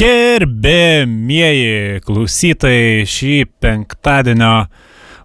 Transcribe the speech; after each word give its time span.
Gerbėmieji 0.00 1.98
klausytojai 2.06 3.02
šį 3.04 3.34
penktadienio 3.60 4.62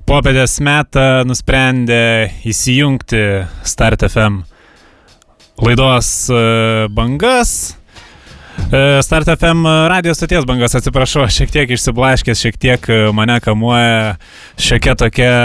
popietės 0.04 0.58
metą 0.60 1.24
nusprendė 1.24 2.28
įsijungti 2.44 3.22
Start 3.64 4.04
FM 4.10 4.42
laidos 5.64 6.10
e, 6.28 6.42
bangas. 6.92 7.54
E, 8.68 9.00
Start 9.08 9.32
FM 9.38 9.64
radijos 9.94 10.20
stoties 10.20 10.44
bangas, 10.50 10.76
atsiprašau, 10.76 11.24
šiek 11.32 11.56
tiek 11.56 11.72
išsiblaškęs, 11.78 12.44
šiek 12.44 12.60
tiek 12.60 12.92
mane 13.16 13.40
kamuoja 13.48 14.18
šiokia 14.60 15.00
tokia 15.00 15.36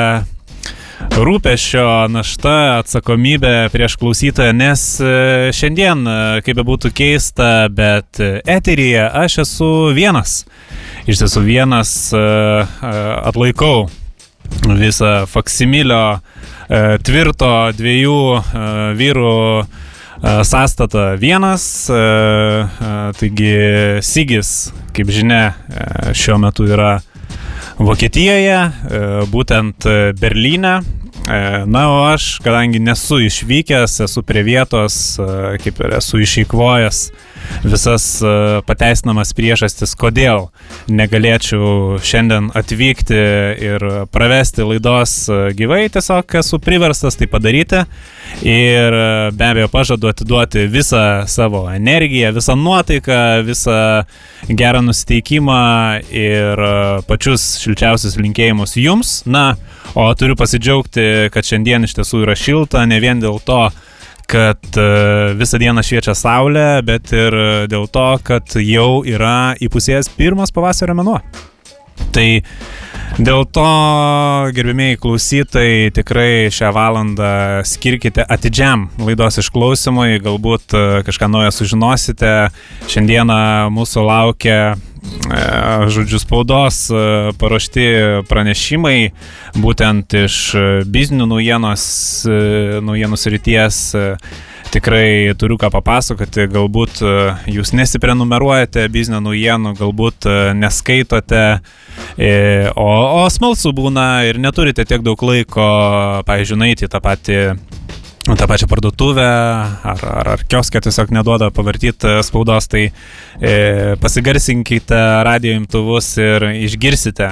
rūpešio 1.08 2.08
našta, 2.12 2.80
atsakomybė 2.80 3.70
prieš 3.72 3.96
klausytoją, 4.00 4.52
nes 4.56 4.82
e, 5.02 5.50
šiandien, 5.56 6.04
e, 6.04 6.18
kaip 6.44 6.60
be 6.60 6.64
būtų 6.66 6.92
keista, 6.96 7.68
bet 7.72 8.20
eteryje 8.20 9.06
aš 9.22 9.40
esu 9.44 9.70
vienas. 9.96 10.44
Iš 11.08 11.22
tiesų 11.22 11.44
vienas 11.46 11.92
e, 12.14 12.22
atlaikau 13.24 13.88
visą 14.66 15.26
faksimilio 15.30 16.20
tvirto 17.06 17.50
dviejų 17.74 18.18
vyrų 18.98 19.34
sąstatą 20.46 21.04
vienas. 21.20 21.64
Taigi 23.18 23.54
Sigis, 24.06 24.50
kaip 24.96 25.10
žinia, 25.14 25.54
šiuo 26.14 26.38
metu 26.42 26.66
yra 26.70 26.98
Vokietijoje, 27.80 28.56
e, 28.60 28.98
būtent 29.32 29.86
e, 29.88 30.12
Berlyne. 30.20 30.80
E, 31.24 31.38
na, 31.64 31.84
o 31.88 32.02
aš, 32.10 32.34
kadangi 32.44 32.80
nesu 32.82 33.22
išvykęs, 33.24 34.02
esu 34.04 34.22
prie 34.26 34.42
vietos, 34.44 35.16
kaip 35.64 35.80
ir 35.80 35.96
esu 35.96 36.20
išeikvojęs 36.20 37.00
visas 37.64 38.04
pateisinamas 38.66 39.32
priežastis, 39.36 39.94
kodėl 39.98 40.48
negalėčiau 40.90 41.98
šiandien 42.04 42.50
atvykti 42.56 43.18
ir 43.70 43.84
pravesti 44.12 44.66
laidos 44.66 45.14
gyvai, 45.58 45.84
tiesiog 45.92 46.36
esu 46.40 46.60
priverstas 46.62 47.18
tai 47.18 47.28
padaryti 47.30 47.84
ir 48.46 48.96
be 49.36 49.48
abejo 49.50 49.68
pažadu 49.72 50.10
atiduoti 50.10 50.66
visą 50.70 51.26
savo 51.30 51.66
energiją, 51.72 52.32
visą 52.36 52.56
nuotaiką, 52.56 53.20
visą 53.46 53.76
gerą 54.48 54.82
nusiteikimą 54.86 55.60
ir 56.14 56.64
pačius 57.08 57.56
šilčiausius 57.62 58.18
linkėjimus 58.20 58.76
jums. 58.80 59.20
Na, 59.30 59.54
o 59.94 60.08
turiu 60.14 60.36
pasidžiaugti, 60.38 61.30
kad 61.34 61.46
šiandien 61.46 61.86
iš 61.86 61.96
tiesų 61.98 62.24
yra 62.24 62.36
šilta, 62.38 62.86
ne 62.88 63.00
vien 63.02 63.22
dėl 63.22 63.40
to, 63.44 63.66
kad 64.30 64.78
e, 64.78 64.88
visą 65.38 65.58
dieną 65.58 65.82
šviečia 65.86 66.14
saulė, 66.14 66.68
bet 66.86 67.10
ir 67.16 67.34
dėl 67.70 67.88
to, 67.90 68.06
kad 68.26 68.54
jau 68.62 69.02
yra 69.06 69.54
įpusėjęs 69.58 70.12
pirmas 70.18 70.54
pavasario 70.54 70.94
mėnuo. 70.98 71.18
Tai 72.14 72.26
dėl 73.20 73.44
to, 73.52 73.70
gerbimieji 74.56 75.00
klausytojai, 75.02 75.90
tikrai 75.94 76.50
šią 76.54 76.70
valandą 76.74 77.32
skirkite 77.68 78.24
atidžiam 78.24 78.88
laidos 79.02 79.40
išklausimui, 79.42 80.22
galbūt 80.24 80.76
e, 80.78 80.84
kažką 81.06 81.30
naujo 81.30 81.50
sužinosite. 81.54 82.36
Šiandieną 82.90 83.42
mūsų 83.74 84.06
laukia 84.06 84.60
E, 84.70 84.89
žodžiu, 85.88 86.18
spaudos 86.20 86.90
e, 86.90 87.00
paruošti 87.40 87.86
pranešimai, 88.28 89.10
būtent 89.56 90.14
iš 90.24 90.36
biznio 90.90 91.28
naujienos, 91.30 91.84
e, 92.28 92.80
naujienų 92.84 93.18
srities. 93.20 93.82
Tikrai 94.70 95.34
turiu 95.34 95.56
ką 95.58 95.66
papasakoti, 95.74 96.44
galbūt 96.46 97.00
jūs 97.50 97.72
nesiprenumeruojate 97.74 98.84
biznio 98.94 99.18
naujienų, 99.18 99.72
galbūt 99.80 100.28
neskaitote, 100.54 101.42
o, 102.78 102.86
o 102.86 103.24
smalsu 103.34 103.72
būna 103.74 104.06
ir 104.28 104.38
neturite 104.38 104.86
tiek 104.86 105.02
daug 105.02 105.18
laiko, 105.26 105.66
pavyzdžiui, 106.28 106.60
nueiti 106.62 106.90
tą 106.92 107.02
patį 107.02 107.40
tą 108.24 108.46
pačią 108.46 108.66
parduotuvę 108.68 109.28
ar, 109.82 110.04
ar, 110.04 110.28
ar 110.28 110.44
kioskę 110.48 110.80
tiesiog 110.80 111.10
neduoda 111.10 111.50
pavartyti 111.50 112.08
e, 112.08 112.22
spaudos, 112.22 112.68
tai 112.68 112.90
e, 113.40 113.96
pasigarsinkite 114.00 115.00
radio 115.24 115.54
imtuvus 115.56 116.12
ir 116.20 116.44
išgirsite 116.66 117.30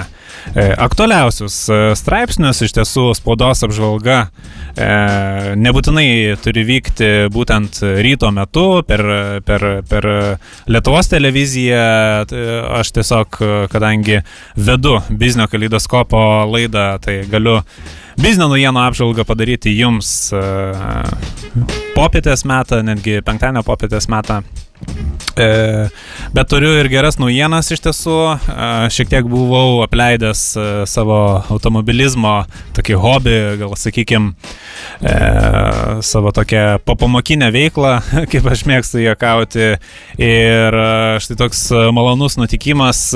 aktualiausius 0.78 1.56
e, 1.68 1.78
straipsnius. 1.98 2.62
Iš 2.64 2.74
tiesų, 2.78 3.06
spaudos 3.18 3.62
apžvalga 3.66 4.18
e, 4.24 4.88
nebūtinai 5.60 6.08
turi 6.42 6.64
vykti 6.68 7.10
būtent 7.34 7.82
ryto 8.04 8.32
metu 8.34 8.66
per, 8.88 9.04
per, 9.46 9.68
per 9.88 10.10
Lietuvos 10.68 11.10
televiziją. 11.12 11.86
Aš 12.78 12.92
tiesiog, 12.96 13.38
kadangi 13.72 14.20
vedu 14.56 14.98
biznio 15.10 15.48
kaleidoskopo 15.50 16.20
laidą, 16.50 16.90
tai 17.02 17.22
galiu 17.30 17.60
biznio 18.18 18.48
naujienų 18.50 18.82
apžvalgą 18.82 19.24
padaryti 19.28 19.74
jums 19.78 20.32
e, 20.34 20.42
popietės 21.94 22.44
metą, 22.48 22.82
netgi 22.86 23.20
penktadienio 23.26 23.64
popietės 23.66 24.10
metą. 24.10 24.42
E, 25.38 25.46
bet 26.34 26.48
turiu 26.50 26.72
ir 26.80 26.88
geras 26.90 27.18
naujienas 27.20 27.70
iš 27.74 27.82
tiesų. 27.84 28.16
E, 28.34 28.70
šiek 28.94 29.10
tiek 29.12 29.28
buvau 29.30 29.82
apleidęs 29.84 30.42
savo 30.90 31.18
automobilizmo 31.52 32.40
tokį 32.78 32.98
hobį, 33.02 33.38
gal 33.60 33.76
sakykime, 33.78 34.34
savo 36.06 36.32
tokią 36.34 36.64
papamokinę 36.86 37.52
veiklą, 37.54 37.98
kaip 38.32 38.50
aš 38.50 38.66
mėgstu 38.70 39.02
juokauti. 39.04 39.70
Ir 40.18 40.82
štai 41.22 41.38
toks 41.38 41.64
malonus 41.94 42.38
nutikimas 42.40 43.06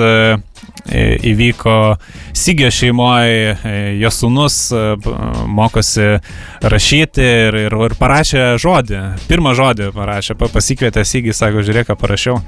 įvyko 0.90 1.96
Sigio 2.32 2.70
šeimoje, 2.70 3.56
jo 4.00 4.10
sunus 4.10 4.56
e, 4.72 4.78
mokosi 5.46 6.06
rašyti 6.62 7.22
ir, 7.22 7.58
ir, 7.68 7.76
ir 7.86 7.94
parašė 8.00 8.56
žodį, 8.62 9.02
pirmą 9.28 9.52
žodį 9.54 9.92
parašė, 9.94 10.34
pasikvietė 10.40 11.04
Sigį, 11.06 11.34
sako, 11.36 11.51
žiūrėk, 11.60 11.90
ką 11.90 11.98
parašiau. 12.00 12.38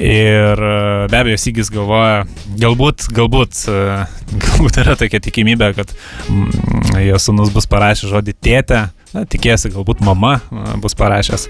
Ir 0.00 0.58
e, 0.58 0.74
be 1.12 1.20
abejo, 1.20 1.38
Sigis 1.38 1.70
galvoja, 1.72 2.24
galbūt, 2.58 3.06
galbūt, 3.14 3.62
e, 3.70 3.78
galbūt 4.44 4.80
yra 4.82 4.96
tokia 4.98 5.22
tikimybė, 5.22 5.70
kad 5.78 5.94
mm, 6.26 6.98
jo 7.06 7.20
sunus 7.22 7.54
bus 7.54 7.70
parašęs 7.70 8.10
žodį 8.10 8.36
tėtę, 8.42 8.84
Na, 9.14 9.20
tikėsi, 9.30 9.70
galbūt 9.70 10.00
mama 10.02 10.40
bus 10.82 10.96
parašęs. 10.98 11.44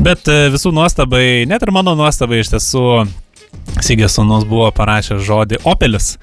Bet 0.00 0.24
visų 0.54 0.70
nuostabai, 0.72 1.44
net 1.44 1.60
ir 1.60 1.72
mano 1.76 1.92
nuostabai 1.98 2.38
iš 2.40 2.54
tiesų 2.54 2.84
Sigės 3.82 4.14
sūnus 4.16 4.44
buvo 4.48 4.68
parašęs 4.74 5.22
žodį 5.26 5.58
Opelis. 5.68 6.14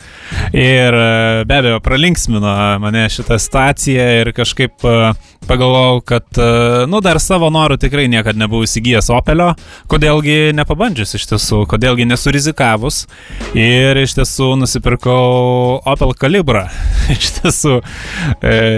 Ir 0.56 0.96
e, 0.96 1.44
be 1.46 1.58
abejo, 1.60 1.82
pralinksmino 1.84 2.54
mane 2.82 3.04
šitą 3.12 3.36
situaciją 3.42 4.06
ir 4.22 4.32
kažkaip 4.34 4.86
e, 4.88 4.94
pagalvojau, 5.50 6.00
kad, 6.08 6.26
e, 6.40 6.86
nu, 6.90 7.02
dar 7.04 7.20
savo 7.22 7.52
norų 7.54 7.76
tikrai 7.82 8.08
niekada 8.12 8.40
nebuvau 8.40 8.64
įsigijęs 8.66 9.12
Opelio, 9.14 9.52
kodėlgi 9.92 10.56
nepabandžius 10.56 11.18
iš 11.20 11.28
tiesų, 11.34 11.66
kodėlgi 11.70 12.08
nesurizikavus. 12.10 13.04
Ir 13.58 14.00
iš 14.00 14.16
tiesų 14.22 14.54
nusipirkau 14.62 15.82
Opel 15.92 16.16
Calibrą. 16.18 16.64
iš 17.18 17.34
tiesų, 17.42 17.78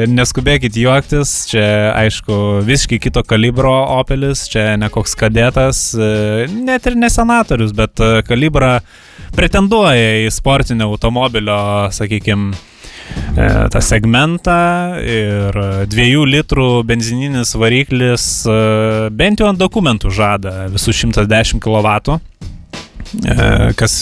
neskubėkit 0.09 0.81
juoktis, 0.81 1.35
čia 1.51 1.65
aišku 1.99 2.65
visiškai 2.65 2.99
kito 3.05 3.23
kalibro 3.27 3.75
Opelis, 3.99 4.47
čia 4.49 4.73
ne 4.81 4.89
koks 4.91 5.13
kadetas, 5.19 5.85
net 5.93 6.89
ir 6.89 6.97
ne 6.99 7.11
senatorius, 7.13 7.75
bet 7.77 8.01
Calibra 8.43 8.81
pretenduoja 9.37 10.25
į 10.25 10.31
sportinio 10.33 10.89
automobilio, 10.91 11.55
sakykime, 11.95 12.51
tą 13.71 13.79
segmentą 13.79 14.57
ir 14.99 15.55
dviejų 15.87 16.25
litrų 16.27 16.67
benzininis 16.87 17.53
variklis 17.55 18.25
e, 18.47 18.57
bent 19.15 19.39
jau 19.39 19.47
ant 19.49 19.59
dokumentų 19.59 20.11
žada 20.11 20.67
visus 20.73 20.99
110 20.99 21.63
kW. 21.63 22.19
Kas 23.77 23.99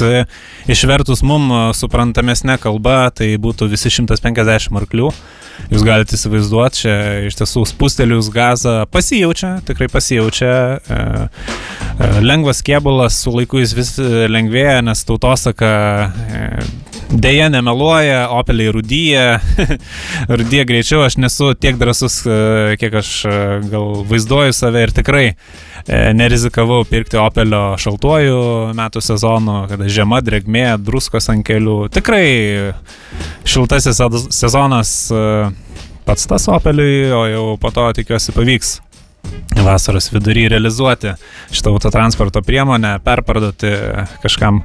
išvertus 0.71 1.23
mum 1.27 1.49
suprantamesnė 1.75 2.57
kalba, 2.61 3.09
tai 3.15 3.33
būtų 3.41 3.67
visi 3.71 3.91
150 3.91 4.77
arklių. 4.81 5.11
Jūs 5.69 5.83
galite 5.85 6.15
įsivaizduoti, 6.17 6.79
čia 6.83 6.93
iš 7.27 7.37
tiesų 7.39 7.65
spustelius 7.69 8.31
gazą 8.33 8.81
pasijaučia, 8.91 9.53
tikrai 9.67 9.87
pasijaučia. 9.91 10.53
E, 10.81 10.97
e, 10.97 12.09
lengvas 12.25 12.63
kėbulas 12.65 13.19
su 13.21 13.33
laiku 13.35 13.61
jis 13.61 13.75
vis 13.77 13.93
lengvėja, 14.31 14.79
nes 14.87 15.05
tautosaka 15.07 15.71
e, 17.11 17.19
dėja 17.23 17.49
nemeluoja, 17.53 18.25
Opeliai 18.35 18.71
rudyja, 18.75 19.25
rudyja 20.39 20.65
greičiau, 20.69 21.03
aš 21.05 21.17
nesu 21.21 21.51
tiek 21.53 21.79
drasus, 21.81 22.21
kiek 22.81 22.97
aš 23.01 23.11
gal 23.71 24.03
vaizduoju 24.09 24.55
save 24.55 24.85
ir 24.87 24.93
tikrai 24.95 25.25
nerizikavau 25.87 26.83
pirkti 26.87 27.19
Opelio 27.21 27.77
šaltuoju 27.81 28.41
metų 28.77 29.01
sezonu, 29.03 29.63
kada 29.71 29.89
žiema, 29.89 30.21
drėgmė, 30.25 30.67
druskos 30.81 31.29
ant 31.33 31.45
kelių. 31.47 31.79
Tikrai 31.93 32.25
šiltasis 33.49 34.01
sezonas 34.29 34.93
pats 36.05 36.29
tas 36.29 36.47
Opeliui, 36.51 37.09
o 37.15 37.25
jau 37.29 37.43
po 37.61 37.73
to 37.73 37.89
tikiuosi 37.97 38.33
pavyks 38.35 38.77
vasaros 39.63 40.09
vidury 40.13 40.47
realizuoti 40.49 41.13
šitą 41.51 41.73
autotransporto 41.75 42.41
priemonę, 42.41 42.99
perparduoti 43.05 43.71
kažkam, 44.23 44.61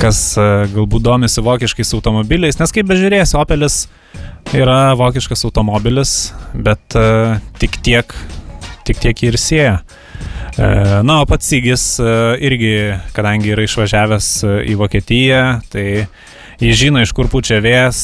kas 0.00 0.20
e, 0.38 0.48
galbūt 0.74 1.04
domisi 1.04 1.44
vokiškais 1.44 1.94
automobiliais, 1.98 2.58
nes 2.60 2.74
kaip 2.74 2.88
bežiūrės, 2.88 3.34
Opelis 3.38 3.86
yra 4.56 4.94
vokiškas 4.98 5.44
automobilis, 5.44 6.12
bet 6.54 6.96
uh, 6.96 7.36
tik 7.60 7.76
tiek, 7.84 8.14
tik 8.88 9.00
tiek 9.02 9.22
ir 9.28 9.36
sieja. 9.40 9.80
Uh, 10.58 10.98
na, 11.04 11.20
o 11.20 11.26
pats 11.28 11.50
Sygis 11.50 11.84
irgi, 12.42 12.72
kadangi 13.14 13.52
yra 13.52 13.66
išvažiavęs 13.68 14.30
į 14.72 14.78
Vokietiją, 14.80 15.42
tai 15.70 15.84
jis 16.62 16.80
žino, 16.80 17.02
iš 17.04 17.12
kur 17.14 17.28
pučia 17.30 17.60
vėjas, 17.62 18.00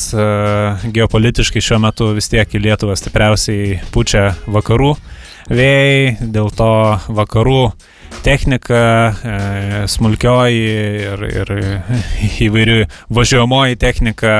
geopolitiškai 0.94 1.64
šiuo 1.64 1.80
metu 1.82 2.12
vis 2.14 2.30
tiek 2.30 2.46
į 2.54 2.62
Lietuvą 2.68 2.94
stipriausiai 3.00 3.80
pučia 3.94 4.28
vakarų 4.46 4.92
vėjai, 5.50 6.30
dėl 6.34 6.50
to 6.54 6.72
vakarų 7.08 7.72
technika, 8.24 8.82
e, 9.12 9.38
smulkioji 9.90 10.68
ir, 11.10 11.24
ir 11.28 11.56
įvairių 12.46 12.78
važiuojamoji 13.12 13.80
technika 13.80 14.36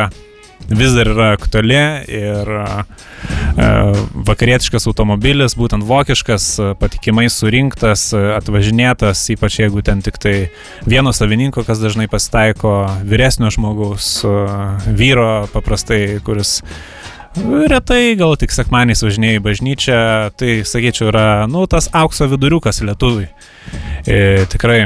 vis 0.69 0.95
dar 0.97 1.11
yra 1.13 1.27
aktuali 1.35 1.77
ir 2.09 2.51
e, 2.57 2.69
vakarietiškas 4.27 4.89
automobilis, 4.89 5.57
būtent 5.61 5.85
vokiškas, 5.85 6.49
patikimai 6.81 7.27
surinktas, 7.33 8.09
atvažinėtas, 8.15 9.27
ypač 9.37 9.61
jeigu 9.61 9.85
ten 9.85 10.01
tik 10.05 10.19
tai 10.23 10.35
vieno 10.89 11.13
savininko, 11.13 11.67
kas 11.69 11.83
dažnai 11.83 12.09
pasitaiko, 12.11 12.75
vyresnio 13.05 13.53
žmogaus, 13.55 14.17
vyro 14.89 15.47
paprastai, 15.53 16.19
kuris 16.25 16.63
Retai, 17.35 18.15
gal 18.19 18.37
tik 18.39 18.53
sekmaniais 18.55 19.03
važinėjai 19.03 19.41
bažnyčią, 19.43 20.01
tai 20.39 20.61
sakyčiau 20.69 21.11
yra, 21.11 21.25
nu, 21.51 21.65
tas 21.71 21.89
aukso 21.91 22.29
viduriukas 22.31 22.79
lietuviui. 22.87 23.27
E, 24.07 24.45
tikrai 24.53 24.85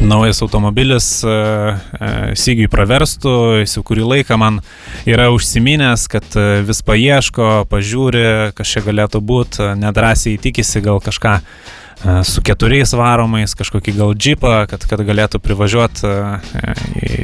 naujas 0.00 0.42
automobilis 0.42 1.06
e, 1.24 1.30
e, 1.30 2.10
Sygiui 2.38 2.68
praverstų, 2.70 3.32
jis 3.62 3.76
jau 3.78 3.84
kurį 3.86 4.04
laiką 4.10 4.38
man 4.40 4.60
yra 5.08 5.30
užsiminęs, 5.34 6.06
kad 6.12 6.36
e, 6.36 6.60
vis 6.66 6.82
paieško, 6.86 7.66
pažiūri, 7.70 8.26
kas 8.56 8.74
čia 8.74 8.84
galėtų 8.86 9.22
būti, 9.24 9.70
nedrasiai 9.80 10.40
tikisi 10.42 10.82
gal 10.84 11.00
kažką 11.04 11.38
su 12.24 12.42
keturiais 12.44 12.92
varomais, 12.96 13.54
kažkokį 13.56 13.94
gal 13.96 14.12
džipą, 14.14 14.52
kad, 14.70 14.84
kad 14.88 15.00
galėtų 15.06 15.40
privažiuoti 15.42 16.06
e, 16.06 16.74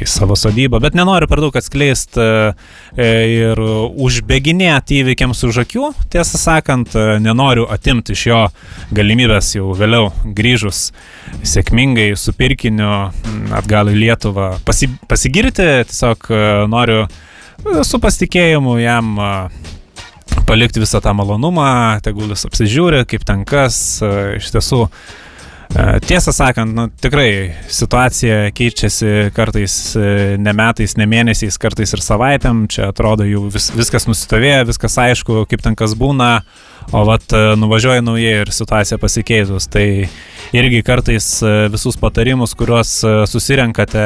į 0.01 0.07
savo 0.09 0.35
sodybą, 0.39 0.79
bet 0.83 0.97
nenoriu 0.97 1.29
per 1.29 1.43
daug 1.43 1.55
atskleisti 1.55 2.23
e, 2.23 3.09
ir 3.35 3.61
užbėginėti 3.61 5.01
įvykiams 5.03 5.43
už 5.47 5.61
akių, 5.65 5.91
tiesą 6.13 6.41
sakant, 6.41 6.97
nenoriu 7.23 7.67
atimti 7.71 8.17
iš 8.17 8.25
jo 8.31 8.41
galimybės 8.95 9.53
jau 9.59 9.69
vėliau 9.77 10.09
grįžus 10.25 10.87
sėkmingai 11.45 12.11
su 12.19 12.33
pirkiniu 12.37 12.89
atgal 13.53 13.93
į 13.93 13.99
Lietuvą 14.03 14.55
pasi, 14.65 14.89
pasigirti, 15.09 15.69
tiesiog 15.89 16.27
noriu 16.71 17.05
su 17.85 18.01
pasitikėjimu 18.01 18.79
jam 18.81 19.15
palikti 20.47 20.81
visą 20.83 21.01
tą 21.01 21.13
malonumą, 21.17 21.99
tegul 22.05 22.31
jis 22.33 22.47
apsižiūri, 22.47 23.03
kaip 23.09 23.25
ten 23.27 23.43
kas, 23.47 23.77
e, 24.03 24.39
iš 24.39 24.51
tiesų. 24.53 24.83
E, 25.73 25.85
tiesą 26.05 26.33
sakant, 26.35 26.75
nu, 26.77 26.87
tikrai 27.01 27.55
situacija 27.73 28.51
keičiasi 28.55 29.31
kartais 29.35 29.75
e, 29.97 30.35
ne 30.37 30.53
metais, 30.53 30.97
ne 30.99 31.07
mėnesiais, 31.09 31.57
kartais 31.61 31.95
ir 31.95 32.03
savaitėm. 32.05 32.65
Čia 32.71 32.91
atrodo 32.91 33.27
jau 33.27 33.47
vis, 33.53 33.71
viskas 33.73 34.07
nusistovėjo, 34.09 34.67
viskas 34.69 34.99
aišku, 35.07 35.45
kaip 35.49 35.65
ten 35.65 35.77
kas 35.79 35.95
būna, 35.97 36.31
o 36.93 37.05
vat 37.07 37.33
nuvažiuoja 37.57 38.03
naujai 38.03 38.41
ir 38.43 38.51
situacija 38.53 38.99
pasikeitus. 39.01 39.69
Tai 39.71 39.85
irgi 40.53 40.83
kartais 40.85 41.29
visus 41.73 41.97
patarimus, 41.97 42.53
kuriuos 42.59 42.99
susirenkate 43.31 44.03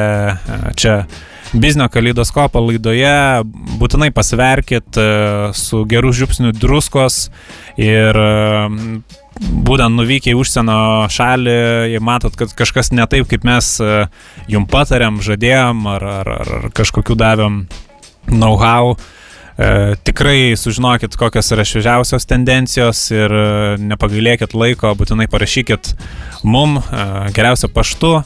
čia 0.77 1.01
biznio 1.53 1.87
kaleidoskopo 1.91 2.61
laidoje 2.65 3.43
būtinai 3.79 4.09
pasverkit 4.15 4.99
e, 4.99 5.07
su 5.57 5.83
geru 5.89 6.11
žiupsniu 6.15 6.53
druskos 6.55 7.27
ir 7.79 8.17
e, 8.17 8.31
būtent 9.37 9.93
nuvykę 9.93 10.33
į 10.33 10.39
užsienio 10.39 10.79
šalį, 11.13 11.57
jei 11.93 12.01
matot, 12.03 12.35
kad 12.39 12.55
kažkas 12.57 12.91
ne 12.95 13.05
taip, 13.09 13.29
kaip 13.29 13.45
mes 13.47 13.75
e, 13.83 14.07
jum 14.51 14.65
patarėm, 14.69 15.21
žadėjom 15.23 15.85
ar, 15.93 16.09
ar, 16.21 16.33
ar 16.37 16.71
kažkokiu 16.75 17.19
davėm 17.19 17.65
know-how, 18.31 18.97
E, 19.57 19.95
tikrai 20.05 20.53
sužinokit, 20.53 21.15
kokios 21.17 21.47
yra 21.49 21.63
šviežiausios 21.65 22.27
tendencijos 22.29 22.99
ir 23.09 23.31
nepagailėkit 23.81 24.53
laiko, 24.53 24.91
būtinai 24.93 25.25
parašykit 25.33 25.95
mum, 26.45 26.77
e, 26.77 27.05
geriausia 27.33 27.69
paštu, 27.73 28.19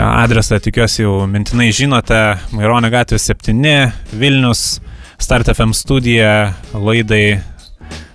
Adresą 0.00 0.56
tikiuosi 0.56 1.02
jau 1.02 1.26
mintinai 1.28 1.68
žinote. 1.76 2.18
Maironio 2.56 2.88
gatvė 2.92 3.18
7, 3.20 3.92
Vilnius, 4.16 4.80
Start 5.20 5.50
FM 5.52 5.74
studija, 5.76 6.54
laidai 6.72 7.42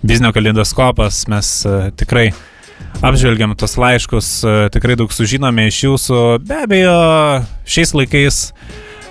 Biznio 0.02 0.32
kalendoskopas. 0.34 1.28
Mes 1.30 1.52
e, 1.70 1.76
tikrai 1.94 2.32
apžvelgiam 3.06 3.54
tos 3.54 3.78
laiškus, 3.78 4.32
e, 4.42 4.56
tikrai 4.74 4.98
daug 4.98 5.14
sužinome 5.14 5.68
iš 5.70 5.84
jūsų. 5.86 6.22
Be 6.50 6.64
abejo, 6.66 6.98
šiais 7.70 7.94
laikais 7.94 8.42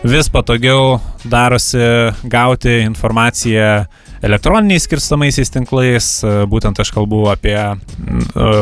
vis 0.02 0.30
patogiau 0.34 0.98
darosi 1.22 1.86
gauti 2.26 2.80
informaciją 2.88 3.86
elektroniniais 4.26 4.86
skirstamaisiais 4.86 5.52
tinklais, 5.54 6.10
e, 6.24 6.34
būtent 6.50 6.78
aš 6.82 6.92
kalbu 6.94 7.26
apie 7.32 7.56
e, 7.56 7.76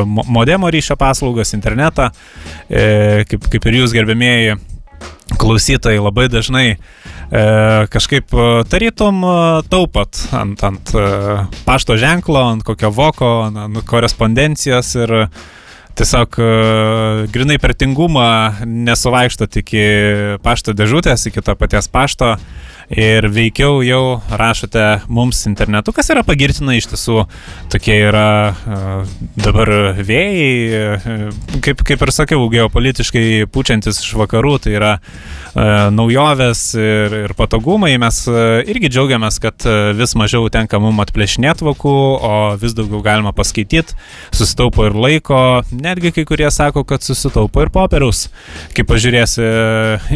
modemo 0.05 0.71
ryšio 0.73 0.97
paslaugas, 1.01 1.55
internetą, 1.57 2.11
e, 2.69 3.25
kaip, 3.31 3.49
kaip 3.53 3.69
ir 3.71 3.81
jūs 3.81 3.97
gerbėmėjai 3.97 4.59
klausytojai 5.41 6.03
labai 6.05 6.29
dažnai 6.33 6.67
e, 6.71 6.79
kažkaip 7.91 8.37
tarytum 8.71 9.25
taupat 9.73 10.21
ant, 10.37 10.65
ant 10.69 10.95
pašto 11.67 11.99
ženklo, 12.01 12.45
ant 12.55 12.65
kokio 12.67 12.93
voko, 12.95 13.35
ant 13.49 13.83
korespondencijos 13.89 14.95
ir 15.01 15.19
tiesiog 15.99 16.39
e, 16.39 16.47
grinai 17.33 17.59
per 17.63 17.75
tingumą 17.79 18.27
nesuvaikštot 18.67 19.61
iki 19.63 19.85
pašto 20.45 20.75
dėžutės, 20.77 21.29
iki 21.31 21.43
to 21.45 21.55
paties 21.59 21.89
pašto 21.91 22.35
ir 22.91 23.29
veikiau 23.33 23.81
jau 23.87 24.03
rašote 24.29 24.85
mums 25.09 25.45
internetu, 25.49 25.95
kas 25.97 26.11
yra 26.13 26.25
pagirtina 26.27 26.77
iš 26.77 26.91
tiesų. 26.93 27.25
Tokie 27.73 27.97
yra 28.09 28.27
uh, 28.53 29.17
dabar 29.41 29.73
vėjai, 30.01 30.51
uh, 30.83 31.57
kaip, 31.65 31.85
kaip 31.87 32.05
ir 32.05 32.15
sakiau, 32.15 32.45
geopolitiškai 32.53 33.47
pučiantis 33.55 34.03
iš 34.05 34.15
vakarų, 34.21 34.58
tai 34.67 34.77
yra 34.79 34.94
uh, 34.99 35.44
naujovės 35.55 36.63
ir, 36.79 37.15
ir 37.29 37.34
patogumai. 37.39 37.93
Mes 38.01 38.20
uh, 38.31 38.61
irgi 38.67 38.91
džiaugiamės, 38.91 39.39
kad 39.43 39.67
uh, 39.69 39.93
vis 39.96 40.15
mažiau 40.19 40.49
tenka 40.53 40.81
mums 40.82 41.05
atplėšinėti 41.05 41.67
vokų, 41.67 41.94
o 42.19 42.32
vis 42.61 42.75
daugiau 42.77 43.03
galima 43.05 43.34
paskaityti, 43.37 43.96
susitaupo 44.34 44.89
ir 44.89 44.99
laiko, 44.99 45.39
netgi 45.75 46.15
kai 46.17 46.27
kurie 46.29 46.51
sako, 46.55 46.84
kad 46.89 47.05
susitaupo 47.06 47.65
ir 47.65 47.73
popieriaus. 47.75 48.27
Kaip 48.75 48.89
pažiūrėsi, 48.91 49.44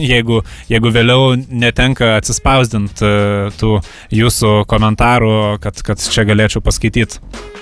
jeigu, 0.03 0.43
jeigu 0.71 0.93
vėliau 0.95 1.37
netenka 1.37 2.17
e, 2.19 3.13
tų 3.59 3.79
jūsų 4.15 4.59
komentarų, 4.71 5.33
kad, 5.63 5.83
kad 5.87 6.03
čia 6.03 6.27
galėčiau 6.29 6.65
paskaityti 6.65 7.58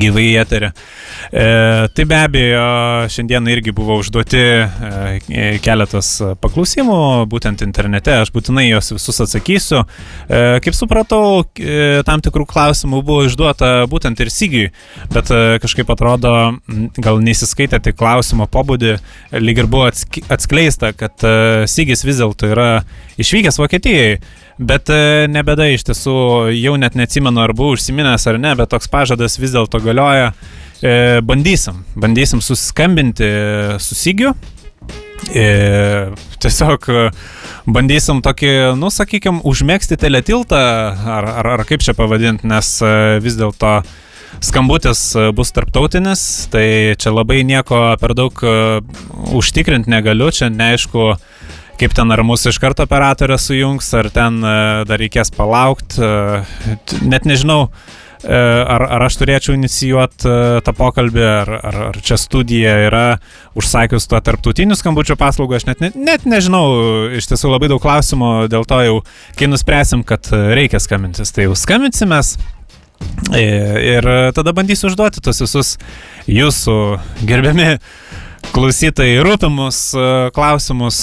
gyvai 0.00 0.26
eterį. 0.40 0.70
E, 1.30 1.44
tai 1.94 2.04
be 2.08 2.16
abejo, 2.18 2.64
šiandien 3.12 3.48
irgi 3.52 3.72
buvo 3.76 3.98
užduoti 4.00 4.40
e, 4.40 5.50
keletas 5.64 6.12
paklausimų, 6.42 6.98
būtent 7.30 7.64
internete, 7.66 8.14
aš 8.22 8.32
būtinai 8.34 8.66
juos 8.68 8.90
visus 8.94 9.20
atsakysiu. 9.24 9.82
E, 9.82 10.42
kaip 10.64 10.76
supratau, 10.76 11.44
e, 11.58 12.02
tam 12.06 12.22
tikrų 12.24 12.46
klausimų 12.50 13.02
buvo 13.06 13.26
išduota 13.28 13.72
būtent 13.90 14.20
ir 14.24 14.32
Sigiui, 14.34 14.66
bet 15.14 15.32
e, 15.34 15.40
kažkaip 15.62 15.90
atrodo, 15.94 16.34
gal 17.00 17.22
neįsiskaitėte 17.24 17.94
klausimo 17.96 18.48
pobūdį, 18.50 18.96
lyg 19.40 19.64
ir 19.64 19.70
buvo 19.70 19.90
atskleista, 19.90 20.94
kad 20.96 21.26
e, 21.26 21.66
Sigis 21.70 22.04
vis 22.06 22.20
dėlto 22.20 22.50
yra 22.50 22.70
išvykęs 23.20 23.60
Vokietijai. 23.60 24.20
Bet 24.60 24.90
e, 24.92 25.24
nebeda 25.32 25.64
iš 25.72 25.86
tiesų, 25.88 26.14
jau 26.52 26.74
net 26.76 26.96
neatsimenu, 26.98 27.40
ar 27.40 27.54
buvau 27.56 27.78
užsiminęs 27.78 28.26
ar 28.28 28.36
ne, 28.36 28.52
bet 28.58 28.68
toks 28.74 28.90
pažadas 28.92 29.38
vis 29.40 29.54
dėlto 29.54 29.80
galioja. 29.80 30.34
E, 30.84 30.92
bandysim, 31.24 31.78
bandysim 31.96 32.42
susiskambinti 32.44 33.30
su 33.80 33.96
Sigiu. 33.96 34.34
E, 35.32 35.46
tiesiog 36.44 36.84
bandysim 37.72 38.20
tokį, 38.24 38.52
nu, 38.76 38.92
sakykime, 38.92 39.40
užmėgsti 39.48 39.96
teletiltą, 40.00 40.60
ar, 41.16 41.30
ar, 41.40 41.50
ar 41.56 41.64
kaip 41.68 41.80
čia 41.84 41.96
pavadinti, 41.96 42.48
nes 42.48 42.74
vis 43.24 43.40
dėlto 43.40 43.78
skambutis 44.44 45.02
bus 45.36 45.56
tarptautinis, 45.56 46.26
tai 46.52 46.66
čia 47.00 47.14
labai 47.16 47.40
nieko 47.48 47.80
per 48.00 48.12
daug 48.16 48.44
užtikrinti 49.40 49.92
negaliu, 49.92 50.28
čia 50.36 50.52
neaišku, 50.52 51.14
kaip 51.80 51.96
ten 51.96 52.12
ar 52.12 52.20
mūsų 52.26 52.52
iš 52.52 52.60
karto 52.60 52.84
operatorė 52.84 53.38
sujungs, 53.40 53.88
ar 53.96 54.10
ten 54.12 54.42
e, 54.44 54.58
dar 54.88 55.00
reikės 55.00 55.32
palaukti. 55.32 56.02
E, 56.04 57.00
net 57.08 57.28
nežinau, 57.28 57.66
ar, 58.20 58.82
ar 58.84 59.04
aš 59.06 59.16
turėčiau 59.16 59.54
inicijuoti 59.56 60.32
tą 60.66 60.74
pokalbį, 60.76 61.22
ar, 61.24 61.52
ar, 61.56 61.78
ar 61.88 62.00
čia 62.04 62.18
studija 62.20 62.74
yra 62.84 63.04
užsakius 63.56 64.08
tą 64.10 64.20
tarptautinių 64.24 64.76
skambučio 64.76 65.16
paslaugą, 65.20 65.56
aš 65.56 65.64
net, 65.70 65.80
net, 65.80 65.96
net 65.96 66.28
nežinau, 66.28 66.66
iš 67.16 67.30
tiesų 67.32 67.54
labai 67.54 67.70
daug 67.72 67.80
klausimų, 67.80 68.50
dėl 68.52 68.68
to 68.68 68.80
jau, 68.84 69.00
kai 69.40 69.48
nuspręsim, 69.48 70.04
kad 70.04 70.28
reikia 70.28 70.82
skambintis, 70.82 71.32
tai 71.32 71.48
jau 71.48 71.56
skambinsimės. 71.56 72.36
Ir 73.32 74.04
tada 74.36 74.52
bandysiu 74.52 74.90
užduoti 74.90 75.22
tos 75.24 75.40
visus 75.40 75.70
jūsų 76.28 76.74
gerbiami 77.24 77.78
klausytojai 78.54 79.20
rūpimus 79.24 79.80
klausimus. 80.36 81.00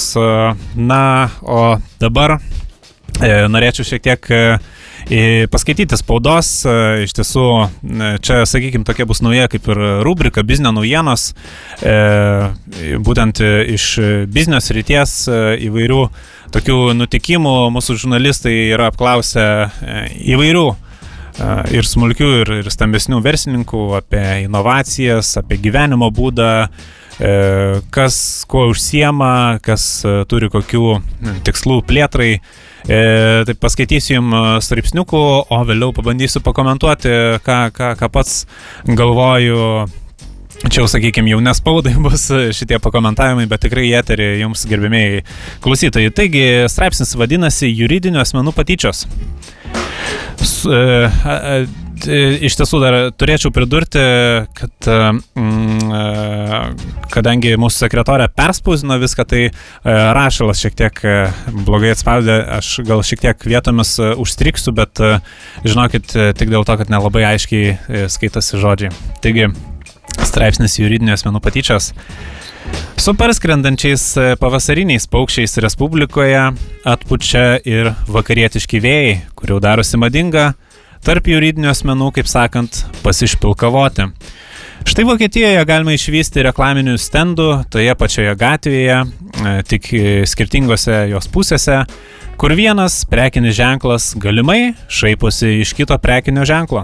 Na, 0.76 1.04
o 1.42 1.78
dabar 2.02 2.38
norėčiau 3.18 3.88
šiek 3.88 4.04
tiek 4.06 4.32
paskaityti 5.52 5.98
spaudos. 5.98 6.50
Iš 7.04 7.14
tiesų, 7.18 7.46
čia, 8.26 8.42
sakykime, 8.50 8.86
tokia 8.88 9.08
bus 9.08 9.22
nauja 9.24 9.48
kaip 9.52 9.70
ir 9.72 9.84
rubrika 10.06 10.44
Biznio 10.44 10.74
naujienos, 10.76 11.30
būtent 13.06 13.44
iš 13.78 13.86
biznio 14.32 14.60
srities 14.64 15.24
įvairių 15.68 16.02
tokių 16.54 16.82
nutikimų 16.96 17.56
mūsų 17.76 17.98
žurnalistai 18.02 18.56
yra 18.74 18.92
apklausę 18.92 19.48
įvairių 20.34 20.68
ir 21.76 21.86
smulkių, 21.86 22.30
ir, 22.42 22.52
ir 22.64 22.70
stambesnių 22.74 23.20
verslininkų 23.24 23.82
apie 24.00 24.24
inovacijas, 24.46 25.36
apie 25.42 25.60
gyvenimo 25.62 26.10
būdą, 26.14 26.68
kas 27.18 28.18
kuo 28.50 28.68
užsiema, 28.72 29.58
kas 29.66 30.06
turi 30.30 30.52
kokių 30.54 30.98
tikslų 31.48 31.82
plėtrai. 31.90 32.32
E, 32.88 32.98
tai 33.44 33.56
paskaitysiu 33.60 34.14
jums 34.16 34.68
straipsniukų, 34.68 35.22
o 35.52 35.62
vėliau 35.68 35.92
pabandysiu 35.96 36.40
pakomentuoti, 36.46 37.14
ką, 37.44 37.58
ką, 37.76 37.94
ką 38.00 38.12
pats 38.14 38.44
galvoju. 38.88 39.88
Čia 40.58 40.80
jau, 40.80 40.88
sakykime, 40.90 41.30
jau 41.34 41.42
nespaudai 41.44 41.94
bus 42.06 42.30
šitie 42.58 42.80
pakomentavimai, 42.82 43.46
bet 43.50 43.66
tikrai 43.68 43.90
jie 43.90 43.98
eterį 44.00 44.30
jums 44.44 44.64
gerbėmiai 44.70 45.26
klausytojai. 45.66 46.14
Taigi, 46.16 46.46
straipsnis 46.72 47.14
vadinasi 47.20 47.70
Juridinių 47.70 48.24
asmenų 48.24 48.56
patyčios. 48.58 49.06
Iš 52.06 52.58
tiesų 52.60 52.80
dar 52.84 52.98
turėčiau 53.18 53.50
pridurti, 53.56 54.02
kad 54.58 54.90
mm, 54.90 56.76
kadangi 57.14 57.56
mūsų 57.60 57.86
sekretorė 57.86 58.28
perspausino 58.38 59.00
viską, 59.02 59.26
tai 59.28 59.42
rašalas 59.84 60.62
šiek 60.62 60.78
tiek 60.78 61.02
blogai 61.66 61.96
atspaudė, 61.96 62.38
aš 62.60 62.74
gal 62.88 63.02
šiek 63.08 63.24
tiek 63.26 63.48
vietomis 63.50 63.96
užstriksiu, 63.98 64.76
bet 64.78 65.02
žinokit, 65.66 66.14
tik 66.38 66.54
dėl 66.54 66.68
to, 66.68 66.78
kad 66.82 66.94
nelabai 66.94 67.26
aiškiai 67.34 68.08
skaitosi 68.14 68.62
žodžiai. 68.62 68.94
Taigi, 69.24 69.50
straipsnis 70.28 70.78
juridinio 70.80 71.16
asmenų 71.18 71.42
patyčios. 71.44 71.94
Su 73.00 73.14
parskrendančiais 73.16 74.04
pavasariniais 74.42 75.06
paukščiais 75.12 75.58
Respublikoje 75.64 76.42
atpučia 76.88 77.46
ir 77.64 77.94
vakarietiški 78.12 78.82
vėjai, 78.84 79.14
kurių 79.38 79.62
darosi 79.64 80.00
madinga 80.02 80.50
tarp 81.08 81.30
juridinių 81.32 81.70
asmenų, 81.72 82.10
kaip 82.18 82.28
sakant, 82.28 82.82
pasišpilkavoti. 83.00 84.10
Štai 84.88 85.06
Vokietijoje 85.08 85.62
galima 85.68 85.94
išvysti 85.96 86.44
reklaminių 86.50 86.98
stendų 87.00 87.48
toje 87.72 87.94
pačioje 87.96 88.34
gatvėje, 88.40 88.98
tik 89.72 89.88
skirtingose 90.28 91.06
jos 91.14 91.30
pusėse, 91.32 91.80
kur 92.36 92.56
vienas 92.60 93.00
prekinis 93.08 93.56
ženklas 93.56 94.10
galimai 94.20 94.74
šaiposi 94.92 95.62
iš 95.62 95.72
kito 95.80 95.96
prekinio 96.04 96.44
ženklo. 96.48 96.84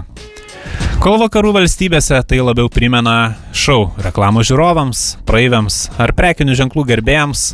Kol 1.04 1.18
vakarų 1.20 1.52
valstybėse 1.58 2.22
tai 2.24 2.40
labiau 2.40 2.70
primena 2.72 3.34
šau 3.52 3.90
reklamų 4.00 4.46
žiūrovams, 4.48 5.04
praeiviams 5.28 5.82
ar 6.00 6.14
prekinių 6.16 6.56
ženklų 6.62 6.86
gerbėjams, 6.94 7.50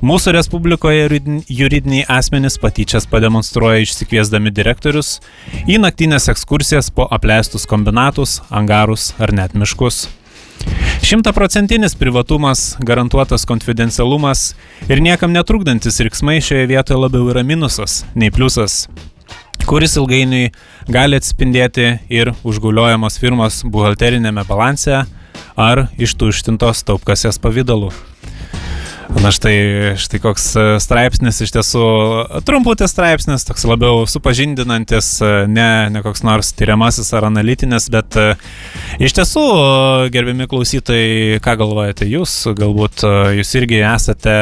mūsų 0.00 0.32
Respublikoje 0.36 1.20
juridiniai 1.48 2.06
asmenys 2.08 2.56
patyčias 2.60 3.06
pademonstruoja 3.10 3.82
išsikviesdami 3.84 4.52
direktorius 4.54 5.18
į 5.68 5.80
naktinės 5.82 6.30
ekskursijas 6.32 6.88
po 6.94 7.06
apleistus 7.10 7.68
kombinatus, 7.68 8.40
angarus 8.48 9.10
ar 9.20 9.34
net 9.36 9.54
miškus. 9.54 10.06
Šimtaprocentinis 11.04 11.94
privatumas, 11.96 12.76
garantuotas 12.84 13.46
konfidencialumas 13.48 14.50
ir 14.88 15.00
niekam 15.00 15.32
netrukdantis 15.32 16.00
riksmai 16.04 16.40
šioje 16.44 16.68
vietoje 16.68 17.00
labiau 17.00 17.30
yra 17.32 17.44
minusas 17.46 18.02
nei 18.14 18.32
pliusas 18.32 18.84
kuris 19.68 19.96
ilgainiui 20.00 20.50
gali 20.90 21.18
atspindėti 21.20 21.90
ir 22.12 22.32
užguliojamos 22.42 23.18
firmos 23.22 23.62
buhalterinėme 23.64 24.44
balanse 24.48 25.04
ar 25.56 25.86
ištuštintos 26.00 26.86
taupkasės 26.88 27.38
pavydalu. 27.42 27.92
Na 29.18 29.32
štai, 29.34 29.96
štai 29.98 30.20
koks 30.22 30.44
e, 30.54 30.62
straipsnis, 30.78 31.40
iš 31.42 31.50
tiesų 31.56 31.82
trumputis 32.46 32.92
straipsnis, 32.94 33.42
toks 33.48 33.66
labiau 33.66 34.04
supažindinantis, 34.06 35.08
e, 35.18 35.30
ne, 35.50 35.66
ne 35.90 36.02
koks 36.04 36.22
nors 36.26 36.52
tyriamasis 36.54 37.10
ar 37.18 37.26
analitinis, 37.26 37.88
bet 37.90 38.14
e, 38.20 38.28
iš 39.02 39.16
tiesų, 39.18 39.44
gerbiami 40.14 40.46
klausytojai, 40.50 41.40
ką 41.42 41.56
galvojate 41.58 42.06
jūs, 42.06 42.36
galbūt 42.54 43.04
jūs 43.40 43.52
irgi 43.58 43.82
esate 43.82 44.36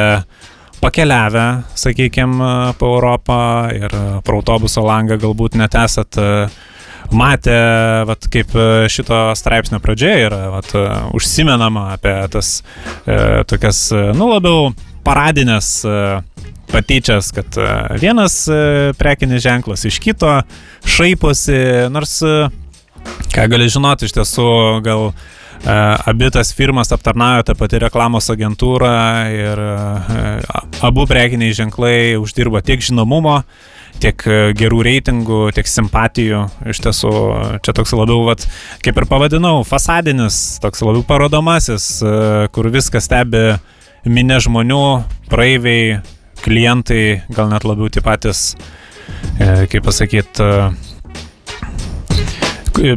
pakeliavę, 0.82 1.46
sakykime, 1.72 2.52
po 2.78 2.92
Europą 2.98 3.40
ir 3.75 3.94
pro 4.25 4.42
autobuso 4.42 4.84
langą 4.84 5.16
galbūt 5.18 5.56
net 5.58 5.75
esat 5.80 6.20
e, 7.11 7.17
matę, 7.17 7.57
vat, 8.07 8.29
kaip 8.33 8.55
e, 8.57 8.88
šito 8.88 9.21
straipsnio 9.37 9.81
pradžioje 9.81 10.27
yra 10.27 10.43
vat, 10.53 10.75
e, 10.75 10.85
užsimenama 11.17 11.93
apie 11.97 12.15
tas 12.33 12.59
e, 13.07 13.45
tokias, 13.49 13.88
nu 14.17 14.29
labiau 14.33 14.73
paradinės 15.07 15.71
e, 15.88 15.97
patyčias, 16.73 17.33
kad 17.33 17.57
e, 17.57 17.73
vienas 18.00 18.43
e, 18.49 18.93
prekinis 18.99 19.43
ženklas 19.45 19.87
iš 19.88 20.00
kito 20.05 20.41
šaiposi, 20.85 21.88
nors 21.95 22.21
e, 22.23 22.37
ką 23.35 23.49
gali 23.49 23.71
žinoti 23.73 24.09
iš 24.09 24.17
tiesų, 24.19 24.49
gal 24.85 25.11
E, 25.67 25.97
abi 26.07 26.31
tas 26.31 26.53
firmas 26.55 26.93
aptarnauja 26.95 27.43
tą 27.49 27.57
patį 27.59 27.81
reklamos 27.88 28.31
agentūrą 28.31 28.93
ir 29.35 29.59
e, 29.59 29.73
abu 30.87 31.07
prekiniai 31.11 31.57
ženklai 31.57 32.15
uždirba 32.21 32.62
tiek 32.62 32.83
žinomumo, 32.85 33.41
tiek 34.02 34.25
e, 34.26 34.38
gerų 34.59 34.83
reitingų, 34.87 35.40
tiek 35.57 35.69
simpatijų. 35.71 36.43
Iš 36.73 36.83
tiesų, 36.85 37.12
čia 37.64 37.75
toks 37.76 37.95
labiau, 37.97 38.25
vat, 38.28 38.45
kaip 38.85 39.00
ir 39.00 39.09
pavadinau, 39.11 39.62
fasadinis, 39.69 40.59
toks 40.62 40.85
labiau 40.87 41.05
parodomasis, 41.07 41.90
kur 42.55 42.71
viskas 42.75 43.09
stebi 43.09 43.57
minė 44.09 44.38
žmonių, 44.45 44.83
praeiviai, 45.31 45.99
klientai, 46.45 47.23
gal 47.35 47.50
net 47.50 47.67
labiau 47.67 47.90
tie 47.93 48.02
patys, 48.05 48.52
kaip 49.38 49.83
pasakyti, 49.85 50.47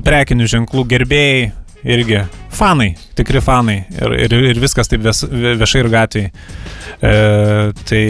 prekinių 0.05 0.47
ženklų 0.49 0.85
gerbėjai 0.91 1.49
irgi 1.83 2.21
fanai, 2.53 2.91
tikri 3.17 3.41
fanai 3.41 3.77
ir, 3.89 4.15
ir, 4.27 4.35
ir 4.51 4.59
viskas 4.61 4.91
taip 4.91 5.03
viešai 5.05 5.81
ir 5.81 5.89
gatvėje. 5.91 6.31
E, 7.01 7.13
tai 7.89 8.03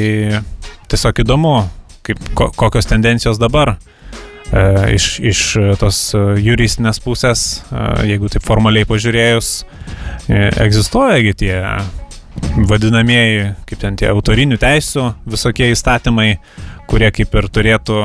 tiesiog 0.91 1.21
įdomu, 1.23 1.53
kaip, 2.05 2.21
ko, 2.37 2.49
kokios 2.57 2.87
tendencijos 2.89 3.39
dabar 3.41 3.75
e, 3.75 4.63
iš, 4.95 5.07
iš 5.31 5.43
tos 5.81 5.99
juristinės 6.41 7.01
pusės, 7.03 7.45
e, 7.69 7.85
jeigu 8.13 8.31
taip 8.31 8.45
formaliai 8.45 8.87
pažiūrėjus, 8.89 9.51
e, 10.27 10.49
egzistuojagi 10.65 11.35
tie 11.43 11.55
vadinamieji, 12.67 13.53
kaip 13.69 13.81
ten 13.81 13.97
tie 13.99 14.09
autorinių 14.11 14.59
teisų, 14.61 15.11
visokie 15.29 15.71
įstatymai, 15.73 16.35
kurie 16.89 17.11
kaip 17.13 17.33
ir 17.39 17.47
turėtų 17.51 18.03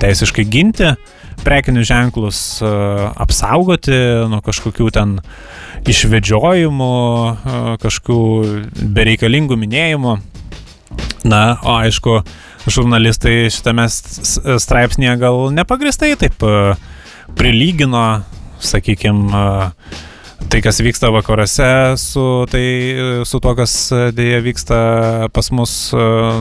teisiškai 0.00 0.44
ginti 0.48 0.94
prekinius 1.44 1.88
ženklus, 1.88 2.40
e, 2.60 2.70
apsaugoti 3.20 3.96
nuo 4.32 4.42
kažkokių 4.44 4.90
ten 4.96 5.18
išvedžiojimų, 5.88 6.94
kažkokių 7.80 8.18
bereikalingų 8.96 9.56
minėjimų. 9.56 10.18
Na, 11.24 11.58
o 11.60 11.74
aišku, 11.76 12.22
žurnalistai 12.70 13.50
šitame 13.52 13.84
straipsnėje 13.90 15.18
gal 15.20 15.50
nepagristai 15.52 16.14
taip 16.20 16.40
prilygino, 17.36 18.22
sakykime, 18.60 19.42
tai, 20.48 20.60
kas 20.64 20.80
vyksta 20.80 21.10
vakaruose, 21.12 21.66
su, 22.00 22.22
tai, 22.50 22.64
su 23.28 23.40
to, 23.42 23.52
kas 23.58 23.74
dėja 24.16 24.40
vyksta 24.44 24.78
pas 25.34 25.50
mus, 25.54 25.74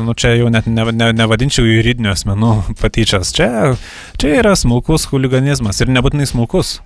nu 0.06 0.16
čia 0.18 0.36
jau 0.38 0.50
net 0.54 0.70
ne, 0.72 0.86
ne, 0.96 1.10
nevadinčiau 1.18 1.68
juridinių 1.68 2.14
asmenų 2.14 2.54
patyčias. 2.82 3.34
Čia, 3.36 3.76
čia 4.22 4.34
yra 4.40 4.56
smulkus 4.60 5.10
huliganizmas 5.12 5.82
ir 5.84 5.92
nebūtinai 5.94 6.30
smulkus. 6.30 6.80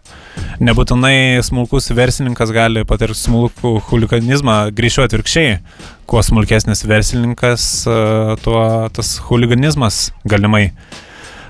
Nebūtinai 0.63 1.43
smulkus 1.46 1.91
verslininkas 1.93 2.51
gali 2.55 2.84
patirti 2.89 3.20
smulkų 3.22 3.75
huliganizmą, 3.89 4.58
grįžčiau 4.75 5.08
atvirkščiai. 5.08 5.58
Kuo 6.10 6.22
smulkesnis 6.25 6.84
verslininkas, 6.89 7.72
tuo 8.43 8.63
tas 8.93 9.15
huliganizmas 9.29 10.10
galimai 10.27 10.72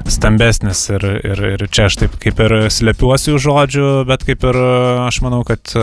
stambesnis 0.09 0.85
ir, 0.91 1.05
ir, 1.23 1.43
ir 1.53 1.65
čia 1.71 1.87
aš 1.89 1.97
taip 2.01 2.17
kaip 2.21 2.39
ir 2.43 2.55
slepiuosi 2.73 3.33
už 3.35 3.45
žodžių, 3.47 3.87
bet 4.09 4.25
kaip 4.27 4.43
ir 4.49 4.59
aš 5.05 5.21
manau, 5.25 5.43
kad 5.47 5.75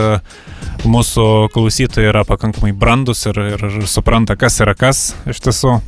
mūsų 0.85 1.25
klausytojai 1.53 2.11
yra 2.11 2.25
pakankamai 2.27 2.73
brandus 2.77 3.25
ir, 3.29 3.39
ir 3.55 3.81
supranta, 3.89 4.37
kas 4.39 4.61
yra 4.63 4.75
kas 4.77 5.11
iš 5.29 5.41
tiesų. 5.47 5.79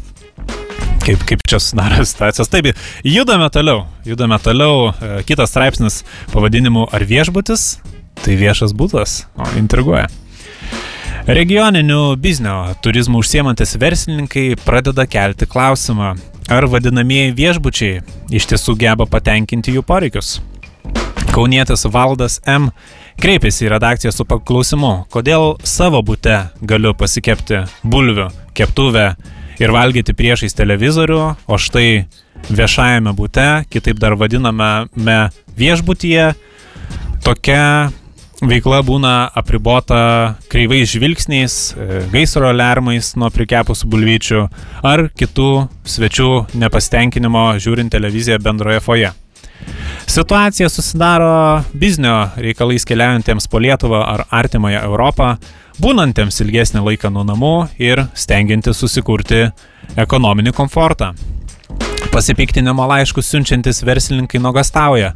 Kaip, 1.04 1.24
kaip 1.28 1.42
čia 1.44 1.60
sudaro 1.60 2.06
situacijas. 2.08 2.48
Taip, 2.48 2.70
judame 3.04 3.50
toliau. 3.52 3.84
Judame 4.08 4.38
toliau. 4.40 4.94
Kitas 5.28 5.52
straipsnis 5.52 6.00
pavadinimu 6.32 6.88
Ar 6.96 7.04
viešbutis? 7.04 7.74
Tai 8.24 8.36
viešas 8.40 8.72
būtas. 8.78 9.26
O, 9.36 9.50
intriguoja. 9.60 10.08
Regioninių 11.28 12.16
biznio 12.20 12.56
turizmų 12.84 13.22
užsiemantis 13.24 13.78
verslininkai 13.80 14.58
pradeda 14.64 15.06
kelti 15.08 15.48
klausimą, 15.48 16.14
ar 16.54 16.68
vadinamieji 16.70 17.34
viešbučiai 17.34 18.02
iš 18.38 18.46
tiesų 18.52 18.76
geba 18.78 19.08
patenkinti 19.10 19.74
jų 19.74 19.82
poreikius. 19.90 20.36
Kaunietis 21.34 21.88
Valdas 21.90 22.38
M. 22.46 22.68
kreipėsi 23.18 23.66
į 23.66 23.72
redakciją 23.74 24.12
su 24.14 24.26
paklausimu, 24.30 25.08
kodėl 25.14 25.56
savo 25.66 26.04
būte 26.06 26.36
galiu 26.62 26.94
pasikepti 26.94 27.64
bulvių, 27.82 28.28
keptuvę 28.54 29.08
ir 29.62 29.74
valgyti 29.74 30.14
priešais 30.14 30.54
televizorių, 30.54 31.22
o 31.50 31.58
štai 31.58 32.06
viešajame 32.54 33.16
būte, 33.18 33.48
kitaip 33.74 33.98
dar 34.02 34.14
vadiname 34.20 35.18
viešbutyje, 35.58 36.34
tokia 37.26 37.66
veikla 38.50 38.82
būna 38.86 39.14
apribota 39.38 40.36
kreivais 40.52 40.92
žvilgsniais, 40.92 41.56
e, 41.74 42.04
gaisro 42.14 42.50
alarmais 42.50 43.14
nuo 43.16 43.30
prikepusių 43.34 43.90
bulvyčių 43.90 44.42
ar 44.84 45.08
kitų 45.18 45.50
svečių 45.88 46.30
nepastenkinimo 46.62 47.52
žiūrint 47.64 47.94
televiziją 47.94 48.40
bendroje 48.44 48.82
foje. 48.84 49.12
Situacija 50.10 50.70
susidaro 50.70 51.64
biznio 51.74 52.30
reikalais 52.36 52.86
keliaujantiems 52.86 53.48
po 53.48 53.62
Lietuvą 53.64 54.02
ar 54.04 54.26
artimąją 54.30 54.82
Europą, 54.90 55.38
būnantiems 55.82 56.42
ilgesnį 56.44 56.84
laiką 56.90 57.10
nuo 57.14 57.24
namų 57.28 57.54
ir 57.82 58.04
stengiantis 58.14 58.82
susikurti 58.84 59.48
ekonominį 59.98 60.54
komfortą. 60.54 61.14
Pasipiktinimo 62.14 62.86
laiškus 62.92 63.32
siunčiantis 63.32 63.82
verslininkai 63.88 64.42
nuogastauja, 64.44 65.14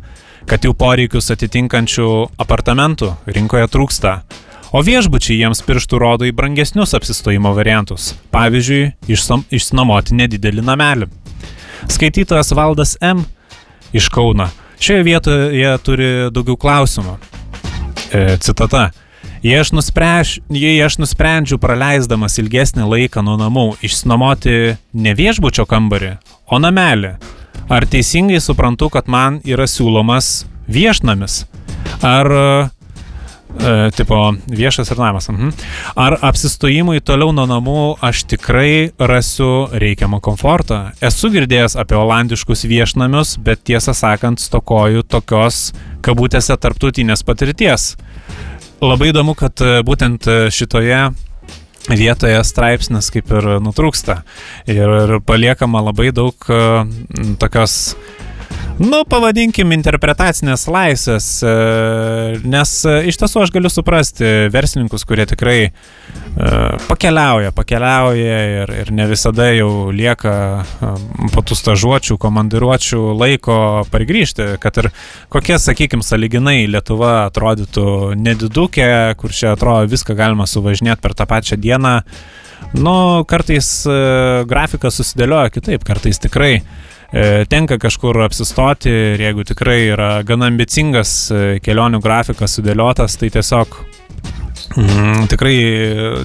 kad 0.47 0.63
jų 0.63 0.73
poreikius 0.77 1.31
atitinkančių 1.33 2.09
apartamentų 2.41 3.13
rinkoje 3.35 3.67
trūksta, 3.73 4.13
o 4.71 4.83
viešbučiai 4.83 5.41
jiems 5.41 5.63
pirštų 5.67 5.99
rodo 6.01 6.27
į 6.27 6.35
brangesnius 6.35 6.95
apsistojimo 6.97 7.51
variantus, 7.57 8.13
pavyzdžiui, 8.35 8.93
išsinuomoti 9.07 10.15
nedidelį 10.17 10.63
namelį. 10.67 11.09
Skaitytojas 11.91 12.55
Valdas 12.57 12.95
M. 13.01 13.25
iš 13.93 14.09
Kauna 14.11 14.49
šioje 14.79 15.03
vietoje 15.03 15.73
turi 15.83 16.09
daugiau 16.33 16.57
klausimų. 16.59 17.17
E, 18.13 18.37
citata. 18.43 18.89
Jei 19.45 19.57
aš, 19.59 19.71
nuspręš, 19.77 20.37
jei 20.49 20.77
aš 20.85 20.99
nusprendžiu 21.01 21.59
praleisdamas 21.61 22.39
ilgesnį 22.41 22.87
laiką 22.89 23.23
nuo 23.25 23.37
namų 23.39 23.67
išsinuomoti 23.85 24.77
ne 24.97 25.17
viešbučio 25.17 25.67
kambarį, 25.69 26.15
o 26.49 26.61
namelį, 26.61 27.17
Ar 27.69 27.83
teisingai 27.85 28.39
suprantu, 28.39 28.87
kad 28.87 29.09
man 29.11 29.41
yra 29.43 29.65
siūlomas 29.67 30.45
viešnamis? 30.71 31.41
Ar 31.99 32.29
e, 32.31 32.45
tipo 33.97 34.19
viešas 34.47 34.93
ir 34.93 35.01
namas. 35.01 35.27
Mhm. 35.27 35.51
Ar 35.99 36.15
apsistojimui 36.29 37.03
toliau 37.03 37.33
nuo 37.35 37.43
namų 37.49 37.81
aš 38.07 38.23
tikrai 38.31 38.93
rasiu 38.95 39.67
reikiamą 39.75 40.21
komfortą? 40.23 40.93
Esu 41.03 41.27
girdėjęs 41.33 41.75
apie 41.81 41.99
olandiškus 41.99 42.63
viešnamius, 42.71 43.35
bet 43.43 43.65
tiesą 43.67 43.91
sakant, 43.91 44.39
stokoju 44.39 45.03
tokios 45.03 45.73
kabutėse 46.07 46.55
tarptautinės 46.55 47.27
patirties. 47.27 47.97
Labai 48.77 49.09
įdomu, 49.09 49.33
kad 49.37 49.57
e, 49.65 49.79
būtent 49.81 50.27
šitoje 50.53 50.99
vietoje 51.87 52.37
straipsnis 52.45 53.07
kaip 53.13 53.31
ir 53.33 53.47
nutrūksta. 53.63 54.19
Ir, 54.69 54.83
ir 54.83 55.13
paliekama 55.25 55.81
labai 55.87 56.11
daug 56.13 56.35
tokios 57.39 57.95
nu, 58.77 59.01
pavadinkim, 59.09 59.71
interpretacinės 59.73 60.67
laisvės, 60.69 61.27
e, 61.41 61.51
nes 62.45 62.73
e, 62.85 62.95
iš 63.09 63.17
tiesų 63.21 63.43
aš 63.43 63.51
galiu 63.55 63.71
suprasti 63.73 64.29
verslininkus, 64.53 65.05
kurie 65.07 65.25
tikrai 65.29 65.57
e, 65.65 65.71
pakeliauja, 66.85 67.53
pakeliauja 67.57 68.39
ir, 68.61 68.73
ir 68.83 68.91
ne 68.93 69.07
visada 69.09 69.49
jau 69.55 69.89
lieka 69.95 70.33
po 71.33 71.41
tų 71.41 71.57
stažuočių, 71.57 72.19
komandiruočių 72.21 73.01
laiko 73.17 73.59
pargrįžti, 73.93 74.49
kad 74.61 74.81
ir 74.83 74.91
kokia, 75.33 75.57
sakykime, 75.61 76.05
saliginai 76.05 76.59
Lietuva 76.69 77.27
atrodytų 77.27 78.17
nedidukė, 78.19 78.89
kur 79.17 79.33
čia 79.33 79.55
atrodo 79.55 79.89
viską 79.89 80.17
galima 80.17 80.45
suvažinėti 80.49 81.01
per 81.01 81.17
tą 81.17 81.29
pačią 81.29 81.57
dieną. 81.61 81.95
Nu, 82.77 83.23
kartais 83.29 83.69
grafikas 84.49 84.97
susidėlioja 84.99 85.53
kitaip, 85.53 85.85
kartais 85.87 86.19
tikrai 86.19 86.57
E, 86.59 86.96
tenka 87.47 87.77
kažkur 87.79 88.19
apsistoti 88.25 88.91
ir 88.91 89.21
jeigu 89.21 89.45
tikrai 89.47 89.79
yra 89.93 90.09
gana 90.27 90.49
ambicingas 90.51 91.13
e, 91.31 91.43
kelionių 91.63 92.01
grafikas 92.03 92.57
sudėliotas, 92.57 93.15
tai 93.19 93.29
tiesiog 93.31 93.77
mm, 94.75 95.29
tikrai, 95.31 95.55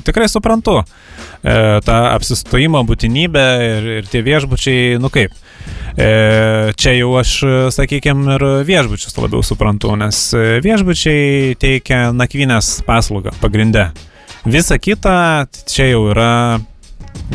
tikrai 0.03 0.27
suprantu 0.31 0.81
e, 0.81 0.85
tą 1.87 1.99
apsistojimo 2.17 2.83
būtinybę 2.89 3.47
ir, 3.69 3.89
ir 4.01 4.11
tie 4.11 4.25
viešbučiai, 4.27 4.99
nu 5.03 5.13
kaip. 5.13 5.37
E, 5.93 6.73
čia 6.75 6.97
jau 6.97 7.13
aš, 7.21 7.37
sakykime, 7.77 8.35
ir 8.35 8.47
viešbučius 8.67 9.15
labiau 9.21 9.45
suprantu, 9.47 9.95
nes 10.01 10.25
viešbučiai 10.65 11.55
teikia 11.63 12.09
nakvynės 12.17 12.81
paslaugą 12.89 13.37
pagrindė. 13.43 13.93
Visa 14.43 14.81
kita 14.83 15.47
čia 15.71 15.93
jau 15.93 16.09
yra 16.11 16.59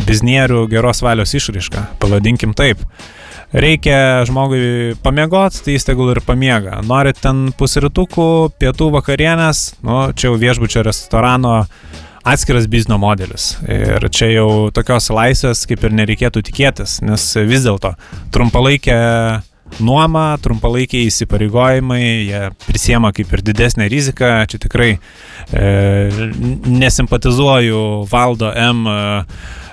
biznierių 0.08 0.66
geros 0.72 1.00
valios 1.06 1.32
išraiška, 1.38 1.94
pavadinkim 2.02 2.52
taip. 2.58 2.82
Reikia 3.56 4.26
žmogui 4.28 4.98
pamiegoti, 5.04 5.62
tai 5.64 5.78
jis 5.78 5.88
tegul 5.88 6.12
ir 6.12 6.20
pamiega. 6.26 6.82
Norit 6.84 7.22
ten 7.24 7.48
pusrytukų, 7.56 8.28
pietų 8.60 8.90
vakarienės, 8.98 9.62
nu, 9.88 10.02
čia 10.12 10.28
jau 10.28 10.40
viešbučio 10.42 10.84
restorano 10.84 11.62
atskiras 12.28 12.68
biznio 12.68 12.98
modelis. 13.00 13.54
Ir 13.72 14.04
čia 14.12 14.34
jau 14.34 14.50
tokios 14.76 15.08
laisvės 15.16 15.64
kaip 15.70 15.86
ir 15.88 15.96
nereikėtų 15.96 16.44
tikėtis, 16.50 17.00
nes 17.08 17.30
vis 17.48 17.64
dėlto 17.64 17.94
trumpalaikė 18.36 18.98
nuoma, 19.84 20.38
trumpalaikiai 20.44 21.08
įsipareigojimai, 21.08 22.04
jie 22.28 22.42
prisiema 22.66 23.12
kaip 23.16 23.32
ir 23.36 23.44
didesnę 23.46 23.88
riziką. 23.92 24.32
Čia 24.50 24.60
tikrai 24.64 24.90
e, 24.96 25.00
nesimpatizuoju 26.68 27.82
valdo 28.12 28.52
M. 28.52 28.84
E, 28.88 29.24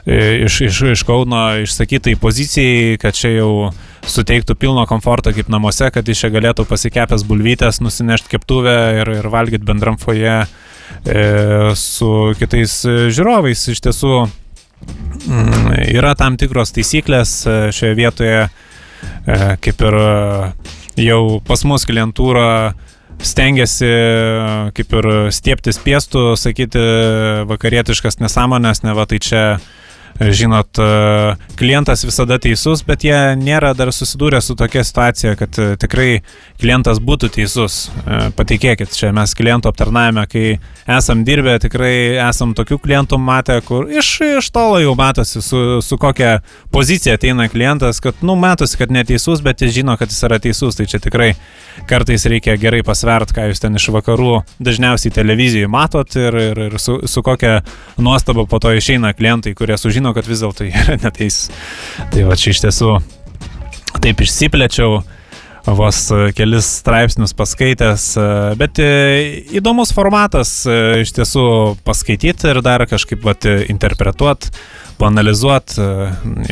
iš, 0.06 0.60
iš, 0.60 0.80
iš 0.92 1.02
Kauno 1.02 1.42
išsakytai 1.62 2.16
pozicijai, 2.20 2.98
kad 3.00 3.16
čia 3.16 3.30
jau 3.38 3.72
suteiktų 4.04 4.56
pilno 4.60 4.84
komforto 4.88 5.32
kaip 5.32 5.48
namuose, 5.52 5.88
kad 5.94 6.08
iš 6.08 6.24
čia 6.24 6.30
galėtų 6.34 6.66
pasikepęs 6.68 7.24
bulvytės, 7.28 7.80
nusinešti 7.84 8.34
keptuvę 8.34 8.76
ir, 9.00 9.12
ir 9.20 9.28
valgyti 9.32 9.64
bendram 9.64 9.96
foje 10.00 10.42
e, 10.44 11.24
su 11.78 12.10
kitais 12.38 12.82
žiūrovais. 12.84 13.66
Iš 13.72 13.80
tiesų 13.86 14.14
mm, 14.24 15.70
yra 15.96 16.14
tam 16.20 16.36
tikros 16.40 16.74
taisyklės 16.76 17.36
e, 17.48 17.58
šioje 17.72 17.98
vietoje, 17.98 18.42
e, 18.44 19.38
kaip 19.64 19.86
ir 19.88 20.00
jau 21.00 21.22
pas 21.48 21.64
mus 21.64 21.86
klientūra 21.88 22.74
stengiasi 23.24 23.88
kaip 24.74 24.92
ir 24.98 25.08
stieptis 25.32 25.78
piestų, 25.80 26.34
sakyti 26.36 26.82
vakarietiškas 27.48 28.18
nesąmonės, 28.20 28.82
ne 28.84 28.92
va 28.98 29.06
tai 29.08 29.20
čia 29.22 29.44
žinot, 30.20 30.78
e, 30.78 31.36
klientas 31.58 32.04
visada 32.04 32.38
teisus, 32.38 32.84
bet 32.86 33.04
jie 33.04 33.16
nėra 33.38 33.72
dar 33.74 33.90
susidūrę 33.94 34.40
su 34.42 34.54
tokia 34.58 34.84
situacija, 34.86 35.34
kad 35.38 35.58
e, 35.58 35.74
tikrai 35.80 36.08
klientas 36.60 37.00
būtų 37.02 37.32
teisus. 37.34 37.88
E, 38.04 38.20
patikėkit, 38.36 38.94
čia 38.94 39.10
mes 39.16 39.34
klientų 39.34 39.72
aptarnavime, 39.72 40.26
kai 40.30 40.44
esam 40.86 41.24
dirbę, 41.26 41.56
tikrai 41.62 41.94
esam 42.28 42.54
tokių 42.54 42.78
klientų 42.84 43.18
matę, 43.18 43.58
kur 43.66 43.88
iš, 43.90 44.10
iš 44.40 44.50
tolo 44.54 44.80
jau 44.82 44.94
matosi, 44.98 45.42
su, 45.42 45.62
su 45.82 45.98
kokia 45.98 46.38
pozicija 46.74 47.16
ateina 47.18 47.48
klientas, 47.48 48.00
kad, 48.04 48.22
nu, 48.22 48.36
matosi, 48.38 48.78
kad 48.78 48.92
neteisus, 48.94 49.42
bet 49.44 49.64
jis 49.64 49.74
žino, 49.80 49.96
kad 49.98 50.12
jis 50.12 50.22
yra 50.28 50.38
teisus. 50.42 50.78
Tai 50.78 50.86
čia 50.90 51.00
tikrai 51.02 51.32
kartais 51.88 52.26
reikia 52.30 52.56
gerai 52.60 52.82
pasvert, 52.86 53.32
ką 53.34 53.48
jūs 53.50 53.62
ten 53.62 53.78
iš 53.78 53.88
vakarų 53.94 54.42
dažniausiai 54.62 55.14
televizijoje 55.14 55.70
matot 55.70 56.16
ir, 56.18 56.36
ir, 56.50 56.62
ir 56.68 56.78
su, 56.82 56.98
su 57.10 57.22
kokia 57.24 57.60
nuostaba 57.96 58.46
po 58.50 58.60
to 58.62 58.72
išeina 58.74 59.14
klientai, 59.16 59.54
kurie 59.56 59.78
sužino, 59.80 60.03
žino, 60.04 60.12
kad 60.12 60.28
vis 60.28 60.44
dėlto 60.44 60.68
jie 60.68 60.76
yra 60.84 60.98
neteisūs. 61.00 61.50
Tai 62.12 62.28
va 62.28 62.36
čia 62.36 62.52
iš 62.52 62.64
tiesų 62.66 62.96
taip 64.04 64.20
išsiplėčiau. 64.20 65.02
vos 65.64 66.10
e, 66.12 66.32
kelis 66.36 66.66
straipsnius 66.82 67.32
paskaitęs, 67.32 68.02
e, 68.20 68.24
bet 68.60 68.76
e, 68.84 68.88
įdomus 69.56 69.94
formatas 69.96 70.66
iš 71.00 71.14
tiesų 71.16 71.44
paskaityti 71.86 72.50
ir 72.50 72.60
dar 72.60 72.84
kažkaip 72.84 73.24
vat, 73.24 73.48
interpretuoti, 73.72 74.52
panalizuoti. 75.00 75.80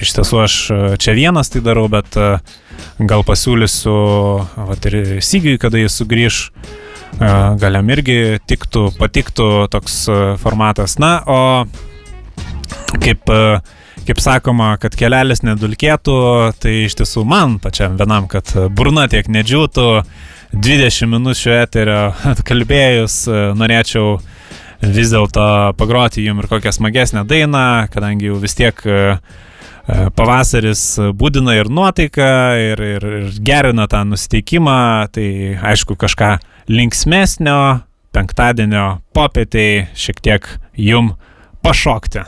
Iš 0.00 0.14
tiesų 0.16 0.40
aš 0.46 0.56
čia 0.96 1.12
vienas 1.12 1.52
tai 1.52 1.60
darau, 1.60 1.90
bet 1.92 2.16
gal 2.96 3.26
pasiūlysiu 3.28 3.98
vat, 4.56 4.88
ir 4.88 5.20
Sigiui, 5.20 5.60
kada 5.60 5.76
jis 5.76 6.00
sugrįž. 6.00 6.40
Gal 7.20 7.76
jam 7.76 7.90
irgi 7.92 8.40
tiktų, 8.48 8.94
patiktų 8.96 9.68
toks 9.70 10.06
formatas. 10.40 10.96
Na, 10.96 11.18
o 11.28 11.38
kaip 13.00 13.32
uh, 13.32 13.62
kaip 14.06 14.20
sakoma, 14.22 14.74
kad 14.82 14.94
kelelis 14.98 15.42
nedulkėtų, 15.46 16.16
tai 16.62 16.74
iš 16.86 16.96
tiesų 16.98 17.24
man 17.28 17.58
pačiam 17.62 17.96
vienam, 18.00 18.26
kad 18.30 18.50
burna 18.74 19.06
tiek 19.10 19.28
nedžiūtų, 19.30 19.86
20 20.52 21.08
minučių 21.12 21.54
eterio 21.62 22.00
atkalbėjus, 22.32 23.22
norėčiau 23.58 24.16
vis 24.82 25.12
dėlto 25.14 25.46
pagroti 25.78 26.24
jums 26.26 26.42
ir 26.42 26.50
kokią 26.50 26.74
smagesnę 26.74 27.24
dainą, 27.28 27.86
kadangi 27.92 28.32
jau 28.32 28.40
vis 28.42 28.56
tiek 28.58 28.82
e, 28.82 28.98
e, 29.14 30.00
pavasaris 30.18 30.82
būdina 31.14 31.54
ir 31.60 31.70
nuotaiką, 31.70 32.32
ir, 32.72 32.84
ir, 32.96 33.08
ir 33.20 33.40
gerina 33.46 33.86
tą 33.90 34.02
nusiteikimą, 34.10 34.82
tai 35.14 35.28
aišku 35.72 35.96
kažką 36.00 36.34
linksmesnio, 36.72 37.58
penktadienio 38.12 38.86
popietiai 39.14 39.86
šiek 39.94 40.20
tiek 40.26 40.54
jum 40.74 41.14
pašokti. 41.62 42.26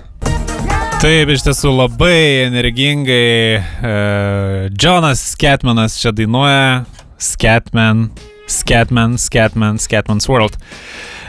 Taip, 1.04 1.28
iš 1.28 1.42
tiesų 1.44 1.68
labai 1.68 2.46
energingai 2.46 3.58
uh, 3.60 4.70
Jonas 4.72 5.20
Skatmanas 5.34 5.98
čia 6.00 6.14
dainuoja. 6.16 6.86
Skatman, 7.20 8.06
Skatman, 8.48 9.18
Skatman, 9.20 9.76
Skatman's 9.76 10.24
World. 10.32 10.56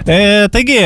E, 0.08 0.48
taigi, 0.56 0.78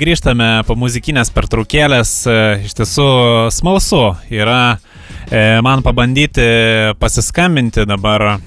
grįžtame 0.00 0.48
po 0.64 0.72
muzikinės 0.80 1.28
pertraukėlės. 1.36 2.14
E, 2.24 2.38
iš 2.64 2.78
tiesų 2.78 3.08
smalsu 3.52 4.00
yra 4.32 4.62
e, 5.28 5.60
man 5.60 5.84
pabandyti 5.84 6.46
pasiskambinti 6.96 7.84
dabar 7.92 8.38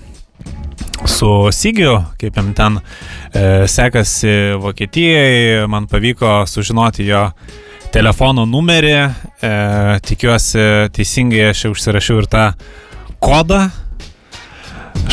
su 1.06 1.52
Sigiu, 1.54 2.00
kaip 2.18 2.42
jam 2.42 2.50
ten 2.58 2.82
e, 2.82 3.68
sekasi 3.70 4.58
Vokietijai. 4.58 5.68
Man 5.70 5.86
pavyko 5.92 6.48
sužinoti 6.50 7.06
jo 7.12 7.28
telefono 7.94 8.48
numerį. 8.50 8.96
E, 8.98 9.54
tikiuosi 10.08 10.90
teisingai 10.96 11.50
aš 11.52 11.68
jau 11.68 11.74
užsirašiau 11.76 12.24
ir 12.24 12.30
tą 12.32 12.46
kodą 13.24 13.68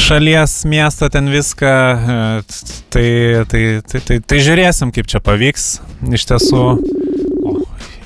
šalies 0.01 0.65
miestą 0.65 1.11
ten 1.13 1.29
viską. 1.31 1.67
E, 1.67 2.43
tai, 2.91 3.07
tai, 3.51 3.63
tai, 3.87 4.01
tai, 4.07 4.19
tai 4.21 4.41
žiūrėsim, 4.43 4.95
kaip 4.97 5.11
čia 5.11 5.21
pavyks. 5.25 5.69
Iš 6.17 6.27
tiesų, 6.33 6.65
o, 7.45 7.57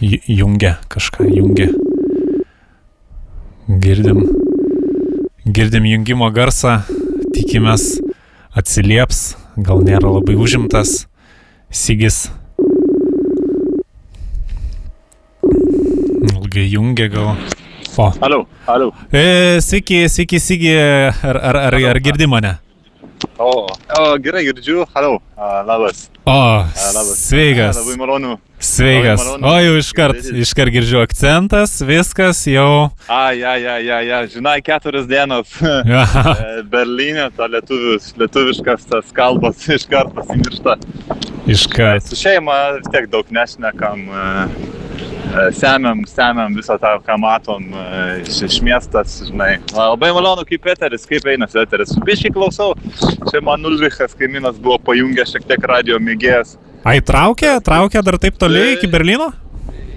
jungia 0.03 0.77
kažką, 0.93 1.29
jungia. 1.31 1.71
Girdim. 3.69 4.25
Girdim 5.45 5.87
jungimo 5.89 6.29
garsą, 6.35 6.81
tikimės 7.35 7.99
atsilieps, 8.57 9.35
gal 9.57 9.85
nėra 9.85 10.13
labai 10.19 10.37
užimtas. 10.41 11.05
Sigis 11.75 12.27
jungia 16.63 17.09
gal. 17.09 17.35
O. 17.97 18.13
Alio, 18.21 18.47
alio. 18.67 18.93
E, 19.13 19.61
sveiki, 19.63 20.09
sveiki, 20.09 20.41
Sigi, 20.41 20.75
ar, 21.23 21.37
ar, 21.37 21.57
ar, 21.57 21.75
ar 21.75 22.01
girdi 22.03 22.27
mane? 22.27 22.59
O, 23.39 23.67
o 23.67 24.19
gerai, 24.19 24.45
girdžiu, 24.45 24.85
alio, 24.95 25.21
labas. 25.37 26.11
O, 26.25 26.33
labas. 26.33 27.19
sveikas. 27.19 27.77
Labai 27.77 27.97
malonu. 27.97 28.39
Sveikas. 28.59 29.21
Labai 29.21 29.41
malonu. 29.41 29.47
O, 29.47 29.63
jau 29.63 29.79
iškart, 29.79 30.29
iškart 30.43 30.75
girdžiu 30.75 31.01
akcentas, 31.03 31.77
viskas 31.87 32.45
jau. 32.51 32.91
Ai, 33.09 33.43
ai, 33.43 33.67
ai, 33.67 33.89
ai, 33.91 34.11
ai. 34.19 34.23
žinai, 34.29 34.61
keturias 34.63 35.09
dienas. 35.11 35.51
E, 36.45 36.63
Berlyne, 36.71 37.29
ta 37.37 37.47
lietuvius, 37.51 38.13
lietuviškas 38.19 38.87
tas 38.91 39.11
kalbas 39.15 39.67
iškart 39.77 40.15
pasimiršta. 40.15 40.79
Iškart. 41.51 42.09
Su 42.09 42.19
šeima 42.19 42.57
vis 42.79 42.89
tiek 42.93 43.11
daug 43.13 43.29
nešnekam. 43.35 44.09
Uh, 44.09 44.74
semiam, 45.57 46.03
semiam 46.09 46.57
visą 46.57 46.79
tą, 46.81 46.97
ką 47.05 47.19
matom 47.21 47.71
iš, 48.23 48.41
iš 48.49 48.59
miestas, 48.65 49.21
žinai. 49.29 49.57
Labai 49.75 50.13
malonu, 50.17 50.47
kaip 50.49 50.67
eteris, 50.75 51.07
kaip 51.11 51.27
einasi 51.35 51.63
eteris. 51.63 51.95
Biškai 52.07 52.33
klausau, 52.35 52.73
čia 53.31 53.43
man 53.45 53.65
Ulrichas 53.69 54.17
kaimynas 54.19 54.61
buvo 54.63 54.81
pajungęs 54.91 55.35
šiek 55.35 55.49
tiek 55.51 55.71
radio 55.71 56.01
mėgėjas. 56.03 56.57
Ai, 56.85 57.01
traukia, 57.01 57.57
traukia 57.65 58.05
dar 58.05 58.21
taip 58.21 58.37
toliai 58.41 58.77
iki 58.77 58.91
Berlyno? 58.93 59.33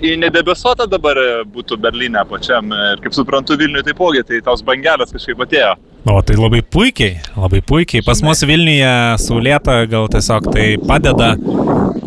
Į 0.03 0.15
nedebesuotą 0.21 0.87
dabar 0.89 1.19
būtų 1.53 1.77
Berlyne 1.81 2.23
pačiam 2.29 2.71
ir 2.73 3.03
kaip 3.03 3.15
suprantu 3.15 3.57
Vilniuje 3.59 3.89
taipogi, 3.89 4.23
tai 4.27 4.41
tos 4.45 4.63
bangelės 4.65 5.13
kažkaip 5.15 5.45
atėjo. 5.47 5.75
O 6.07 6.21
tai 6.23 6.37
labai 6.39 6.61
puikiai, 6.63 7.17
labai 7.35 7.59
puikiai. 7.65 8.03
Pas 8.05 8.21
mus 8.23 8.43
Vilniuje 8.47 8.91
saulėta 9.19 9.81
gal 9.91 10.07
tiesiog 10.11 10.51
tai 10.53 10.67
padeda 10.79 11.33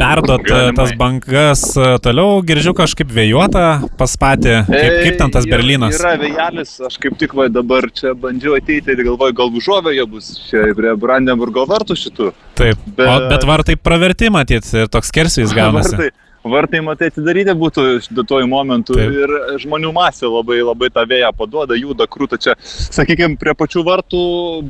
perdot 0.00 0.44
Galimai. 0.46 0.76
tas 0.78 0.94
bangas 0.96 1.64
toliau, 2.04 2.38
girdžiu 2.46 2.72
kažkaip 2.78 3.10
vėjuota 3.12 3.64
pas 4.00 4.14
patį, 4.22 4.54
kaip, 4.70 4.94
kaip 5.04 5.18
ten 5.20 5.34
tas 5.34 5.48
Berlynas. 5.50 5.98
Yra 6.00 6.14
vėjelis, 6.22 6.72
aš 6.88 6.96
kaip 7.02 7.18
tik 7.20 7.36
va 7.36 7.50
dabar 7.52 7.90
čia 7.92 8.14
bandžiau 8.16 8.56
ateiti 8.56 8.94
ir 8.94 9.04
galvoju, 9.10 9.36
gal 9.42 9.52
užuovėje 9.60 10.08
bus 10.08 10.32
čia 10.48 10.70
prie 10.78 10.96
Brandenburgo 11.00 11.66
vartų 11.68 11.98
šitų. 12.00 12.32
Taip, 12.60 12.80
bet, 12.96 13.04
o, 13.04 13.20
bet 13.28 13.46
vartai 13.48 13.76
praverti 13.76 14.32
matyt 14.32 14.72
ir 14.72 14.88
toks 14.92 15.12
kersvys 15.12 15.52
gaunasi. 15.58 15.96
Vartai 15.98 16.29
vartai 16.44 16.80
matai 16.84 17.10
atidaryti 17.10 17.52
būtų 17.56 17.84
duotuoju 18.16 18.48
momentu 18.48 18.96
Taip. 18.96 19.12
ir 19.12 19.32
žmonių 19.60 19.92
masė 19.92 20.30
labai 20.30 20.60
labai 20.64 20.88
tą 20.94 21.04
vėją 21.08 21.30
paduoda, 21.36 21.76
juda 21.76 22.06
krūta 22.10 22.38
čia, 22.40 22.56
sakykime, 22.64 23.36
prie 23.40 23.54
pačių 23.58 23.84
vartų 23.86 24.22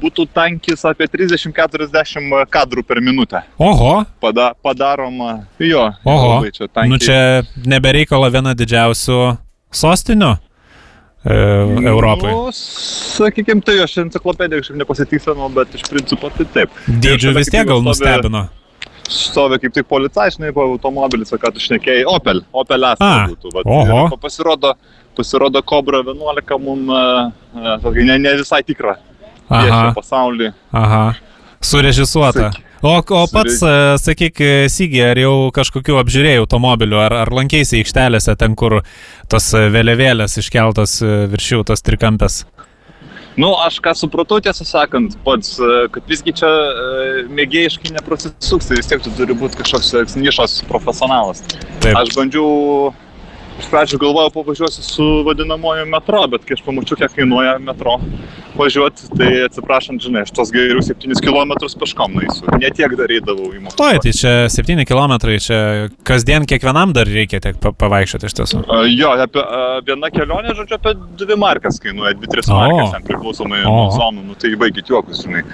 būtų 0.02 0.26
tankis 0.34 0.84
apie 0.88 1.06
30-40 1.10 2.44
kadrų 2.50 2.84
per 2.86 3.02
minutę. 3.04 3.44
Oho. 3.58 4.04
Pada, 4.22 4.52
padaroma, 4.62 5.44
jo. 5.62 5.86
Oho. 6.04 6.36
Čia 6.50 6.66
tankiai. 6.66 6.90
nu 6.90 6.98
čia 6.98 7.18
nebereikalo 7.66 8.30
viena 8.32 8.56
didžiausių 8.58 9.20
sostinių. 9.70 10.36
E, 11.20 11.34
Europai. 11.84 12.30
Nu, 12.32 12.48
sakykime, 12.56 13.60
tai 13.60 13.74
aš 13.84 13.98
enciklopediją 14.06 14.62
kažkaip 14.62 14.78
nepasitikslinau, 14.80 15.50
bet 15.52 15.74
iš 15.76 15.84
principo 15.90 16.30
tai 16.32 16.46
taip. 16.48 16.72
Dydžių 16.88 17.34
vis 17.36 17.52
tiek 17.52 17.68
gal 17.68 17.84
nustebino. 17.84 18.46
Stovi 18.48 18.59
stovi 19.10 19.58
kaip 19.62 19.74
tik 19.74 19.88
policajai, 19.90 20.52
po 20.54 20.64
automobilis, 20.72 21.32
ką 21.32 21.52
tu 21.54 21.62
šnekėjai, 21.62 22.06
Opel, 22.10 22.42
Opel 22.52 22.86
Astra 22.88 23.26
būtų. 23.30 23.52
Vat, 23.56 23.68
oho. 23.68 24.18
Pasirodo, 24.22 24.74
pasirodo 25.18 25.62
Cobra 25.66 26.02
11 26.06 26.58
mums 26.62 26.94
uh, 26.94 27.92
ne, 28.00 28.18
ne 28.18 28.34
visai 28.40 28.62
tikra. 28.66 28.96
Aha. 29.50 29.90
Pasaulį. 29.96 30.52
Aha. 30.76 31.04
Surežisuota. 31.60 32.52
O, 32.80 32.94
o 32.96 33.24
pats, 33.28 33.58
sakyk, 34.00 34.38
Sygį, 34.72 35.00
ar 35.10 35.18
jau 35.20 35.34
kažkokiu 35.52 35.98
apžiūrėjai 36.00 36.40
automobiliu, 36.40 36.96
ar, 37.02 37.12
ar 37.26 37.32
lankėsi 37.36 37.82
aikštelėse 37.82 38.32
ten, 38.40 38.54
kur 38.56 38.78
tos 39.28 39.50
vėliavėlės 39.52 40.38
iškeltos 40.40 41.00
virš 41.34 41.50
jų, 41.52 41.66
tas 41.68 41.84
trikampės? 41.84 42.44
Nu, 43.38 43.52
aš 43.62 43.78
ką 43.82 43.92
supratau, 43.94 44.40
tiesą 44.42 44.66
sakant, 44.66 45.14
pats, 45.26 45.54
e, 45.62 45.84
kad 45.94 46.08
visgi 46.10 46.34
čia 46.40 46.48
e, 46.50 47.26
mėgėjiškai 47.30 47.92
neprasisuks, 47.94 48.70
tai 48.70 48.80
vis 48.80 48.90
tiek 48.90 49.04
tu 49.04 49.12
turi 49.14 49.36
būti 49.38 49.60
kažkoks 49.60 50.16
nišos 50.18 50.60
profesionalas. 50.70 51.44
Taip. 51.80 51.94
Aš 51.94 52.10
bandžiau 52.16 52.90
iš 53.60 53.70
pradžių 53.70 54.00
galvojau 54.00 54.34
pavažiuosiu 54.38 54.84
su 54.84 55.08
vadinamoju 55.26 55.86
metro, 55.90 56.22
bet 56.32 56.46
kai 56.48 56.56
aš 56.58 56.64
pamačiau, 56.66 56.98
kiek 57.00 57.16
kainuoja 57.18 57.58
metro 57.62 57.98
važiuoti, 58.60 59.08
tai 59.16 59.28
atsiprašant, 59.46 60.02
žinai, 60.02 60.24
aš 60.26 60.32
tos 60.36 60.50
geriau 60.54 60.82
7 60.84 61.20
km 61.22 61.54
peškom 61.80 62.16
naisiu. 62.18 62.46
Ne 62.60 62.70
tiek 62.74 62.94
darydavau 62.98 63.50
į 63.54 63.62
mokyklą. 63.64 63.86
Oi, 63.86 64.00
tai 64.04 64.12
čia 64.16 64.34
7 64.52 64.84
km, 64.88 65.14
čia 65.42 65.60
kasdien 66.06 66.46
kiekvienam 66.50 66.94
dar 66.96 67.08
reikia 67.08 67.40
tiek 67.42 67.58
pavaikščioti 67.60 68.28
iš 68.28 68.36
tiesų. 68.40 68.62
Uh, 68.64 68.84
jo, 68.90 69.12
apie, 69.24 69.42
uh, 69.42 69.78
viena 69.86 70.10
kelionė, 70.12 70.54
žodžiu, 70.58 70.78
apie 70.80 70.94
2 71.24 71.38
markas 71.40 71.80
kainuoja, 71.82 72.14
2-3 72.20 72.50
markas, 72.52 72.94
ten 72.96 73.06
priklausomai 73.08 73.62
nuo 73.64 73.86
zonų, 73.94 74.26
nu 74.30 74.38
tai 74.40 74.52
baigit 74.60 74.90
juokus, 74.92 75.24
žinai. 75.24 75.44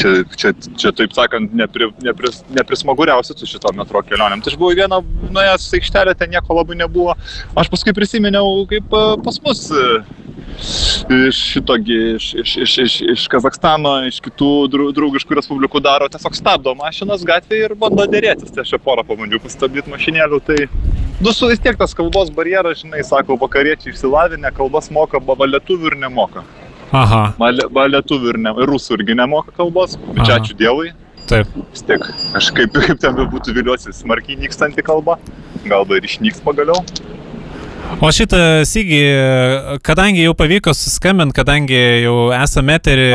Čia, 0.00 0.14
čia, 0.34 0.54
čia 0.80 0.94
taip 0.96 1.14
sakant, 1.16 1.54
nepri, 1.56 1.90
nepris, 2.04 2.42
neprismaguriausia 2.56 3.36
su 3.38 3.48
šito 3.48 3.72
metro 3.78 4.02
kelionėm. 4.06 4.44
Tai 4.44 4.52
aš 4.52 4.58
buvau 4.60 4.76
vieną 4.78 5.00
nuėjęs 5.30 5.70
aikštelę, 5.80 6.16
ten 6.18 6.34
nieko 6.34 6.58
labai 6.60 6.78
nebuvo. 6.82 7.16
Aš 7.58 7.66
paskui 7.70 7.94
prisiminiau, 7.94 8.62
kaip 8.70 8.92
e, 8.94 9.04
pas 9.24 9.38
mus 9.42 9.64
e, 9.74 9.86
iš 11.26 11.38
šitogi, 11.50 11.96
iš, 12.14 12.28
iš, 12.42 12.52
iš, 12.62 12.74
iš, 12.84 12.94
iš 13.14 13.24
Kazakstano, 13.32 13.96
iš 14.06 14.20
kitų 14.22 14.50
draugiškų 14.70 15.38
respublikų 15.40 15.82
daro, 15.82 16.06
tiesiog 16.12 16.36
stabdo 16.38 16.76
mašinas 16.78 17.24
gatvėje 17.26 17.72
ir 17.72 17.74
bando 17.80 18.06
dėrėtis. 18.06 18.54
Tai 18.54 18.62
aš 18.62 18.74
čia 18.74 18.80
porą 18.84 19.02
pabandžiau 19.08 19.42
pastabdyti 19.42 19.90
mašinėlių, 19.90 20.40
tai 20.46 20.60
nu 21.18 21.34
su 21.34 21.50
vis 21.50 21.62
tiek 21.64 21.78
tas 21.80 21.96
kalbos 21.98 22.30
barjeras, 22.34 22.84
žinai, 22.84 23.02
sako, 23.06 23.38
vakariečiai 23.42 23.96
išsilavinę, 23.96 24.54
kalbas 24.54 24.92
moka, 24.94 25.18
baba 25.18 25.50
lietuvių 25.50 25.90
ir 25.90 26.00
nemoka. 26.06 26.46
Aha. 26.94 27.22
Man 27.38 27.94
lietuvių 27.96 28.34
ir, 28.34 28.42
ne, 28.46 28.54
ir 28.62 28.70
rusų 28.70 29.00
irgi 29.00 29.18
nemoka 29.18 29.54
kalbos, 29.58 29.98
bet 30.14 30.22
čia 30.22 30.38
ačiū 30.38 30.54
Dievui. 30.58 30.94
Taip. 31.30 31.50
Vis 31.70 31.82
tiek, 31.86 32.02
aš 32.34 32.48
kaip, 32.54 32.74
kaip 32.74 32.98
ten 33.02 33.14
bebūtų 33.18 33.54
viliuosi, 33.58 33.94
smarkiai 33.94 34.38
nykstanti 34.38 34.82
kalba. 34.82 35.18
Gal 35.62 35.86
dar 35.86 36.06
išnyks 36.06 36.42
pagaliau. 36.42 36.78
O 37.98 38.08
šitą 38.14 38.62
sygį, 38.68 39.00
kadangi 39.84 40.22
jau 40.22 40.32
pavyko 40.38 40.72
susiskambinti, 40.76 41.34
kadangi 41.34 41.78
jau 42.04 42.30
esame 42.32 42.76
eterį, 42.78 43.08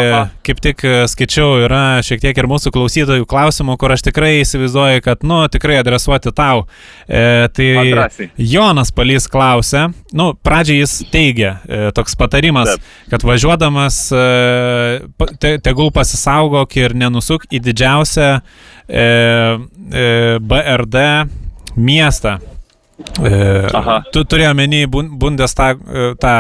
kaip 0.46 0.60
tik 0.62 0.84
skaičiau, 1.10 1.62
yra 1.64 2.02
šiek 2.06 2.20
tiek 2.26 2.38
ir 2.38 2.48
mūsų 2.52 2.74
klausytojų 2.76 3.28
klausimų, 3.30 3.78
kur 3.82 3.94
aš 3.96 4.04
tikrai 4.10 4.34
įsivaizduoju, 4.42 5.04
kad, 5.06 5.24
nu, 5.28 5.40
tikrai 5.52 5.80
adresuoti 5.80 6.34
tau. 6.36 6.66
E, 7.08 7.48
tai 7.56 7.70
Drąsiai. 7.94 8.30
Jonas 8.52 8.92
Palys 8.96 9.30
klausia, 9.32 9.88
nu, 10.14 10.34
pradžiai 10.46 10.82
jis 10.82 10.98
teigia, 11.14 11.56
e, 11.66 11.84
toks 11.96 12.18
patarimas, 12.20 12.76
Taip. 12.76 12.90
kad 13.14 13.26
važiuodamas 13.26 14.02
e, 14.12 14.26
te, 15.40 15.56
tegul 15.66 15.94
pasisaugok 15.96 16.76
ir 16.82 16.98
nenusuk 17.00 17.48
į 17.48 17.64
didžiausią 17.70 18.34
e, 18.36 18.42
e, 19.00 20.12
BRD 20.44 21.08
miestą. 21.76 22.38
E, 22.96 23.68
Aha. 23.76 23.98
tu 24.16 24.22
turėjo 24.24 24.54
menį 24.56 24.86
Bundestag, 25.20 25.82
e, 25.84 26.14
tą 26.22 26.36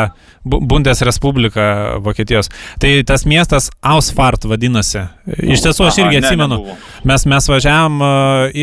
Bu- 0.45 0.61
Bundesrespubliką 0.61 1.99
Vokietijos. 2.05 2.47
Tai 2.79 2.91
tas 3.03 3.25
miestas 3.27 3.69
Ausfart 3.83 4.45
vadinasi. 4.47 5.01
Iš 5.41 5.63
tiesų 5.65 5.87
aš 5.89 5.97
Aha, 5.99 6.05
irgi 6.05 6.21
ne, 6.21 6.27
atsimenu. 6.27 6.59
nebuvo. 6.61 6.77
Mes, 7.03 7.25
mes 7.25 7.49
važiavam 7.49 7.99
e, 7.99 8.11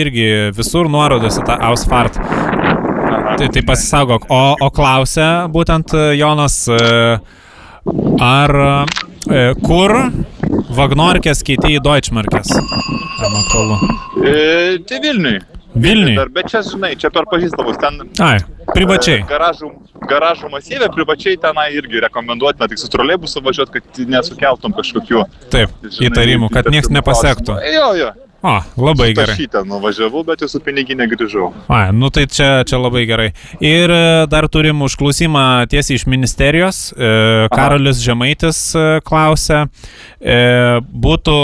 irgi 0.00 0.26
visur 0.56 0.88
nuorodos 0.88 1.36
į 1.42 1.44
tą 1.50 1.58
Ausfart. 1.68 2.16
Aha. 2.22 3.36
Tai, 3.36 3.48
tai 3.52 3.62
pasisaugok. 3.66 4.24
O, 4.30 4.40
o 4.60 4.70
klausia 4.70 5.28
būtent 5.52 5.92
Jonas, 6.16 6.62
ar 8.22 8.54
kur 9.66 9.94
Vagnorkės 10.72 11.42
keitė 11.44 11.74
į 11.76 11.80
Deutschmarkės? 11.84 12.48
E, 14.24 14.78
tai 14.88 15.00
Vilniui. 15.04 15.40
Vilniui. 15.74 16.16
Dar, 16.18 16.28
bet 16.28 16.50
čia, 16.52 16.60
žinai, 16.66 16.92
čia 17.00 17.10
per 17.14 17.24
pažįstamus 17.30 17.78
ten. 17.80 18.00
Ai, 18.20 18.38
privačiai. 18.74 19.22
e, 19.22 19.28
Garažų, 19.30 19.70
garažų 20.10 20.50
masyvė, 20.52 20.90
privačiai 20.92 21.38
tenai 21.40 21.70
irgi 21.78 22.02
rekomenduotina 22.04 22.68
tik 22.68 22.78
su 22.82 22.90
troleibusu 22.92 23.40
važiuoti, 23.44 23.78
kad 23.80 24.02
nesukeltum 24.12 24.74
kažkokių 24.76 25.24
Taip, 25.54 25.72
žinai, 25.86 26.10
įtarimų, 26.10 26.50
kad 26.52 26.68
niekas 26.72 26.92
nepasektų. 26.92 27.56
klausimų. 27.56 27.72
Jo, 27.78 27.88
jo. 28.02 28.12
O, 28.42 28.56
labai 28.82 29.12
gerai. 29.14 29.36
Šitą 29.38 29.60
nuvažiavau, 29.70 30.24
bet 30.26 30.40
jūsų 30.42 30.58
piniginė 30.66 31.06
grįžau. 31.12 31.52
Ai, 31.70 31.92
nu 31.94 32.08
tai 32.10 32.24
čia, 32.26 32.64
čia 32.66 32.80
labai 32.82 33.04
gerai. 33.06 33.28
Ir 33.62 33.92
e, 33.94 34.00
dar 34.26 34.48
turim 34.50 34.80
užklausimą 34.82 35.44
tiesiai 35.70 35.94
iš 36.00 36.08
ministerijos. 36.10 36.88
E, 36.90 37.46
Karolis 37.54 38.00
Žemaitis 38.02 38.64
e, 38.74 38.82
klausia, 39.06 39.68
e, 40.18 40.80
būtų, 40.82 41.36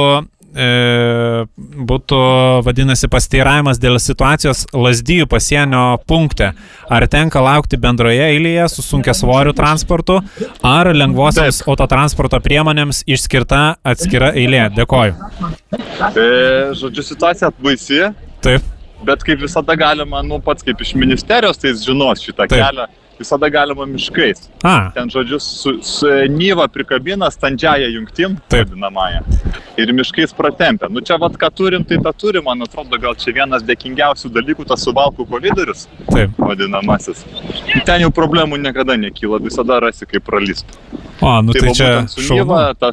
būtų 0.55 2.19
vadinasi 2.65 3.09
pasteiravimas 3.13 3.79
dėl 3.79 3.99
situacijos 4.01 4.65
Lasdyjų 4.73 5.27
pasienio 5.29 5.99
punkte. 6.09 6.53
Ar 6.89 7.05
tenka 7.07 7.43
laukti 7.45 7.77
bendroje 7.77 8.25
eilėje 8.25 8.69
su 8.73 8.83
sunkia 8.83 9.13
svoriu 9.15 9.53
transportu, 9.53 10.19
ar 10.65 10.89
lengvosiams 10.95 11.63
autotransporto 11.69 12.41
priemonėms 12.41 13.05
išskirta 13.07 13.77
atskira 13.85 14.33
eilė? 14.33 14.71
Dėkoju. 14.79 15.15
E, 16.17 16.27
žodžiu, 16.79 17.05
situacija 17.05 17.53
baisi, 17.61 18.07
Taip, 18.45 18.65
bet 19.05 19.23
kaip 19.27 19.43
visada 19.43 19.77
galima, 19.79 20.23
nu 20.25 20.41
pats 20.43 20.65
kaip 20.65 20.81
iš 20.81 20.95
ministerijos, 20.99 21.59
tai 21.61 21.75
jis 21.75 21.85
žinos 21.87 22.23
šitą 22.25 22.47
Taip. 22.47 22.57
kelią, 22.57 22.89
visada 23.19 23.49
galima 23.49 23.87
miškais. 23.87 24.49
a, 24.63 24.91
Ten, 24.95 25.11
žodžiu, 25.11 25.41
su, 25.41 25.73
su 25.83 26.07
Nyva 26.29 26.69
prikabina 26.69 27.31
standžiają 27.31 27.89
jungtim, 27.95 28.37
Taip. 28.49 28.69
vadinamąją, 28.69 29.21
ir 29.77 29.93
miškais 29.93 30.35
pratempia. 30.37 30.89
Nu 30.91 31.01
čia 31.01 31.19
vad, 31.21 31.37
ką 31.39 31.51
turim, 31.55 31.85
tai 31.85 31.99
tą 32.03 32.13
turim, 32.17 32.45
man 32.45 32.63
atrodo, 32.63 32.99
gal 32.99 33.15
čia 33.19 33.35
vienas 33.37 33.67
dėkingiausių 33.67 34.33
dalykų, 34.35 34.67
tas 34.69 34.87
suvalkų 34.87 35.27
koridorius, 35.29 35.87
taip. 36.11 36.35
vadinamasis. 36.39 37.25
Ten 37.87 38.07
jau 38.07 38.11
problemų 38.15 38.59
niekada 38.63 38.97
nekyla, 38.97 39.43
visada 39.43 39.81
rasi 39.83 40.07
kaip 40.07 40.27
pralysti. 40.27 40.79
O, 41.21 41.41
nu 41.43 41.55
tai, 41.55 41.67
va 41.67 41.75
čia 41.75 41.89
būtent 41.89 42.15
su 42.15 42.27
šaunu. 42.27 42.45
Nyva, 42.45 42.63
ta, 42.79 42.93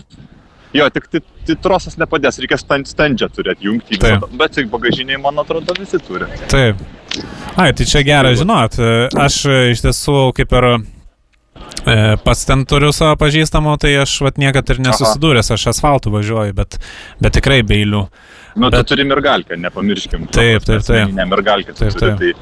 jo, 0.75 0.87
tik 0.93 1.07
tai, 1.11 1.21
tai 1.47 1.55
trosas 1.63 1.97
nepadės, 2.01 2.39
reikia 2.43 2.57
stand, 2.61 2.89
standžią 2.91 3.29
turėti 3.35 3.69
jungti, 3.69 3.99
bet 4.39 4.55
tik 4.57 4.69
bagažiniai, 4.73 5.19
man 5.21 5.39
atrodo, 5.43 5.75
visi 5.79 5.99
turi. 6.03 6.27
Taip. 6.51 6.81
Ai, 7.55 7.71
tai 7.77 7.87
čia 7.87 8.03
va. 8.35 8.41
žinot. 8.41 8.77
Aš 9.25 9.39
e, 9.47 9.57
iš 9.71 9.85
tiesų 9.85 10.17
kaip 10.35 10.55
ir 10.59 10.67
e, 10.73 11.99
pats 12.25 12.45
ten 12.49 12.65
turiu 12.67 12.91
savo 12.95 13.15
pažįstamų, 13.21 13.77
tai 13.81 13.93
aš 14.03 14.17
vat 14.25 14.39
niekad 14.41 14.69
ir 14.73 14.81
nesusidūręs, 14.83 15.53
aš 15.55 15.67
asfaltu 15.71 16.11
važiuoju, 16.13 16.55
bet, 16.57 16.79
bet 17.23 17.37
tikrai 17.39 17.61
beilių. 17.63 18.05
Nu, 18.55 18.69
Bet- 18.69 18.79
tu 18.85 18.93
turi 18.93 19.03
mergalkę, 19.07 19.57
nepamirškim. 19.59 20.27
Taip, 20.31 20.63
taip, 20.67 20.83
taip. 20.87 21.11
Ne 21.15 21.25
mergalkę, 21.27 21.73
tu 21.75 21.83
Taip, 21.83 21.95
turi. 21.99 22.15
taip. 22.19 22.37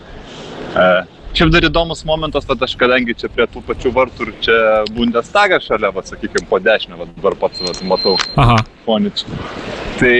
Tai, 0.74 0.82
e, 0.82 1.13
Šiaip 1.34 1.50
dar 1.50 1.66
įdomus 1.66 2.04
momentas, 2.06 2.46
kad 2.46 2.62
aš 2.62 2.76
kadangi 2.78 3.16
čia 3.18 3.30
prie 3.34 3.48
tų 3.50 3.64
pačių 3.66 3.92
vartų 3.96 4.28
ir 4.28 4.34
čia 4.46 4.58
Bundestagas 4.94 5.66
šalia, 5.66 5.90
va, 5.96 6.04
sakykime, 6.06 6.46
po 6.50 6.60
dešinę, 6.62 7.00
va, 7.00 7.08
dabar 7.10 7.38
pats 7.42 7.64
va, 7.66 7.74
matau 7.90 8.14
Aha, 8.38 8.60
fonič. 8.86 9.24
Tai 9.98 10.14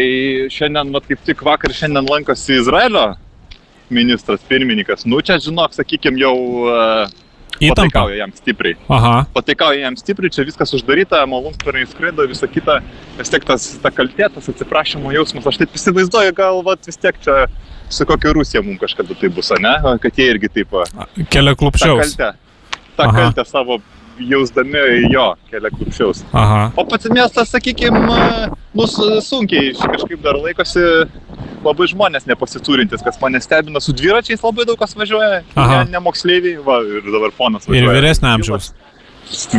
šiandien, 0.54 0.90
va, 0.96 1.04
kaip 1.06 1.22
tik 1.28 1.44
vakar 1.46 1.76
šiandien 1.78 2.10
lankosi 2.10 2.58
Izraelio 2.58 3.12
ministras 3.94 4.42
pirmininkas. 4.50 5.06
Nu, 5.06 5.22
čia, 5.22 5.38
žinok, 5.44 5.78
sakykime, 5.78 6.18
jau 6.24 6.34
uh. 6.66 7.20
Pataikauja 7.60 8.16
jam 8.22 8.32
stipriai. 8.36 8.76
Aha, 8.90 9.26
Pataikauja 9.34 9.86
jam 9.86 9.98
stipriai, 10.00 10.34
čia 10.34 10.46
viskas 10.48 10.74
uždaryta, 10.78 11.22
malūnsparniai 11.30 11.90
skraido, 11.92 12.26
visa 12.30 12.48
kita. 12.50 12.80
Vis 13.18 13.32
tiek 13.34 13.46
tas, 13.48 13.68
ta 13.84 13.92
kaltė, 13.94 14.28
tas 14.34 14.50
atsiprašymo 14.54 15.14
jausmas, 15.16 15.48
aš 15.52 15.62
taip 15.62 15.78
įsivaizduoju, 15.80 16.36
gal 16.38 16.62
vat, 16.66 16.84
vis 16.90 16.98
tiek 16.98 17.20
čia 17.24 17.46
su 17.94 18.06
kokia 18.10 18.34
Rusija 18.34 18.64
mums 18.66 18.82
kažkada 18.82 19.16
tai 19.20 19.30
bus, 19.30 19.52
ne? 19.62 19.74
Kad 20.02 20.18
jie 20.18 20.30
irgi 20.34 20.50
taip, 20.60 20.74
kelia 21.30 21.54
tą 21.54 21.60
klupščiaus. 21.62 22.16
kaltę, 22.16 22.32
tą 22.98 23.10
Aha. 23.10 23.18
kaltę 23.20 23.46
savo 23.50 23.80
jausdami 24.20 24.80
jo 25.14 25.34
kelia 25.52 25.70
klupščiaus. 25.74 26.24
Aha, 26.34 26.72
O 26.78 26.86
pats 26.86 27.10
miestas, 27.10 27.50
sakykime, 27.50 28.00
nu, 28.74 28.88
su- 28.88 29.22
sunkiai 29.22 29.74
kažkaip 29.74 30.22
dar 30.24 30.36
laikosi 30.38 30.84
labai 31.64 31.88
žmonės 31.88 32.26
nepasiturintis, 32.28 33.02
kas 33.04 33.20
mane 33.22 33.40
stebina, 33.42 33.80
su 33.82 33.94
dviračiais 33.96 34.44
labai 34.44 34.66
daug 34.66 34.78
kas 34.80 34.94
važiuoja, 34.96 35.44
Aha. 35.56 35.84
ne, 35.84 35.92
ne 35.92 36.00
moksleiviai, 36.04 36.58
va, 36.66 36.82
ir 36.84 37.02
dabar 37.12 37.32
ponas 37.38 37.66
ir 37.68 37.74
važiuoja. 37.74 37.96
vyresnio 38.00 38.34
amžiaus. 38.36 38.74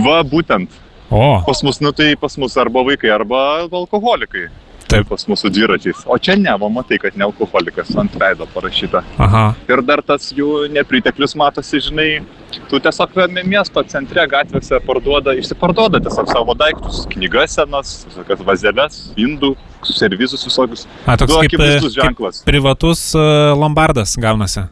Va, 0.05 0.23
būtent. 0.23 0.69
O, 1.11 1.43
Pas 1.47 1.63
mus, 1.63 1.81
nu 1.81 1.93
tai 1.93 2.15
pas 2.17 2.37
mus 2.39 2.57
arba 2.57 2.83
vaikai, 2.85 3.11
arba 3.11 3.41
alkoholikai. 3.71 4.49
Taip. 4.89 5.09
Pas 5.09 5.25
mūsų 5.27 5.49
dviračiais. 5.55 6.03
O 6.07 6.19
čia 6.19 6.37
ne, 6.37 6.53
va, 6.61 6.69
matai, 6.69 6.99
kad 7.01 7.17
ne 7.17 7.25
alkoholikas, 7.25 7.91
ant 7.97 8.13
veido 8.21 8.47
parašyta. 8.55 9.01
aha, 9.19 9.55
Ir 9.69 9.81
dar 9.83 10.03
tas 10.03 10.33
jų 10.37 10.69
nepriteklius 10.73 11.35
matosi, 11.41 11.81
žinai, 11.81 12.23
tu 12.69 12.79
tiesiog 12.79 13.17
mi- 13.33 13.43
miesto 13.55 13.83
centre 13.89 14.27
gatvėse 14.29 14.81
parduoda, 14.87 15.33
išsiparduoda 15.41 16.01
tiesiog 16.05 16.29
savo 16.29 16.55
daiktus, 16.55 17.07
knygas 17.15 17.57
senas, 17.57 18.07
visokias 18.11 18.45
vazeles, 18.45 19.01
indų, 19.17 19.55
servizus 19.85 20.45
visokius. 20.45 20.87
a, 21.07 21.17
toks 21.17 21.33
Du 21.33 21.41
kaip, 21.41 21.57
kaip 21.59 21.91
ženklas. 21.93 22.43
privatus 22.45 23.15
e, 23.15 23.19
lombardas 23.57 24.17
gaunasi. 24.17 24.69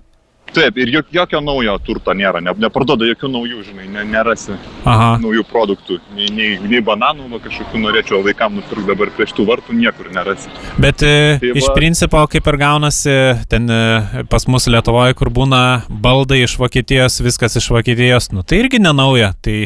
Taip, 0.52 0.76
ir 0.76 0.90
jok, 0.92 1.06
jokio 1.14 1.40
naujo 1.40 1.72
turto 1.80 2.12
nėra, 2.12 2.42
ne, 2.44 2.52
neparduoda 2.60 3.06
jokių 3.08 3.28
naujų, 3.32 3.62
žinai, 3.70 3.86
ne, 3.88 4.02
nerasi 4.04 4.52
Aha, 4.84 5.14
naujų 5.22 5.46
produktų, 5.48 5.96
nei, 6.12 6.26
nei, 6.28 6.48
nei 6.68 6.82
bananų, 6.84 7.30
va, 7.32 7.38
kažkokių 7.40 7.80
norėčiau 7.80 8.20
vaikam 8.26 8.58
nupirkti 8.58 8.84
dabar 8.90 9.08
prieš 9.16 9.32
tų 9.38 9.46
vartų, 9.48 9.72
niekur 9.78 10.10
nerasi. 10.12 10.50
bet 10.76 11.00
e, 11.08 11.14
Tai 11.40 11.52
iš 11.56 11.70
va- 11.70 11.76
principo 11.78 12.20
kaip 12.34 12.50
ir 12.52 12.58
gaunasi 12.60 13.14
ten 13.48 13.70
e, 13.72 14.24
pas 14.28 14.44
mus 14.52 14.68
Lietuvoje, 14.68 15.16
kur 15.16 15.30
būna 15.32 15.62
baldai 15.88 16.42
iš 16.44 16.58
Vokietijos, 16.60 17.16
viskas 17.24 17.56
iš 17.56 17.70
Vokietijos, 17.72 18.28
nu 18.36 18.44
tai 18.44 18.60
irgi 18.66 18.82
nenauja. 18.84 19.32
Tai 19.40 19.56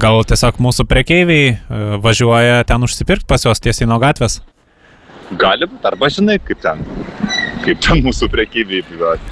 gal 0.00 0.24
tiesiog 0.24 0.56
mūsų 0.56 0.88
prekeiviai 0.88 1.52
e, 1.52 1.84
važiuoja 2.00 2.64
ten 2.64 2.88
užsipirkti 2.88 3.28
pas 3.28 3.44
juos 3.44 3.60
tiesiai 3.60 3.88
nuo 3.92 4.00
gatvės. 4.00 4.40
Gali 5.36 5.68
būti, 5.68 5.84
arba 5.86 6.08
žinai, 6.10 6.40
kaip 6.42 6.58
ten, 6.64 6.80
kaip 7.64 7.80
ten 7.84 8.02
mūsų 8.06 8.28
prekybiai 8.32 8.82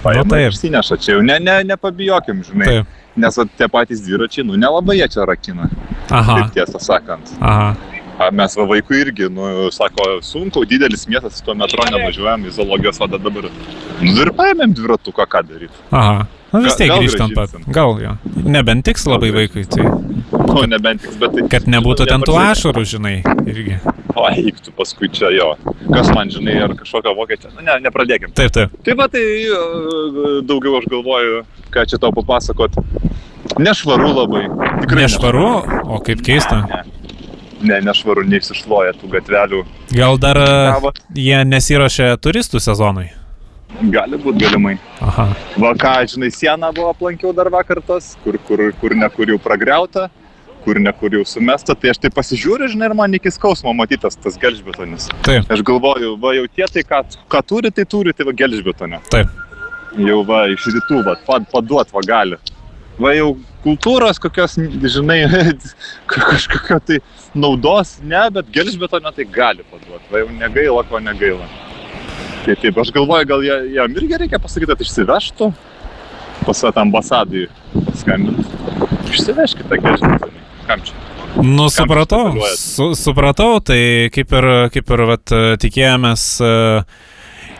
paima 0.02 0.24
Nu, 0.24 0.30
taip. 0.30 0.46
ir 0.46 0.56
išsineša 0.56 0.96
čia 1.00 1.12
jau, 1.16 1.22
ne, 1.24 1.38
ne, 1.40 1.58
nepabijokim, 1.72 2.42
žinai. 2.46 2.66
Taip. 2.66 2.86
Nes 3.18 3.34
tie 3.58 3.66
patys 3.68 4.00
dviračiai, 4.04 4.44
nu 4.46 4.54
nelabai 4.60 4.98
jie 5.00 5.08
čia 5.10 5.24
rakina, 5.26 5.66
Aha, 6.10 6.36
taip 6.38 6.52
tiesą 6.54 6.78
sakant. 6.78 7.32
aha. 7.40 7.72
A, 8.18 8.30
mes 8.34 8.56
va 8.58 8.66
vaikų 8.72 8.96
irgi, 8.98 9.28
nu, 9.30 9.68
sako, 9.74 10.18
sunku, 10.26 10.64
didelis 10.68 11.06
miestas, 11.10 11.38
tuo 11.46 11.54
metro 11.58 11.86
nevažiuojam 11.86 12.48
į 12.48 12.56
zoologijos 12.56 12.98
vadą 12.98 13.20
dabar. 13.22 13.46
Nu 14.02 14.16
ir 14.24 14.32
paėmėm 14.34 14.74
dviratuką, 14.74 15.28
ką 15.30 15.44
daryti. 15.46 15.86
Aha. 15.94 16.26
Nu 16.48 16.64
vis 16.64 16.78
tiek 16.80 16.88
gal 16.88 17.04
grįžtant 17.04 17.36
pat. 17.36 17.54
Gal 17.76 17.98
jo. 18.02 18.16
Nebent 18.48 18.86
tiks 18.88 19.04
labai 19.06 19.30
vaikui, 19.36 19.66
tai 19.68 19.84
Nu, 20.48 20.66
nebent 20.66 21.00
tik, 21.00 21.14
bet 21.20 21.34
tai... 21.34 21.44
kad 21.52 21.66
nebūtų 21.70 22.06
ten 22.08 22.24
tų 22.26 22.34
ašarų, 22.40 22.82
žinai, 22.88 23.14
irgi. 23.48 23.78
O, 24.14 24.24
eik 24.28 24.58
tu 24.64 24.72
paskui 24.74 25.10
čia 25.14 25.30
jo. 25.34 25.52
Kas 25.92 26.10
man, 26.16 26.32
žinai, 26.32 26.56
ar 26.64 26.74
kažkokio 26.78 27.14
vokiečio. 27.16 27.52
Nu, 27.54 27.64
ne, 27.66 27.76
nepradėkim. 27.84 28.32
Taip, 28.36 28.52
taip. 28.56 28.74
Tai 28.84 28.96
va, 28.98 29.08
tai 29.12 29.22
e, 29.22 29.60
daugiau 30.48 30.78
aš 30.80 30.88
galvoju, 30.90 31.42
ką 31.74 31.84
čia 31.90 32.00
tau 32.02 32.12
papasakot. 32.16 32.80
Nešvaru 33.60 34.10
labai. 34.16 34.44
Tikrai 34.84 35.06
Nešvaru, 35.06 35.48
o 35.84 36.00
kaip 36.04 36.24
keista. 36.26 36.62
Ne. 36.64 36.82
ne, 36.82 36.97
nešvaru, 37.62 38.24
neišsišloja 38.28 38.96
tų 39.00 39.10
gatvelių. 39.16 39.62
Gal 39.94 40.18
dar 40.20 40.38
Gavo. 40.38 40.92
jie 41.14 41.40
nesiuošia 41.44 42.14
turistų 42.22 42.60
sezonui? 42.62 43.08
Gali 43.92 44.16
būti 44.18 44.42
galimai. 44.42 44.78
Aha. 45.04 45.28
Va 45.60 45.74
ką, 45.78 45.92
žinai, 46.08 46.30
sieną 46.34 46.70
buvo 46.74 46.88
aplankiau 46.94 47.34
dar 47.36 47.50
vakar 47.52 47.82
tas, 47.84 48.14
kur, 48.24 48.38
kur, 48.48 48.62
kur 48.80 48.94
nekur 48.96 49.28
jau 49.28 49.36
pragriauta, 49.42 50.08
kur 50.64 50.80
nekur 50.82 51.12
jau 51.18 51.24
sumesta, 51.28 51.76
tai 51.76 51.92
aš 51.92 52.00
tai 52.02 52.10
pasižiūriu, 52.14 52.70
žinai, 52.72 52.88
ir 52.90 52.96
man 52.98 53.14
iki 53.14 53.30
skausmo 53.32 53.74
matytas 53.76 54.16
tas 54.16 54.38
gelžbetonis. 54.40 55.10
Taip. 55.26 55.46
Aš 55.52 55.62
galvoju, 55.68 56.16
va 56.22 56.32
jau 56.38 56.46
tie 56.48 56.66
tai, 56.72 56.84
ką, 56.88 57.02
ką 57.30 57.44
turi, 57.46 57.72
tai 57.74 57.84
turi, 57.84 58.16
tai 58.16 58.26
va 58.28 58.34
gelžbetonė. 58.40 59.02
Taip. 59.12 59.36
Jau 60.08 60.22
va 60.26 60.46
iš 60.52 60.66
rytų, 60.74 61.04
va, 61.06 61.18
paduot 61.52 61.92
va 61.94 62.04
gali. 62.08 62.40
Va 62.98 63.12
jau 63.14 63.30
kultūros 63.62 64.18
kokios, 64.22 64.56
žinai, 64.96 65.22
kažkokio 66.10 66.80
tai 66.88 66.98
naudos, 67.36 67.96
ne, 68.04 68.20
bet 68.34 68.52
gelžbetonė 68.54 69.12
tai 69.16 69.26
gali 69.32 69.66
paduot. 69.70 70.04
Va 70.12 70.22
jau 70.22 70.30
negaila, 70.32 70.84
ko 70.88 71.00
negaila. 71.02 71.48
Tai 72.44 72.54
taip, 72.62 72.78
aš 72.80 72.92
galvoju, 72.94 73.28
gal 73.28 73.44
jam 73.44 73.98
irgi 74.00 74.22
reikia 74.22 74.40
pasakyti, 74.40 74.70
kad 74.72 74.84
išsivežtų 74.86 75.50
pas 76.46 76.64
ambasadai 76.70 77.48
paskambinti. 77.74 78.46
Išsivežkite 79.12 79.80
gežinį. 79.84 80.32
Kam 80.68 80.82
čia? 80.86 80.96
Nu, 81.44 81.68
supratau, 81.70 82.32
su, 82.56 82.92
supratau, 82.98 83.58
tai 83.62 84.08
kaip 84.14 84.32
ir, 84.34 84.46
kaip 84.74 84.90
ir 84.96 85.02
vat, 85.10 85.34
tikėjomės 85.62 86.24
uh, 86.42 86.98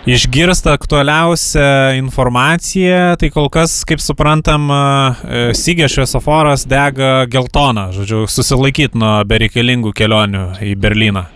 išgirsta 0.08 0.72
aktualiausią 0.76 1.94
informaciją, 1.98 3.16
tai 3.20 3.30
kol 3.34 3.50
kas, 3.52 3.82
kaip 3.88 4.00
suprantam, 4.02 4.68
uh, 4.72 5.24
Sygė 5.58 5.88
šviesoforas 5.92 6.64
dega 6.68 7.26
geltoną, 7.30 7.90
žodžiu, 7.96 8.24
susilaikyti 8.30 8.98
nuo 8.98 9.18
bereikalingų 9.28 9.92
kelionių 9.96 10.44
į 10.64 10.76
Berliną. 10.80 11.28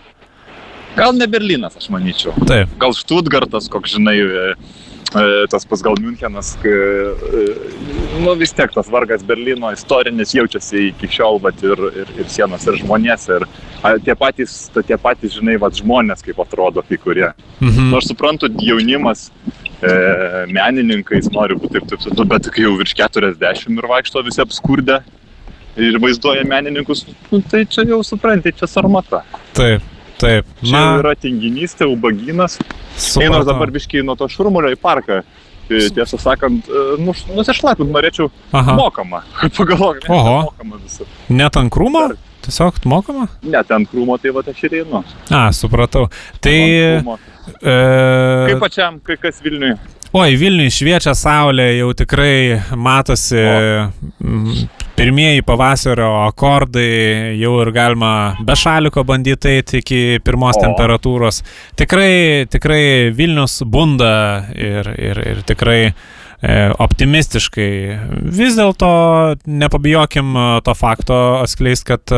Gal 0.93 1.15
ne 1.17 1.25
Berlynas, 1.29 1.77
aš 1.77 1.89
manyčiau. 1.93 2.35
Taip. 2.49 2.73
Gal 2.81 2.93
Štutgartas, 2.97 3.69
koks 3.73 3.95
žinai, 3.95 4.17
e, 4.21 4.49
e, 4.53 4.92
tas 5.49 5.65
pas 5.65 5.81
gal 5.81 5.95
Münchenas, 6.01 6.53
e, 6.65 6.73
nu 8.23 8.33
vis 8.39 8.53
tiek 8.55 8.71
tas 8.73 8.89
vargas 8.91 9.23
Berlyno 9.23 9.71
istorinis 9.73 10.33
jaučiasi 10.33 10.89
iki 10.89 11.09
šiol, 11.11 11.39
bet 11.43 11.63
ir, 11.63 11.79
ir, 12.03 12.13
ir 12.23 12.29
sienos, 12.31 12.65
ir 12.67 12.79
žmonės, 12.81 13.27
ir 13.35 13.45
tie 14.05 14.15
patys, 14.17 14.57
tie 14.73 14.97
patys 14.97 15.37
žinai, 15.37 15.59
vat, 15.61 15.77
žmonės 15.77 16.25
kaip 16.25 16.41
atrodo 16.43 16.83
kai 16.87 16.97
kurie. 16.97 17.29
Mhm. 17.59 17.91
Nors 17.93 18.09
nu, 18.09 18.13
suprantu, 18.13 18.49
jaunimas, 18.63 19.29
e, 19.81 19.93
menininkais 20.51 21.29
nori 21.33 21.57
būti 21.59 21.77
taip, 21.77 21.89
taip, 21.93 22.05
taip, 22.09 22.27
bet 22.33 22.51
kai 22.53 22.67
jau 22.67 22.75
virš 22.81 22.97
40 23.03 23.77
ir 23.77 23.89
vaikšto 23.93 24.25
visi 24.25 24.43
apskurdę 24.43 25.01
ir 25.77 25.97
vaizduoja 26.01 26.43
menininkus, 26.45 27.07
nu, 27.31 27.41
tai 27.49 27.65
čia 27.65 27.85
jau 27.89 28.03
supranti, 28.05 28.53
čia 28.53 28.69
sarmata. 28.69 29.23
Taip. 29.57 29.92
Taip. 30.23 30.51
Na, 30.63 30.69
čia 30.69 30.83
yra 31.01 31.15
tinginystė, 31.19 31.87
ubaginas. 31.91 32.59
Einas 33.19 33.47
dabar 33.47 33.71
biškiai 33.73 34.05
nuo 34.05 34.15
to 34.19 34.29
šurmulio 34.31 34.71
į 34.73 34.79
parką. 34.79 35.23
Tai 35.63 35.79
tiesą 35.95 36.19
sakant, 36.19 36.67
e, 36.67 36.83
nu, 36.99 37.13
nusišlapint 37.37 37.91
norėčiau 37.91 38.27
Aha. 38.51 38.75
mokamą. 38.75 39.21
Pagalvok, 39.57 40.03
ne, 40.03 40.15
Oho. 40.15 40.37
mokamą 40.49 40.79
visą. 40.83 41.07
Net 41.31 41.59
ant 41.59 41.71
krūmo? 41.71 42.09
Tiesiog 42.43 42.81
mokama? 42.91 43.29
Net 43.47 43.71
ant 43.71 43.87
krūmo, 43.87 44.17
tai 44.19 44.33
va 44.35 44.43
aš 44.51 44.63
ir 44.67 44.81
einu. 44.81 44.99
A, 45.31 45.45
supratau. 45.55 46.09
Tai... 46.43 46.57
E... 47.63 47.75
Kaip 48.49 48.59
pačiam, 48.63 48.99
kai 49.03 49.15
kas 49.21 49.39
Vilniui? 49.43 49.77
Oi, 50.13 50.35
Vilniui 50.37 50.69
šviečia 50.69 51.15
saulė, 51.17 51.69
jau 51.79 51.93
tikrai 52.03 52.59
matosi 52.75 53.39
o. 53.39 53.87
pirmieji 54.95 55.41
pavasario 55.45 56.09
akordai, 56.27 57.35
jau 57.39 57.53
ir 57.63 57.71
galima 57.73 58.11
be 58.45 58.55
šaliko 58.57 59.03
bandyti 59.07 59.57
eiti 59.57 59.81
iki 59.81 60.01
pirmos 60.25 60.57
o. 60.59 60.63
temperatūros. 60.67 61.41
Tikrai, 61.79 62.45
tikrai 62.51 62.83
Vilnius 63.15 63.61
bunda 63.65 64.13
ir, 64.53 64.89
ir, 64.97 65.23
ir 65.33 65.41
tikrai 65.49 65.79
e, 65.89 65.93
optimistiškai. 66.85 67.71
Vis 68.37 68.59
dėlto 68.59 68.93
nepabijokim 69.49 70.37
to 70.65 70.77
fakto 70.77 71.19
atskleisti, 71.41 71.93
kad 71.93 72.17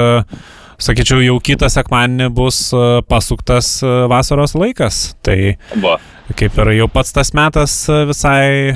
sakyčiau, 0.81 1.23
jau 1.25 1.39
kitą 1.43 1.69
sekmadienį 1.71 2.31
bus 2.35 2.67
pasuktas 3.09 3.77
vasaros 4.11 4.57
laikas. 4.57 5.07
Tai 5.25 5.39
Va 5.83 5.97
kaip 6.33 6.57
ir 6.61 6.71
jau 6.79 6.87
pats 6.89 7.13
tas 7.13 7.31
metas 7.37 7.73
e, 7.89 7.99
visai 8.09 8.47
e, 8.71 8.75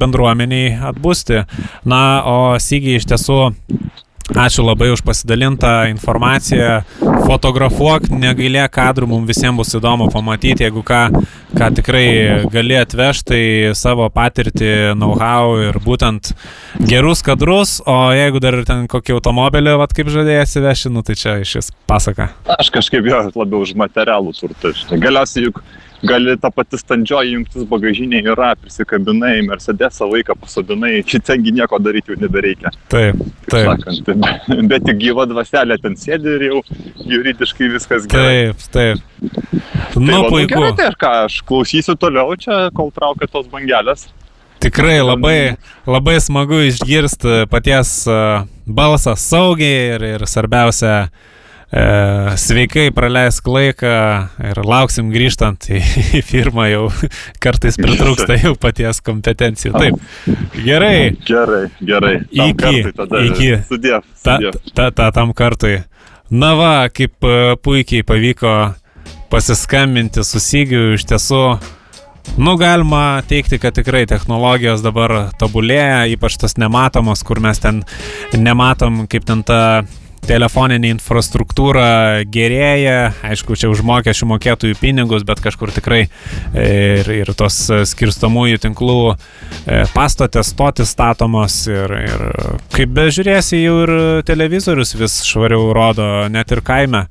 bendruomeniai 0.00 0.72
atbūsti. 0.90 1.44
Na, 1.90 2.00
o 2.26 2.38
Sygiai 2.60 2.98
iš 2.98 3.06
tiesų 3.10 3.38
Ačiū 4.32 4.64
labai 4.64 4.88
už 4.88 5.02
pasidalintą 5.04 5.84
informaciją. 5.92 6.80
Fotografuok, 7.28 8.06
negailėk 8.08 8.72
kadrų, 8.72 9.08
mums 9.10 9.28
visiems 9.28 9.58
bus 9.60 9.74
įdomu 9.76 10.06
pamatyti, 10.12 10.64
jeigu 10.64 10.80
ką, 10.80 11.02
ką 11.52 11.68
tikrai 11.76 12.06
gali 12.52 12.78
atvežti, 12.80 13.26
tai 13.28 13.76
savo 13.76 14.08
patirtį, 14.08 14.96
know-how 14.96 15.58
ir 15.60 15.76
būtent 15.84 16.32
gerus 16.88 17.20
kadrus, 17.24 17.76
o 17.84 17.98
jeigu 18.16 18.40
dar 18.40 18.56
ten 18.64 18.88
kokį 18.88 19.18
automobilį, 19.18 19.76
vad 19.82 19.92
kaip 19.96 20.08
žadėjai 20.12 20.48
atsiveši, 20.48 20.92
nu 20.96 21.04
tai 21.04 21.20
čia 21.20 21.36
iš 21.44 21.56
vis 21.60 21.72
pasaka. 21.88 22.30
Aš 22.56 22.72
kažkaip 22.72 23.04
jo 23.04 23.20
labiau 23.36 23.60
už 23.60 23.76
materialų 23.76 24.32
turtą. 24.40 24.72
Galiausiai 25.04 25.50
juk 25.50 25.60
gali 26.08 26.36
ta 26.40 26.50
pati 26.54 26.78
standžioji 26.80 27.34
jungtis 27.34 27.66
bagažinė 27.70 28.22
yra, 28.32 28.52
prisikabinai, 28.60 29.42
Mercedesą 29.48 30.08
vaiką 30.12 30.36
pasodinai, 30.40 30.98
šitengi 31.08 31.54
nieko 31.58 31.78
daryti 31.82 32.14
jau 32.14 32.18
nebereikia. 32.20 32.72
Taip, 32.92 33.20
taip. 33.50 33.70
Sakant, 33.70 34.02
bet, 34.08 34.50
bet 34.70 34.86
tik 34.88 35.00
gyva 35.02 35.26
dvaselė 35.30 35.78
ten 35.82 35.98
sėdi 36.00 36.36
ir 36.36 36.46
jau 36.48 36.62
juridiškai 37.10 37.70
viskas 37.74 38.08
gerai. 38.10 38.52
Taip, 38.52 38.66
taip. 38.74 39.30
Tai 39.94 40.02
nu, 40.02 40.12
va, 40.12 40.30
puiku. 40.30 40.52
Gerai, 40.54 40.72
tai 40.78 40.90
aš 40.92 40.98
ką, 41.00 41.12
aš 41.28 41.40
klausysiu 41.48 41.98
toliau 42.00 42.36
čia, 42.40 42.68
kol 42.76 42.92
traukia 42.94 43.30
tos 43.30 43.50
bangelės. 43.52 44.08
Tikrai 44.64 44.96
labai, 45.02 45.56
labai 45.84 46.16
smagu 46.24 46.62
išgirsti 46.70 47.44
paties 47.52 48.04
balsą 48.64 49.12
saugiai 49.20 49.94
ir, 49.96 50.06
ir 50.14 50.28
svarbiausia, 50.30 50.94
E, 51.04 51.33
sveikai 52.38 52.90
praleisk 52.94 53.48
laiką 53.50 53.94
ir 54.50 54.60
lauksim 54.62 55.08
grįžtant 55.10 55.66
į, 55.72 55.80
į 56.18 56.22
firmą 56.22 56.68
jau 56.70 56.84
kartais 57.44 57.78
pritrūksta 57.80 58.36
jau 58.38 58.54
paties 58.60 59.00
kompetencijų. 59.04 59.72
Taip, 59.74 60.36
gerai. 60.64 61.14
Gerai, 61.26 61.64
gerai. 61.82 62.14
Tam 62.30 62.52
iki. 62.52 62.94
Tada, 62.94 63.24
iki. 63.26 63.50
Sudėv. 63.70 64.06
Ta, 64.22 64.38
ta, 64.74 64.90
ta, 64.94 65.10
tam 65.16 65.34
kartui. 65.36 65.80
Na 66.34 66.54
va, 66.56 66.72
kaip 66.94 67.26
e, 67.26 67.54
puikiai 67.62 68.06
pavyko 68.06 68.54
pasiskambinti 69.32 70.24
su 70.24 70.40
Sygiu 70.42 70.94
iš 70.94 71.08
tiesų. 71.10 71.42
Nu, 72.40 72.54
galima 72.56 73.20
teikti, 73.28 73.58
kad 73.60 73.76
tikrai 73.76 74.06
technologijos 74.08 74.80
dabar 74.82 75.34
tobulėja, 75.38 76.06
ypač 76.14 76.38
tas 76.40 76.56
nematomos, 76.56 77.20
kur 77.26 77.42
mes 77.44 77.60
ten 77.60 77.82
nematom, 78.32 79.04
kaip 79.10 79.26
ten 79.28 79.42
ta 79.44 79.60
telefoninė 80.28 80.90
infrastruktūra 80.94 82.24
gerėja, 82.30 83.12
aišku, 83.26 83.56
čia 83.58 83.70
už 83.72 83.82
mokesčių 83.86 84.28
mokėtojų 84.32 84.78
pinigus, 84.80 85.24
bet 85.26 85.42
kažkur 85.44 85.72
tikrai 85.74 86.04
ir, 86.52 87.10
ir 87.12 87.32
tos 87.36 87.58
skirstamųjų 87.92 88.62
tinklų 88.64 88.98
e, 89.12 89.82
pastotės 89.94 90.52
stotis 90.54 90.92
statomos 90.94 91.60
ir, 91.70 91.96
ir 92.08 92.26
kaip 92.74 92.94
bežiūrėsi, 92.96 93.62
jau 93.62 93.78
ir 93.84 93.94
televizorius 94.28 94.96
vis 94.98 95.20
švariau 95.28 95.72
rodo, 95.76 96.10
net 96.32 96.52
ir 96.54 96.64
kaime. 96.64 97.06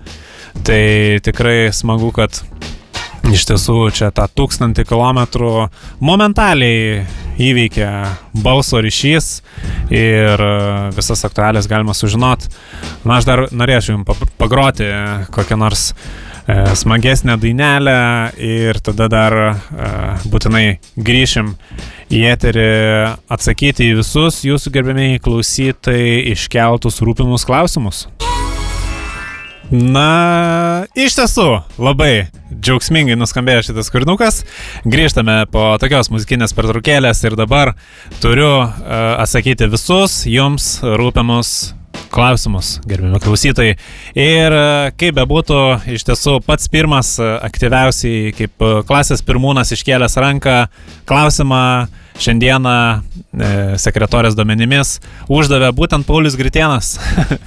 Tai 0.63 0.84
tikrai 1.26 1.71
smagu, 1.73 2.12
kad 2.13 2.38
iš 3.31 3.45
tiesų 3.47 3.77
čia 3.95 4.09
tą 4.15 4.25
tūkstantį 4.27 4.86
kilometrų 4.88 5.51
momentaliai 6.03 7.03
įveikia 7.41 7.89
balso 8.43 8.81
ryšys 8.83 9.29
ir 9.93 10.43
e, 10.43 10.51
visas 10.97 11.23
aktualės 11.25 11.69
galima 11.69 11.95
sužinot. 11.97 12.45
Na, 13.05 13.17
aš 13.17 13.29
dar 13.29 13.45
norėčiau 13.51 13.97
jums 13.97 14.27
pagroti 14.41 14.89
kokią 15.33 15.57
nors 15.62 15.91
e, 15.93 16.75
smagesnę 16.77 17.38
dainelę 17.41 17.97
ir 18.38 18.81
tada 18.83 19.09
dar 19.12 19.38
e, 19.39 19.53
būtinai 20.29 20.65
grįšim 20.99 21.55
į 22.13 22.25
eterį 22.36 22.69
atsakyti 23.33 23.89
į 23.89 23.97
visus 24.03 24.43
jūsų 24.45 24.75
gerbėmiai 24.75 25.23
klausytai 25.23 26.29
iškeltus 26.36 27.01
rūpimus 27.01 27.47
klausimus. 27.49 28.05
Na, 29.73 30.86
iš 30.93 31.15
tiesų, 31.17 31.47
labai 31.81 32.27
džiaugsmingai 32.53 33.15
nuskambėjo 33.17 33.63
šitas 33.65 33.88
kūrinukas. 33.89 34.43
Grįžtame 34.86 35.39
po 35.49 35.71
tokios 35.82 36.11
muzikinės 36.13 36.53
pertraukėlės 36.53 37.24
ir 37.26 37.34
dabar 37.39 37.74
turiu 38.21 38.51
uh, 38.61 38.67
atsakyti 39.17 39.71
visus 39.74 40.28
jums 40.30 40.76
rūpimus 40.86 41.74
klausimus, 42.14 42.76
gerbimi 42.88 43.22
klausytojai. 43.24 43.78
Ir 44.20 44.57
uh, 44.57 44.91
kaip 44.99 45.18
bebūtų, 45.18 45.59
iš 45.95 46.05
tiesų 46.09 46.38
pats 46.45 46.70
pirmas 46.72 47.16
uh, 47.22 47.36
aktyviausiai, 47.45 48.32
kaip 48.38 48.64
uh, 48.64 48.80
klasės 48.88 49.26
pirmūnas 49.26 49.74
iškėlęs 49.76 50.20
ranką, 50.22 50.57
klausimą 51.09 51.64
šiandieną 52.20 52.74
e, 52.93 53.49
sekretorės 53.82 54.36
duomenimis 54.38 54.97
uždavė 55.32 55.72
būtent 55.76 56.07
Paulius 56.07 56.38
Gritienas, 56.38 56.95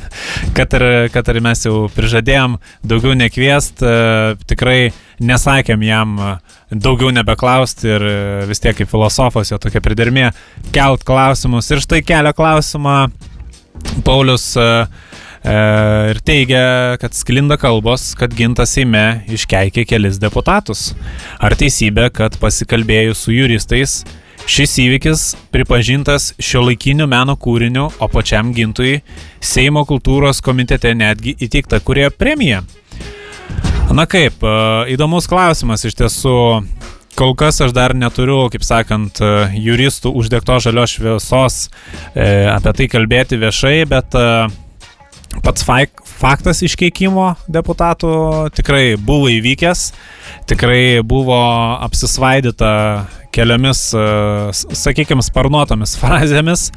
kad, 0.56 0.74
ir, 0.78 0.86
kad 1.14 1.28
ir 1.30 1.40
mes 1.44 1.62
jau 1.66 1.86
prižadėjom 1.94 2.58
daugiau 2.86 3.14
nekviest, 3.18 3.82
e, 3.82 4.34
tikrai 4.48 4.80
nesakėm 5.22 5.86
jam 5.86 6.18
daugiau 6.70 7.12
nebeklausti 7.14 7.88
ir 7.94 8.04
vis 8.50 8.60
tiek 8.60 8.76
kaip 8.76 8.90
filosofas 8.90 9.52
jo 9.52 9.60
tokia 9.62 9.80
pridermė 9.84 10.32
kelt 10.74 11.06
klausimus 11.06 11.70
ir 11.70 11.80
štai 11.84 12.02
kelia 12.04 12.34
klausimą 12.36 12.98
Paulius 14.04 14.52
uh, 14.60 14.86
ir 16.10 16.20
teigia, 16.26 16.96
kad 17.00 17.14
sklinda 17.14 17.56
kalbos, 17.60 18.10
kad 18.18 18.34
gintas 18.34 18.74
Seime 18.74 19.22
iškeikė 19.30 19.86
kelis 19.86 20.20
deputatus. 20.22 20.90
Ar 21.38 21.54
teisybė, 21.58 22.10
kad 22.14 22.38
pasikalbėjus 22.42 23.26
su 23.26 23.34
juristais, 23.36 24.00
šis 24.46 24.76
įvykis 24.82 25.26
pripažintas 25.54 26.32
šio 26.42 26.64
laikiniu 26.66 27.06
meno 27.10 27.36
kūriniu, 27.38 27.88
o 27.98 28.08
pačiam 28.10 28.52
gintui 28.54 29.00
Seimo 29.40 29.84
kultūros 29.86 30.42
komitete 30.42 30.94
netgi 30.94 31.36
įteikta 31.46 31.80
kurie 31.84 32.10
premija? 32.10 32.64
Na 33.94 34.04
kaip, 34.10 34.42
e, 34.42 34.56
įdomus 34.92 35.28
klausimas 35.30 35.84
iš 35.86 35.94
tiesų. 35.96 36.38
Kol 37.16 37.32
kas 37.32 37.62
aš 37.64 37.72
dar 37.72 37.94
neturiu, 37.96 38.42
kaip 38.52 38.64
sakant, 38.66 39.22
e, 39.24 39.28
juristų 39.64 40.10
uždegto 40.20 40.58
žalios 40.60 40.98
šviesos 40.98 41.54
e, 42.12 42.44
apie 42.52 42.74
tai 42.76 42.88
kalbėti 42.92 43.38
viešai, 43.40 43.86
bet 43.88 44.12
e, 44.20 44.24
pats 45.40 45.64
faktas 46.18 46.60
iškeikimo 46.68 47.30
deputatų 47.48 48.10
tikrai 48.58 48.98
buvo 49.00 49.30
įvykęs, 49.32 49.86
tikrai 50.52 51.00
buvo 51.08 51.40
apsisvaidyta 51.88 52.74
keliomis, 53.32 53.86
e, 53.96 54.04
sakykime, 54.76 55.24
sparnuotomis 55.24 55.96
frazėmis 56.02 56.68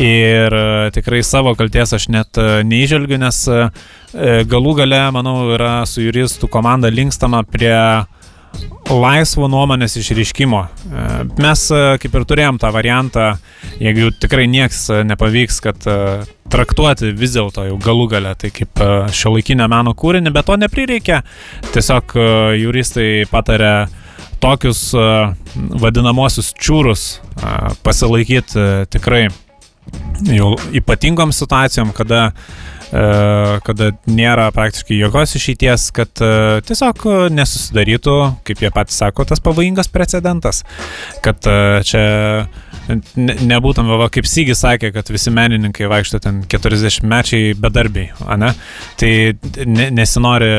ir 0.00 0.60
e, 0.62 0.66
tikrai 0.96 1.20
savo 1.20 1.52
kalties 1.60 1.92
aš 2.00 2.08
net 2.08 2.40
neižvelgiu, 2.40 3.20
nes 3.20 3.44
galų 4.48 4.78
gale, 4.80 5.04
manau, 5.12 5.42
yra 5.52 5.82
su 5.84 6.08
juristų 6.08 6.48
komanda 6.48 6.88
linkstama 6.88 7.44
prie 7.44 7.76
laisvo 8.90 9.48
nuomonės 9.48 9.96
išryškimo. 10.00 10.60
E, 10.60 11.04
mes 11.40 11.64
e, 11.72 11.82
kaip 12.02 12.16
ir 12.18 12.26
turėjom 12.28 12.58
tą 12.60 12.70
variantą, 12.74 13.26
jeigu 13.80 14.10
tikrai 14.20 14.46
nieks 14.50 14.84
e, 14.92 15.00
nepavyks, 15.08 15.60
kad 15.64 15.88
traktuoti 16.52 17.12
vis 17.16 17.34
dėlto 17.34 17.64
jau 17.68 17.78
galų 17.82 18.08
galę, 18.12 18.34
tai 18.38 18.52
kaip 18.54 18.82
šio 19.14 19.34
laikinio 19.34 19.66
meno 19.72 19.94
kūrinį, 19.96 20.32
bet 20.34 20.46
to 20.50 20.58
neprireikia. 20.60 21.22
Tiesiog 21.72 22.14
juristai 22.60 23.24
patarė 23.30 23.88
tokius 24.44 24.90
vadinamosius 25.80 26.52
čiūrus 26.60 27.06
pasilaikyti 27.82 28.66
tikrai 28.92 29.24
jau 30.28 30.52
ypatingom 30.76 31.32
situacijom, 31.34 31.94
kada 31.96 32.28
kada 33.66 33.90
nėra 34.06 34.50
praktiškai 34.54 34.98
jokios 35.00 35.34
išeities, 35.38 35.88
kad 35.96 36.22
e, 36.22 36.60
tiesiog 36.68 37.06
nesusidarytų, 37.34 38.16
kaip 38.46 38.62
jie 38.62 38.70
patys 38.74 39.00
sako, 39.02 39.26
tas 39.28 39.42
pavojingas 39.42 39.90
precedentas, 39.90 40.62
kad 41.24 41.48
e, 41.50 41.56
čia 41.88 42.04
nebūtum, 43.16 43.88
va, 43.98 44.10
kaip 44.12 44.28
Sygis 44.28 44.60
sakė, 44.62 44.92
kad 44.94 45.08
visi 45.10 45.32
menininkai 45.34 45.88
vaikšto 45.90 46.20
ten 46.22 46.42
40 46.50 47.08
mečiai 47.08 47.54
bedarbiai, 47.58 48.12
ne? 48.38 48.52
Tai 49.00 49.12
nesinori 49.96 50.52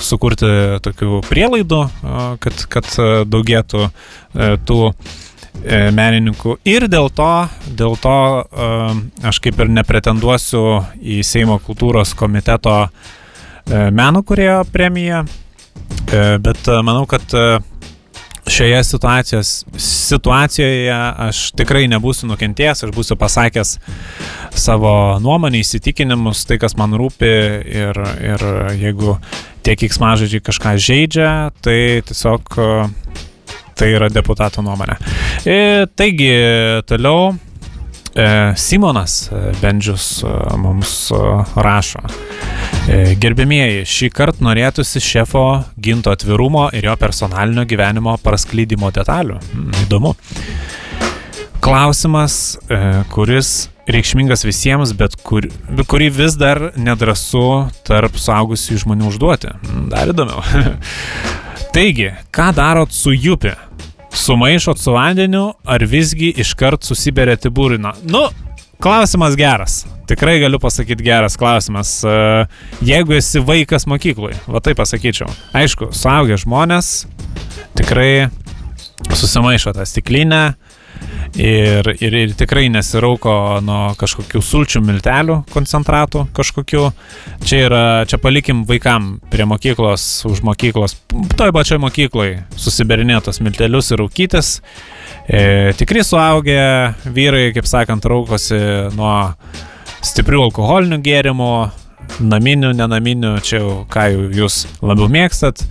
sukurti 0.00 0.48
tokių 0.86 1.20
prielaidų, 1.28 1.82
kad, 2.40 2.66
kad 2.72 2.90
daugėtų 3.28 3.90
tų 4.66 4.80
E, 4.86 5.25
menininkų. 5.64 6.58
Ir 6.68 6.86
dėl 6.92 7.08
to, 7.14 7.30
dėl 7.78 7.96
to 8.02 8.18
e, 8.42 8.68
aš 9.26 9.40
kaip 9.44 9.62
ir 9.62 9.72
nepretenduosiu 9.78 10.64
į 11.00 11.22
Seimo 11.26 11.58
kultūros 11.64 12.14
komiteto 12.18 12.76
e, 12.86 12.88
meno 13.90 14.22
kurėjo 14.26 14.62
premiją, 14.72 15.24
bet 16.06 16.68
manau, 16.86 17.02
kad 17.10 17.32
šioje 18.46 18.82
situacijoje 19.78 20.94
aš 21.26 21.40
tikrai 21.58 21.86
nebūsiu 21.90 22.28
nukentėjęs, 22.30 22.84
aš 22.86 22.92
būsiu 22.94 23.16
pasakęs 23.18 23.76
savo 24.56 24.92
nuomonę, 25.22 25.60
įsitikinimus, 25.64 26.44
tai 26.48 26.58
kas 26.62 26.76
man 26.78 26.94
rūpi 26.98 27.32
ir, 27.66 28.00
ir 28.22 28.46
jeigu 28.78 29.16
tie 29.66 29.74
kiksmažodžiai 29.78 30.44
kažką 30.46 30.76
žaidžia, 30.78 31.30
tai 31.64 31.78
tiesiog 32.06 32.54
Tai 33.76 33.88
yra 33.92 34.08
deputato 34.08 34.62
nuomonė. 34.64 34.96
E, 35.44 35.56
taigi, 35.98 36.30
toliau 36.88 37.34
e, 38.16 38.28
Simonas 38.56 39.16
e, 39.28 39.40
Bendžius 39.60 40.06
mums 40.62 40.94
rašo. 41.60 42.00
Gerbėmieji, 43.20 43.84
šį 43.90 44.08
kartą 44.14 44.46
norėtųsi 44.46 45.02
šefo 45.02 45.44
ginto 45.82 46.14
atvirumo 46.14 46.70
ir 46.76 46.88
jo 46.88 46.96
personalinio 47.00 47.66
gyvenimo 47.68 48.16
praskleidimo 48.22 48.92
detalių. 48.94 49.40
Hmm, 49.52 49.72
įdomu. 49.84 50.14
Klausimas, 51.66 52.56
kuris 53.12 53.66
reikšmingas 53.90 54.44
visiems, 54.46 54.92
bet 54.98 55.16
kur, 55.26 55.46
kurį 55.88 56.10
vis 56.14 56.36
dar 56.38 56.70
nedrasu 56.76 57.66
tarp 57.86 58.18
saugusių 58.18 58.80
žmonių 58.82 59.10
užduoti. 59.12 59.52
Hmm, 59.66 59.86
dar 59.92 60.10
įdomiau. 60.12 60.42
Taigi, 61.76 62.10
ką 62.34 62.50
darot 62.56 62.94
su 62.94 63.14
jupi? 63.14 63.54
Sumaišot 64.16 64.80
su 64.80 64.94
vandeniu 64.94 65.50
ar 65.68 65.84
visgi 65.84 66.30
iškart 66.40 66.86
susiberėt 66.86 67.46
į 67.46 67.52
būriną? 67.52 67.92
Nu, 68.08 68.24
klausimas 68.80 69.36
geras. 69.36 69.84
Tikrai 70.08 70.38
galiu 70.40 70.60
pasakyti 70.62 71.04
geras 71.04 71.36
klausimas. 71.36 71.98
E, 72.06 72.16
jeigu 72.86 73.18
esi 73.18 73.42
vaikas 73.44 73.84
mokykloje, 73.90 74.38
va 74.46 74.62
tai 74.64 74.72
pasakyčiau. 74.78 75.28
Aišku, 75.58 75.90
suaugę 75.92 76.38
žmonės 76.40 77.04
tikrai 77.76 78.30
susimaišo 79.12 79.74
tą 79.76 79.84
stiklinę, 79.86 80.56
ir, 81.34 81.88
ir, 82.00 82.16
ir 82.22 82.34
tikrai 82.38 82.66
nesirauko 82.72 83.34
nuo 83.64 83.80
kažkokių 83.98 84.42
sulčių 84.44 84.82
miltelių 84.86 85.40
koncentratų 85.52 86.26
kažkokių. 86.36 86.84
Čia 87.46 87.62
yra, 87.68 87.84
čia 88.08 88.20
palikim 88.22 88.64
vaikam 88.68 89.16
prie 89.32 89.46
mokyklos, 89.48 90.04
už 90.28 90.42
mokyklos, 90.46 90.96
toj 91.38 91.54
pačioj 91.56 91.80
mokyklai 91.82 92.30
susiberinėtos 92.56 93.42
miltelius 93.44 93.92
ir 93.92 94.02
raukytis. 94.02 94.58
E, 95.26 95.72
tikri 95.78 96.04
suaugę 96.06 96.60
vyrai, 97.10 97.48
kaip 97.56 97.66
sakant, 97.68 98.06
raukosi 98.06 98.60
nuo 98.96 99.16
stiprių 100.06 100.46
alkoholinių 100.46 101.00
gėrimų, 101.02 101.52
naminių, 102.22 102.72
nenaminių, 102.76 103.32
čia 103.44 103.60
jau 103.60 103.72
ką 103.90 104.06
jūs 104.36 104.64
labiau 104.84 105.08
mėgstat 105.10 105.64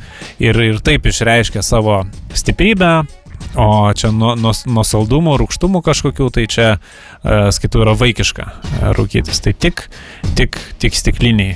ir, 0.44 0.58
ir 0.60 0.82
taip 0.84 1.08
išreiškia 1.10 1.64
savo 1.66 2.02
stiprybę, 2.36 3.06
O 3.56 3.94
čia 3.96 4.10
nuo, 4.12 4.34
nuo, 4.40 4.52
nuo 4.68 4.84
saldumų, 4.84 5.38
rūkštumų 5.40 5.82
kažkokių, 5.86 6.30
tai 6.34 6.48
čia, 6.52 6.70
uh, 6.76 7.48
skaitau, 7.56 7.86
yra 7.86 7.94
vaikiška 7.96 8.48
uh, 8.50 8.88
rūkytis. 8.98 9.40
Tai 9.46 9.54
tik, 9.56 9.86
tik, 10.36 10.60
tik 10.82 10.98
stikliniai. 10.98 11.56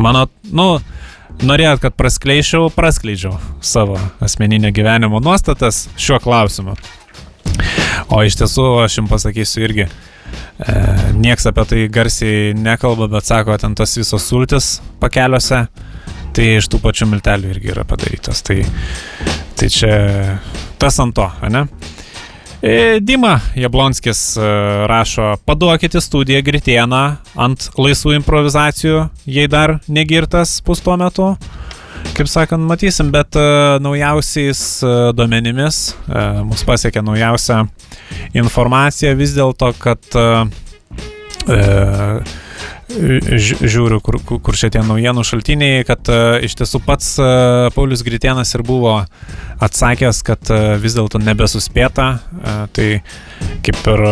Mano, 0.00 0.26
nu, 0.52 0.68
norėjot, 1.44 1.82
kad 1.84 1.96
praskleičiau, 1.96 2.70
praskleidžiau 2.72 3.36
savo 3.64 3.98
asmeninio 4.24 4.72
gyvenimo 4.74 5.20
nuostatas 5.24 5.86
šiuo 6.00 6.20
klausimu. 6.24 6.76
O 8.12 8.20
iš 8.24 8.38
tiesų, 8.40 8.66
aš 8.84 9.00
jums 9.00 9.10
pasakysiu 9.10 9.64
irgi, 9.66 9.86
e, 9.86 10.76
nieks 11.16 11.48
apie 11.48 11.64
tai 11.68 11.86
garsiai 11.92 12.52
nekalba, 12.56 13.08
bet 13.12 13.28
sako, 13.28 13.56
ten 13.60 13.74
tos 13.78 13.96
visos 13.98 14.28
sultis 14.28 14.76
pakeliuose, 15.02 15.64
tai 16.36 16.48
iš 16.58 16.68
tų 16.72 16.80
pačių 16.84 17.08
miltelių 17.14 17.52
irgi 17.54 17.72
yra 17.74 17.86
padarytos. 17.88 18.44
Tai 18.46 18.60
Tai 19.56 19.68
čia 19.72 19.92
tas 20.80 20.98
ant 21.00 21.14
to, 21.16 21.26
ne? 21.48 21.64
E, 22.60 22.98
Dima 23.00 23.40
Jablonskis 23.56 24.36
e, 24.36 24.48
rašo, 24.88 25.36
paduokite 25.48 26.00
studiją 26.00 26.42
Gritieną 26.44 27.02
ant 27.40 27.68
laisvų 27.78 28.16
improvizacijų, 28.18 29.06
jei 29.28 29.48
dar 29.48 29.78
negirtas 29.88 30.58
pus 30.64 30.84
tuo 30.84 30.96
metu. 31.00 31.30
Kaip 32.16 32.28
sakant, 32.32 32.64
matysim, 32.64 33.10
bet 33.12 33.36
uh, 33.36 33.76
naujausiais 33.82 34.60
duomenimis 35.16 35.80
mus 36.46 36.62
pasiekė 36.64 37.02
naujausia 37.04 37.58
informacija 38.36 39.12
vis 39.18 39.34
dėlto, 39.36 39.72
kad 39.82 40.16
uh, 40.16 40.46
žiūriu, 42.86 43.98
kur, 44.04 44.18
kur 44.22 44.58
šitie 44.58 44.82
naujienų 44.86 45.24
šaltiniai, 45.26 45.84
kad 45.88 46.06
uh, 46.12 46.36
iš 46.44 46.54
tiesų 46.60 46.80
pats 46.86 47.16
uh, 47.18 47.66
Paulius 47.74 48.04
Gritienas 48.06 48.54
ir 48.54 48.62
buvo 48.66 48.98
atsakęs, 49.62 50.22
kad 50.26 50.52
uh, 50.54 50.76
vis 50.82 50.94
dėlto 50.98 51.20
nebesuspėta, 51.22 52.06
uh, 52.20 52.60
tai 52.76 53.00
kaip 53.66 53.82
ir, 53.90 54.06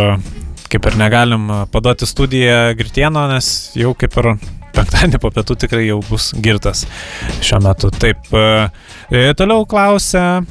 kaip 0.72 0.90
ir 0.90 0.98
negalim 0.98 1.46
paduoti 1.70 2.08
studiją 2.10 2.74
Gritieno, 2.78 3.28
nes 3.30 3.52
jau 3.78 3.94
kaip 3.98 4.18
ir 4.22 4.34
penktadienį 4.74 5.22
po 5.22 5.30
pietų 5.30 5.60
tikrai 5.66 5.86
jau 5.86 6.00
bus 6.10 6.32
girtas 6.34 6.82
šiuo 7.38 7.62
metu. 7.62 7.94
Taip, 7.94 8.26
uh, 8.34 8.68
toliau 9.38 9.68
klausia 9.70 10.42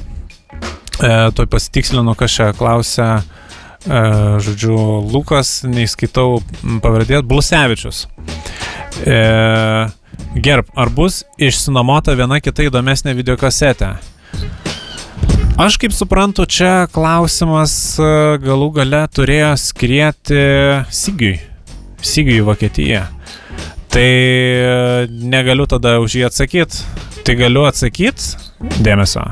E, 1.02 1.30
toj 1.34 1.46
pasitikslinu, 1.50 2.14
kas 2.14 2.30
čia 2.30 2.52
klausia, 2.54 3.06
e, 3.18 3.43
žodžiu, 3.84 4.76
Lukas, 5.12 5.58
neįskaitau 5.68 6.40
pavardės, 6.84 7.24
Blusevičius. 7.28 8.06
E, 9.04 9.18
gerb, 10.40 10.70
ar 10.76 10.90
bus 10.94 11.22
išsinomota 11.36 12.14
viena 12.16 12.40
kita 12.40 12.68
įdomesnė 12.68 13.14
videokasetė? 13.18 13.94
Aš 15.60 15.76
kaip 15.78 15.92
suprantu, 15.94 16.46
čia 16.50 16.88
klausimas 16.90 17.74
e, 18.02 18.06
galų 18.42 18.72
gale 18.80 19.04
turėjo 19.14 19.52
skrieti 19.60 20.40
Sigiui. 20.90 21.36
Sigiui 22.02 22.40
į 22.40 22.46
Vokietiją. 22.48 23.04
Tai 23.94 24.10
e, 24.10 25.06
negaliu 25.08 25.68
tada 25.70 26.00
už 26.02 26.18
jį 26.18 26.26
atsakyti. 26.26 26.82
Tai 27.24 27.38
galiu 27.38 27.62
atsakyti, 27.64 28.34
dėmesio, 28.84 29.22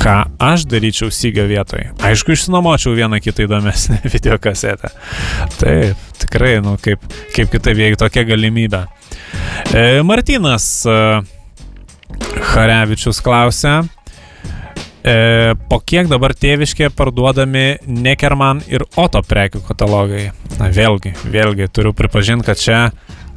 ką 0.00 0.16
aš 0.40 0.64
daryčiau 0.70 1.12
Sigio 1.12 1.44
vietoj. 1.50 1.90
Aišku, 2.04 2.34
išsinomočiau 2.34 2.94
vieną 2.96 3.20
kitą 3.22 3.44
įdomesnę 3.46 4.00
videokasetę. 4.14 4.92
Taip, 5.60 6.08
tikrai, 6.22 6.56
nu 6.64 6.76
kaip, 6.82 7.04
kaip 7.36 7.52
kitaip, 7.52 7.84
jeigu 7.84 8.00
tokia 8.00 8.24
galimybė. 8.28 8.84
E, 9.76 9.86
Martinas 10.06 10.72
e, 10.88 10.98
Harevičius 12.52 13.20
klausia, 13.24 13.80
E, 15.00 15.54
po 15.70 15.78
kiek 15.80 16.10
dabar 16.10 16.34
tėviškė 16.36 16.90
parduodami 16.92 17.78
Nekerman 17.88 18.60
ir 18.68 18.84
Oto 19.00 19.22
prekių 19.24 19.62
katalogai? 19.64 20.26
Na 20.58 20.68
vėlgi, 20.68 21.14
vėlgi 21.24 21.70
turiu 21.72 21.94
pripažinti, 21.96 22.44
kad 22.44 22.60
čia 22.60 22.80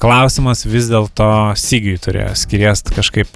klausimas 0.01 0.65
vis 0.67 0.89
dėlto 0.91 1.27
Sigiui 1.59 1.99
turėjo 2.01 2.33
skiriest 2.39 2.93
kažkaip, 2.95 3.29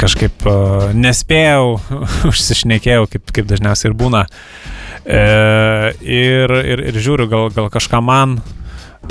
kažkaip 0.00 0.46
uh, 0.48 0.90
nespėjau, 0.96 1.78
užsišnekėjau, 2.30 3.06
kaip, 3.12 3.34
kaip 3.36 3.50
dažniausiai 3.50 3.90
ir 3.92 3.96
būna. 3.98 4.26
E, 5.00 5.20
ir, 6.04 6.52
ir, 6.60 6.82
ir 6.90 6.98
žiūriu, 7.00 7.24
gal, 7.30 7.48
gal 7.54 7.70
kažką 7.72 8.02
man. 8.04 8.36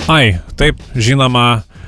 Ai, 0.06 0.38
taip, 0.60 0.78
žinoma, 0.94 1.48
E, 1.60 1.79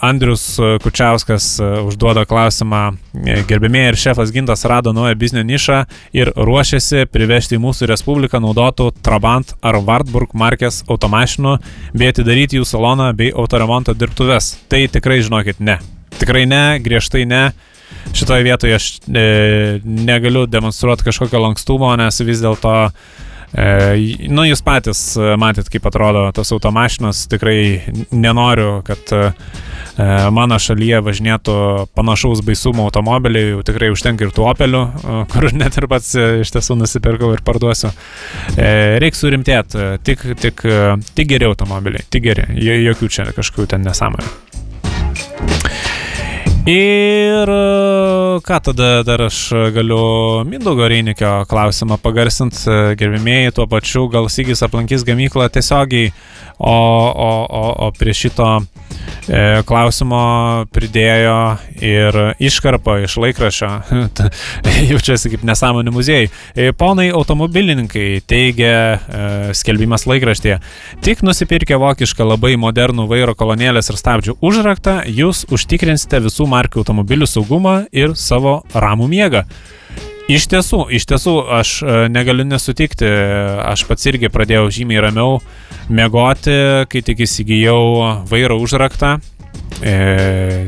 Andrius 0.00 0.58
Kučiauskas 0.82 1.58
e, 1.60 1.66
užduoda 1.88 2.22
klausimą, 2.28 2.82
e, 3.18 3.40
gerbėmėjai 3.48 3.90
ir 3.90 3.98
šefas 3.98 4.30
Gintas 4.34 4.62
rado 4.70 4.92
naują 4.94 5.16
biznio 5.18 5.42
nišą 5.42 5.80
ir 6.14 6.30
ruošiasi 6.36 7.08
privežti 7.10 7.58
į 7.58 7.62
mūsų 7.64 7.88
respubliką 7.90 8.38
naudotų 8.44 8.92
Trabant 9.02 9.56
ar 9.58 9.80
Wartburg 9.82 10.36
markės 10.38 10.84
automašinų 10.86 11.56
bei 11.98 12.12
atidaryti 12.12 12.60
jų 12.60 12.68
saloną 12.68 13.10
bei 13.18 13.32
autoremonto 13.34 13.96
dirbtuves. 13.98 14.54
Tai 14.70 14.84
tikrai 14.86 15.18
žinokit, 15.26 15.58
ne. 15.58 15.80
Tikrai 16.18 16.46
ne, 16.46 16.62
griežtai 16.82 17.26
ne. 17.26 17.48
Šitoje 18.14 18.44
vietoje 18.46 18.78
aš 18.78 18.90
e, 19.08 19.80
negaliu 19.82 20.46
demonstruoti 20.46 21.08
kažkokio 21.10 21.42
lankstumo, 21.42 21.90
nes 21.98 22.22
vis 22.22 22.44
dėlto 22.44 22.76
e, 22.86 22.92
E, 22.92 23.27
nu, 24.28 24.44
jūs 24.44 24.60
patys 24.64 25.00
e, 25.16 25.30
matėt, 25.40 25.70
kaip 25.72 25.86
atrodo 25.88 26.26
tos 26.36 26.52
automašinos, 26.52 27.24
tikrai 27.32 27.80
nenoriu, 28.12 28.82
kad 28.84 29.12
e, 29.16 29.22
mano 30.34 30.58
šalyje 30.60 31.00
važinėtų 31.06 31.54
panašaus 31.96 32.42
baisumo 32.44 32.84
automobiliai, 32.90 33.54
jau 33.54 33.64
tikrai 33.70 33.88
užtenka 33.94 34.26
ir 34.26 34.34
tų 34.36 34.44
opelių, 34.50 34.82
kur 35.32 35.48
net 35.62 35.80
ir 35.80 35.88
pats 35.90 36.12
iš 36.44 36.52
tiesų 36.54 36.76
nusipirkau 36.82 37.32
ir 37.36 37.44
parduosiu. 37.46 37.92
Reikia 38.58 39.18
surimtėti, 39.18 39.88
tik, 40.04 40.26
tik, 40.44 40.66
tik 41.14 41.32
geri 41.32 41.48
automobiliai, 41.48 42.04
tik 42.12 42.28
geri, 42.28 42.50
jokių 42.60 43.10
čia 43.16 43.30
kažkokių 43.32 43.72
ten 43.74 43.88
nesąmonių. 43.88 44.36
Ir 46.68 47.48
e, 47.48 48.40
ką 48.44 48.56
tada 48.60 48.88
dar 49.00 49.22
aš 49.24 49.38
galiu 49.72 50.44
Mindaugo 50.44 50.84
Reinikio 50.84 51.46
klausimą 51.48 51.96
pagarsinti, 52.02 52.60
gerbimieji, 53.00 53.54
tuo 53.56 53.64
pačiu 53.70 54.02
gal 54.12 54.28
Sygis 54.28 54.60
aplankys 54.66 55.06
gamyklą 55.08 55.46
tiesiogiai, 55.54 56.10
o, 56.58 56.74
o, 56.74 57.30
o, 57.46 57.64
o 57.86 57.92
prie 57.98 58.14
šito 58.16 58.58
E, 59.28 59.60
klausimo 59.68 60.18
pridėjo 60.72 61.36
ir 61.84 62.16
iškarpą 62.40 62.96
iš 63.04 63.18
laikrašio. 63.20 63.68
Jaučiasi 64.88 65.34
kaip 65.34 65.44
nesąmonė 65.48 65.92
muziejai. 65.92 66.30
E, 66.56 66.70
ponai 66.72 67.10
automobilininkai 67.12 68.22
teigia 68.28 68.72
e, 68.72 68.98
skelbimas 69.58 70.06
laikraštėje. 70.08 70.60
Tik 71.04 71.24
nusipirkę 71.26 71.76
vokišką 71.80 72.24
labai 72.24 72.54
modernų 72.60 73.04
vairo 73.10 73.36
kolonėlės 73.38 73.92
ir 73.92 74.00
stabdžių 74.00 74.38
užraktą, 74.40 75.02
jūs 75.04 75.44
užtikrinsite 75.52 76.22
visų 76.24 76.48
markių 76.48 76.80
automobilių 76.84 77.28
saugumą 77.28 77.82
ir 77.92 78.16
savo 78.16 78.62
ramų 78.72 79.12
miegą. 79.12 79.44
Iš 80.28 80.44
tiesų, 80.52 80.82
iš 80.92 81.06
tiesų, 81.08 81.32
aš 81.56 81.70
negaliu 82.12 82.44
nesutikti, 82.44 83.08
aš 83.64 83.86
pats 83.88 84.04
irgi 84.10 84.28
pradėjau 84.28 84.66
žymiai 84.76 85.00
ramiau 85.06 85.38
mėgoti, 85.88 86.58
kai 86.92 87.00
tik 87.00 87.22
įsigijau 87.24 88.26
vairo 88.28 88.58
užraktą. 88.60 89.14
E, 89.80 90.66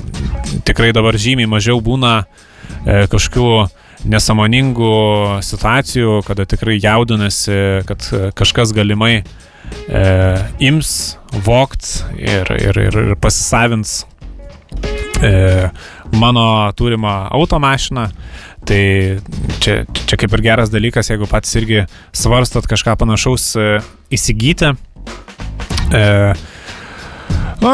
tikrai 0.64 0.94
dabar 0.96 1.18
žymiai 1.20 1.50
mažiau 1.50 1.80
būna 1.84 2.22
e, 2.22 3.04
kažkokių 3.12 3.50
nesamoningų 4.08 4.94
situacijų, 5.44 6.20
kada 6.24 6.46
tikrai 6.48 6.78
jaudinasi, 6.80 7.84
kad 7.88 8.06
kažkas 8.38 8.72
galimai 8.72 9.18
e, 9.20 10.04
ims, 10.70 11.18
vokt 11.44 12.06
ir, 12.16 12.48
ir, 12.56 12.80
ir, 12.88 13.00
ir 13.12 13.18
pasisavins 13.20 14.06
e, 15.20 15.68
mano 16.16 16.72
turimą 16.76 17.28
automašiną. 17.30 18.08
Tai 18.70 18.82
čia, 19.58 19.80
čia 20.06 20.14
kaip 20.14 20.34
ir 20.36 20.42
geras 20.46 20.70
dalykas, 20.70 21.08
jeigu 21.10 21.26
pats 21.26 21.56
irgi 21.58 21.80
svarstot 22.14 22.68
kažką 22.70 22.94
panašaus 23.00 23.48
e, 23.58 23.70
įsigyti. 24.14 24.70
E, 25.90 26.04
a, 27.66 27.72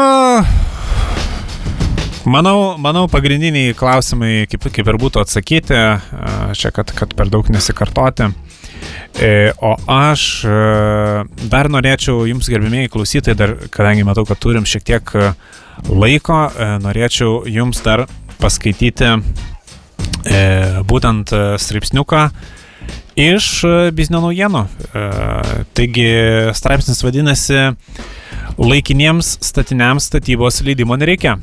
Manau, 2.27 2.73
manau, 2.75 3.05
pagrindiniai 3.07 3.71
klausimai, 3.77 4.49
kaip, 4.51 4.65
kaip 4.75 4.89
ir 4.91 4.97
būtų 4.99 5.21
atsakyti, 5.21 5.77
čia 6.59 6.71
kad, 6.75 6.89
kad 6.91 7.13
per 7.15 7.29
daug 7.31 7.47
nesikartoti. 7.53 8.27
E, 9.15 9.53
o 9.63 9.77
aš 9.87 10.23
e, 10.43 10.57
dar 11.47 11.69
norėčiau 11.71 12.25
jums, 12.27 12.49
gerbimieji 12.51 12.91
klausytojai, 12.91 13.37
dar, 13.37 13.53
kadangi 13.71 14.03
matau, 14.03 14.25
kad 14.27 14.41
turim 14.43 14.67
šiek 14.67 14.83
tiek 14.89 15.13
laiko, 15.87 16.41
e, 16.51 16.67
norėčiau 16.83 17.45
jums 17.47 17.79
dar 17.85 18.03
paskaityti 18.41 19.15
būtent 20.87 21.31
straipsniuką 21.61 22.23
iš 23.17 23.47
e, 23.65 23.75
biznio 23.95 24.21
naujienų. 24.21 24.63
E, 24.93 25.05
taigi 25.77 26.09
straipsnis 26.57 27.03
vadinasi 27.05 27.71
Laikiniems 28.57 29.35
statiniams 29.45 30.07
statybos 30.09 30.61
leidimo 30.65 30.97
nereikia. 30.97 31.37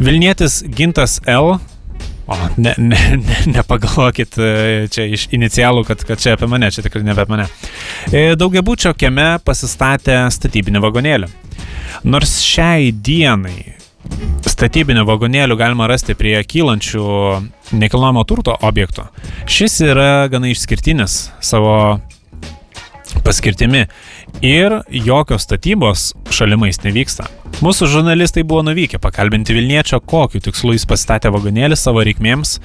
Vilnietis 0.00 0.60
Gintas 0.76 1.20
L. 1.28 1.58
O, 2.30 2.36
ne, 2.62 2.74
ne, 2.78 2.98
ne, 3.18 3.38
nepagalvokit 3.56 4.36
e, 4.38 4.50
čia 4.92 5.08
iš 5.10 5.26
inicialų, 5.34 5.82
kad, 5.88 6.04
kad 6.06 6.20
čia 6.22 6.36
apie 6.36 6.48
mane, 6.50 6.70
čia 6.70 6.84
tikrai 6.86 7.02
ne 7.06 7.16
apie 7.16 7.26
mane. 7.32 7.48
Daugiabučio 8.38 8.94
kieme 8.98 9.32
pasistatė 9.44 10.22
statybinį 10.32 10.84
vagonėlį. 10.84 11.30
Nors 12.06 12.38
šiai 12.44 12.92
dienai 12.94 13.79
statybinių 14.48 15.06
vagonėlių 15.08 15.56
galima 15.56 15.88
rasti 15.90 16.16
prie 16.18 16.36
kylančių 16.44 17.04
nekilnojamo 17.80 18.24
turto 18.28 18.56
objektų. 18.60 19.06
Šis 19.48 19.80
yra 19.86 20.28
gana 20.32 20.50
išskirtinis 20.52 21.30
savo 21.40 22.00
paskirtimi 23.24 23.86
ir 24.44 24.80
jokios 24.90 25.44
statybos 25.46 26.10
šalimais 26.32 26.80
nevyksta. 26.84 27.26
Mūsų 27.60 27.88
žurnalistai 27.92 28.44
buvo 28.46 28.62
nuvykę 28.64 29.00
pakalbinti 29.02 29.56
Vilniečio, 29.56 29.98
kokiu 30.00 30.40
tikslu 30.44 30.76
jis 30.76 30.86
pastatė 30.88 31.32
vagonėlį 31.34 31.76
savo 31.76 32.04
reikmėms 32.06 32.58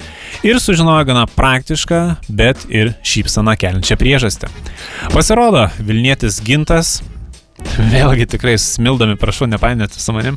ir 0.46 0.60
sužinojo 0.62 1.08
gana 1.08 1.26
praktišką, 1.32 2.02
bet 2.28 2.64
ir 2.70 2.94
šypsaną 3.04 3.56
keliančią 3.60 3.98
priežastį. 4.00 4.52
Pasirodo, 5.12 5.66
Vilnietis 5.80 6.40
gintas 6.44 7.00
Vėlgi 7.64 8.26
tikrai 8.36 8.56
smildomi, 8.60 9.16
prašau, 9.20 9.48
nepainėti 9.48 10.00
su 10.00 10.12
manim. 10.16 10.36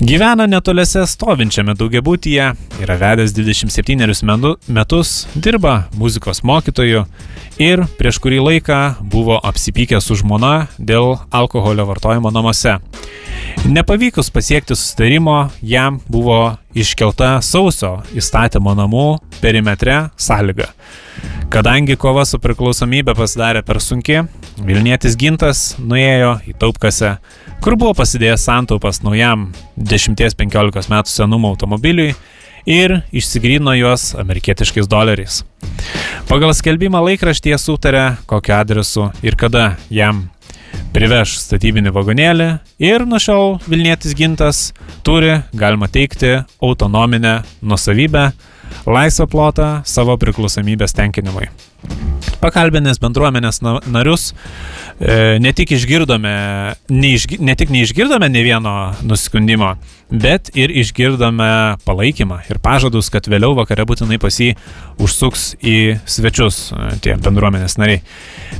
Gyvena 0.00 0.46
netoliese 0.48 1.04
stovinčiame 1.06 1.74
daugiabutyje, 1.78 2.46
yra 2.82 2.96
vedęs 3.00 3.34
27 3.36 4.56
metus, 4.68 5.12
dirba 5.34 5.74
muzikos 6.00 6.42
mokytoju 6.42 7.04
ir 7.62 7.84
prieš 7.98 8.18
kurį 8.24 8.40
laiką 8.48 8.80
buvo 9.12 9.36
apsipykęs 9.44 10.08
su 10.08 10.16
žmona 10.22 10.66
dėl 10.78 11.14
alkoholio 11.30 11.86
vartojimo 11.90 12.32
namuose. 12.34 12.78
Nepavykus 13.64 14.32
pasiekti 14.34 14.74
sustarimo, 14.76 15.50
jam 15.62 16.00
buvo 16.08 16.56
iškelta 16.74 17.38
sausio 17.44 17.96
įstatymo 18.16 18.74
namų 18.76 19.06
perimetre 19.40 20.08
sąlyga. 20.20 20.70
Kadangi 21.54 21.96
kova 22.00 22.24
su 22.26 22.40
priklausomybė 22.42 23.14
pasidarė 23.14 23.62
per 23.66 23.78
sunki, 23.82 24.24
Vilnietis 24.64 25.16
Gintas 25.18 25.74
nuėjo 25.78 26.36
į 26.50 26.54
taupkasę, 26.58 27.16
kur 27.62 27.78
buvo 27.78 27.94
pasidėjęs 27.98 28.46
santaupas 28.48 29.02
naujam 29.06 29.48
10-15 29.78 30.90
metų 30.90 31.10
senumo 31.10 31.54
automobiliui 31.54 32.12
ir 32.66 33.00
išsigrino 33.12 33.74
juos 33.78 34.12
amerikietiškais 34.18 34.88
doleriais. 34.90 35.42
Pagal 36.28 36.54
skelbimą 36.56 37.02
laikraštyje 37.10 37.58
sutarė, 37.60 38.04
kokiu 38.30 38.56
adresu 38.56 39.10
ir 39.22 39.36
kada 39.36 39.74
jam 39.92 40.24
priveš 40.94 41.36
statybinį 41.42 41.92
vagonėlį 41.94 42.48
ir 42.84 43.04
nuo 43.08 43.20
šiol 43.22 43.58
Vilnietis 43.66 44.14
gintas 44.18 44.64
turi, 45.06 45.40
galima 45.52 45.88
teikti, 45.90 46.36
autonominę 46.62 47.40
nusavybę, 47.62 48.30
laisvą 48.86 49.28
plotą 49.30 49.70
savo 49.88 50.16
priklausomybės 50.20 50.96
tenkinimui. 50.96 51.50
Pakalbinęs 52.44 52.98
bendruomenės 53.00 53.62
narius, 53.64 54.32
e, 55.00 55.38
ne 55.40 55.52
tik 55.56 55.70
išgirdome, 55.76 56.32
neišgi, 56.92 57.38
ne 57.40 57.54
tik 57.56 57.72
neišgirdome 57.72 58.28
ne 58.28 58.42
vieno 58.44 58.74
nusiskundimo, 59.06 59.70
bet 60.12 60.50
ir 60.52 60.72
išgirdome 60.72 61.48
palaikymą 61.88 62.42
ir 62.52 62.60
pažadus, 62.64 63.08
kad 63.12 63.28
vėliau 63.32 63.54
vakare 63.56 63.86
būtinai 63.88 64.20
pas 64.20 64.36
jį 64.40 64.50
užsuks 65.00 65.54
į 65.64 65.76
svečius 66.04 66.60
e, 66.68 66.90
tie 67.06 67.16
bendruomenės 67.16 67.78
nariai. 67.80 68.04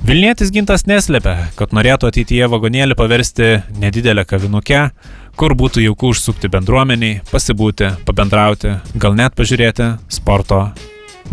Vilnietis 0.05 0.53
gintas 0.55 0.89
neslėpia, 0.89 1.51
kad 1.59 1.77
norėtų 1.77 2.09
ateityje 2.09 2.49
vagonėlį 2.57 2.97
paversti 2.97 3.53
nedidelę 3.81 4.25
kavinukę, 4.29 4.89
kur 5.37 5.55
būtų 5.59 5.85
jauku 5.85 6.15
užsukti 6.15 6.49
bendruomeniai, 6.49 7.21
pasibūti, 7.31 7.93
pabendrauti, 8.09 8.79
gal 8.97 9.17
net 9.19 9.37
pažiūrėti 9.37 9.95
sporto 10.09 10.69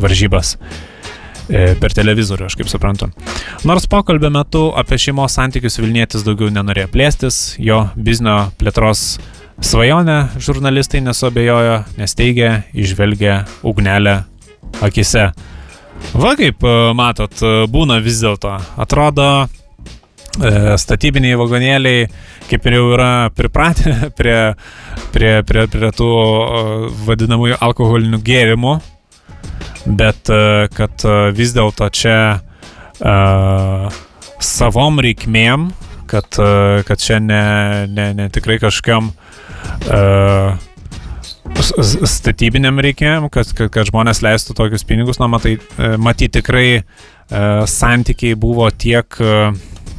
varžybas. 0.02 0.58
E, 1.52 1.74
per 1.76 1.92
televizorių, 1.92 2.48
aš 2.48 2.56
kaip 2.56 2.70
suprantu. 2.72 3.10
Nors 3.68 3.84
pokalbio 3.92 4.30
metu 4.32 4.70
apie 4.80 4.96
šeimos 5.02 5.36
santykius 5.36 5.82
Vilnietis 5.82 6.24
daugiau 6.24 6.48
nenorėjo 6.54 6.88
plėstis, 6.94 7.40
jo 7.60 7.82
biznio 7.96 8.38
plėtros 8.60 9.18
svajonę 9.60 10.18
žurnalistai 10.40 11.02
nesuabejojo, 11.04 11.82
nes 12.00 12.16
teigia, 12.16 12.62
išvelgia 12.72 13.42
ugnelę 13.68 14.22
akise. 14.88 15.32
Va 16.16 16.38
kaip 16.40 16.64
e, 16.64 16.78
matot, 16.96 17.36
e, 17.44 17.66
būna 17.72 18.00
vis 18.04 18.24
dėlto. 18.24 18.56
Atrodo, 18.80 19.28
statybiniai 20.32 21.36
vagonėliai 21.36 22.06
kaip 22.48 22.68
ir 22.68 22.78
jau 22.78 22.88
yra 22.96 23.12
pripratę 23.36 23.98
prie, 24.20 24.40
prie, 25.12 25.34
prie, 25.44 25.68
prie 25.72 25.92
tų 25.96 26.10
vadinamųjų 27.08 27.60
alkoholinių 27.68 28.24
gėrimų, 28.24 28.76
bet 29.86 30.30
e, 30.30 30.68
kad 30.76 31.06
e, 31.06 31.18
vis 31.36 31.54
dėlto 31.56 31.88
čia 31.96 32.18
uh, 33.02 34.02
savom 34.42 35.00
reikmėm, 35.02 35.70
kad, 36.10 36.28
uh, 36.42 36.82
kad 36.86 37.02
čia 37.02 37.20
ne, 37.24 37.44
ne, 37.90 38.12
ne 38.18 38.28
tikrai 38.34 38.58
kažkam 38.62 39.12
uh, 39.90 40.60
statybiniam 42.12 42.82
reikėjim, 42.84 43.30
kad, 43.34 43.54
kad, 43.58 43.72
kad 43.74 43.90
žmonės 43.90 44.22
leistų 44.26 44.56
tokius 44.58 44.86
pinigus, 44.88 45.22
na, 45.22 45.30
matai, 45.32 45.56
matai 46.02 46.30
tikrai 46.34 46.68
uh, 46.82 47.64
santykiai 47.70 48.38
buvo 48.40 48.70
tiek, 48.70 49.18
uh, 49.24 49.56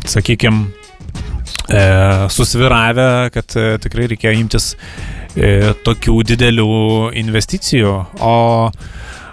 sakykime, 0.09 0.69
uh, 0.69 2.29
susviravę, 2.33 3.11
kad 3.35 3.59
uh, 3.59 3.75
tikrai 3.83 4.11
reikėjo 4.13 4.37
imtis 4.45 4.73
uh, 4.77 5.73
tokių 5.87 6.19
didelių 6.33 6.73
investicijų. 7.23 7.95
O 8.21 8.37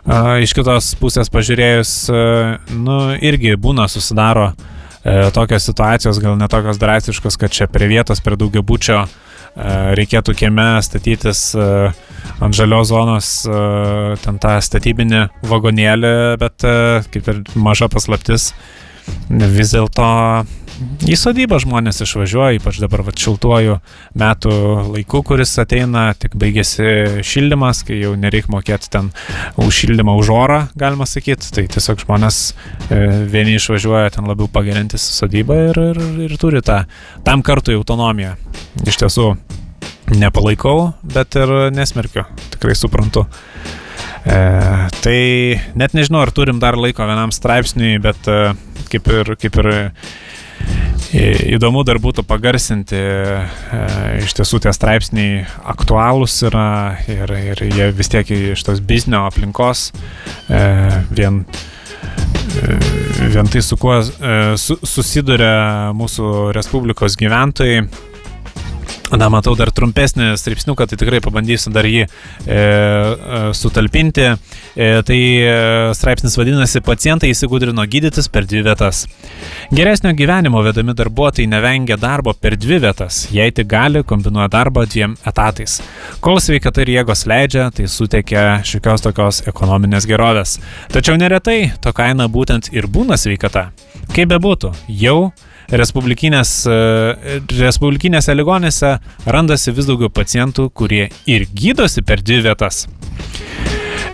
Iš 0.10 0.56
kitos 0.58 0.96
pusės 0.98 1.30
pažiūrėjus, 1.30 1.90
nu, 2.74 2.96
irgi 3.22 3.52
būna 3.62 3.86
susidaro 3.92 4.48
e, 4.50 5.28
tokios 5.36 5.68
situacijos, 5.70 6.18
gal 6.24 6.34
netokios 6.40 6.80
drastiškos, 6.82 7.38
kad 7.38 7.54
čia 7.54 7.68
prie 7.70 7.92
vietos, 7.92 8.24
prie 8.26 8.40
daugiabučio 8.42 9.04
e, 9.04 9.10
reikėtų 10.00 10.34
kieme 10.40 10.66
statytis 10.82 11.44
e, 11.54 11.68
ant 12.42 12.58
žalios 12.58 12.90
zonos 12.90 13.30
ten 14.24 14.42
tą 14.42 14.56
statybinį 14.66 15.28
vagonėlį, 15.46 16.14
bet 16.42 16.66
kaip 17.14 17.30
ir 17.30 17.44
maža 17.54 17.92
paslaptis, 17.94 18.50
vis 19.30 19.76
dėlto 19.76 20.10
į 21.10 21.16
sodybą 21.20 21.60
žmonės 21.60 22.02
išvažiuoja, 22.06 22.58
ypač 22.60 22.80
dabar 22.82 23.04
va, 23.08 23.14
šiltuoju 23.16 23.78
metų 24.20 24.54
laiku, 24.94 25.22
kuris 25.28 25.52
ateina, 25.62 26.10
tik 26.18 26.38
baigėsi 26.40 27.24
šildymas, 27.26 27.82
kai 27.88 28.00
jau 28.00 28.14
nereikia 28.20 28.52
mokėti 28.54 28.92
ten 28.94 29.12
už 29.60 29.82
šildymą, 29.82 30.16
už 30.22 30.32
orą, 30.36 30.60
galima 30.80 31.08
sakyti. 31.10 31.52
Tai 31.56 31.66
tiesiog 31.76 32.04
žmonės 32.06 32.42
e, 32.50 33.02
vieni 33.32 33.58
išvažiuoja 33.60 34.16
ten 34.16 34.30
labiau 34.30 34.50
pagerinti 34.52 35.00
sodybą 35.02 35.60
ir, 35.70 35.82
ir, 35.92 36.02
ir 36.30 36.38
turi 36.42 36.64
tą 36.66 36.84
tam 37.28 37.44
kartui 37.46 37.78
autonomiją. 37.80 38.36
Iš 38.88 39.02
tiesų 39.04 39.34
nepalaikau, 40.16 40.94
bet 41.04 41.38
ir 41.40 41.54
nesmerkiu, 41.76 42.26
tikrai 42.56 42.78
suprantu. 42.78 43.26
E, 44.26 44.40
tai 45.04 45.20
net 45.80 45.96
nežinau, 45.98 46.24
ar 46.24 46.32
turim 46.36 46.60
dar 46.62 46.78
laiko 46.80 47.06
vienam 47.08 47.34
straipsniui, 47.36 48.00
bet 48.04 48.28
e, 48.32 48.42
kaip 48.92 49.08
ir, 49.14 49.36
kaip 49.40 49.62
ir 49.64 49.72
Įdomu 51.10 51.82
dar 51.88 51.98
būtų 51.98 52.22
pagarsinti, 52.30 52.98
e, 53.00 53.40
iš 54.22 54.36
tiesų 54.38 54.60
tie 54.62 54.74
straipsniai 54.76 55.40
aktualūs 55.72 56.36
yra 56.46 57.00
ir, 57.10 57.34
ir 57.34 57.64
jie 57.66 57.88
vis 57.98 58.12
tiek 58.14 58.30
iš 58.30 58.62
tos 58.68 58.82
biznio 58.86 59.24
aplinkos 59.26 59.88
e, 59.90 60.62
vien, 61.10 61.42
e, 62.62 62.78
vien 63.34 63.50
tai, 63.50 63.64
su 63.66 63.80
kuo 63.82 63.98
su, 64.06 64.78
susiduria 64.86 65.90
mūsų 65.98 66.52
Respublikos 66.54 67.18
gyventojai 67.18 67.88
Na, 69.10 69.26
matau 69.34 69.56
dar 69.58 69.72
trumpesnį 69.74 70.36
straipsniuką, 70.38 70.86
tai 70.86 70.98
tikrai 71.02 71.18
pabandysiu 71.26 71.72
dar 71.74 71.88
jį 71.90 72.04
e, 72.06 72.10
e, 72.54 73.40
sutalpinti. 73.58 74.28
E, 74.78 74.90
tai 75.08 75.18
e, 75.42 75.56
straipsnis 75.98 76.38
vadinasi 76.38 76.84
Pacientai 76.86 77.32
įsigudrino 77.34 77.82
gydytis 77.90 78.30
per 78.30 78.46
dvi 78.46 78.62
vietas. 78.68 79.08
Geresnio 79.74 80.14
gyvenimo 80.14 80.62
vedami 80.66 80.94
darbuotojai 80.98 81.50
nevengia 81.50 81.98
darbo 81.98 82.36
per 82.38 82.58
dvi 82.60 82.78
vietas, 82.86 83.24
jei 83.34 83.50
tik 83.56 83.72
gali, 83.74 84.06
kombinuoja 84.06 84.52
darbą 84.54 84.86
dviem 84.86 85.18
etatais. 85.26 85.80
Kol 86.22 86.38
sveikata 86.44 86.86
ir 86.86 86.94
jėgos 87.00 87.26
leidžia, 87.30 87.72
tai 87.74 87.90
suteikia 87.90 88.48
šiokios 88.62 89.10
tokios 89.10 89.42
ekonominės 89.50 90.06
gerovės. 90.10 90.60
Tačiau 90.94 91.18
neretai 91.18 91.72
to 91.82 91.98
kaina 91.98 92.30
būtent 92.30 92.70
ir 92.78 92.86
būna 92.86 93.18
sveikata. 93.18 93.72
Kaip 94.14 94.30
bebūtų, 94.36 94.76
jau 95.02 95.32
Respublikinės, 95.70 96.54
e, 96.66 97.42
Respublikinėse 97.60 98.34
ligonėse 98.34 98.96
randasi 99.30 99.74
vis 99.76 99.90
daugiau 99.90 100.10
pacientų, 100.10 100.70
kurie 100.74 101.10
ir 101.30 101.46
gydosi 101.54 102.02
per 102.06 102.24
dvi 102.26 102.42
vietas. 102.48 102.88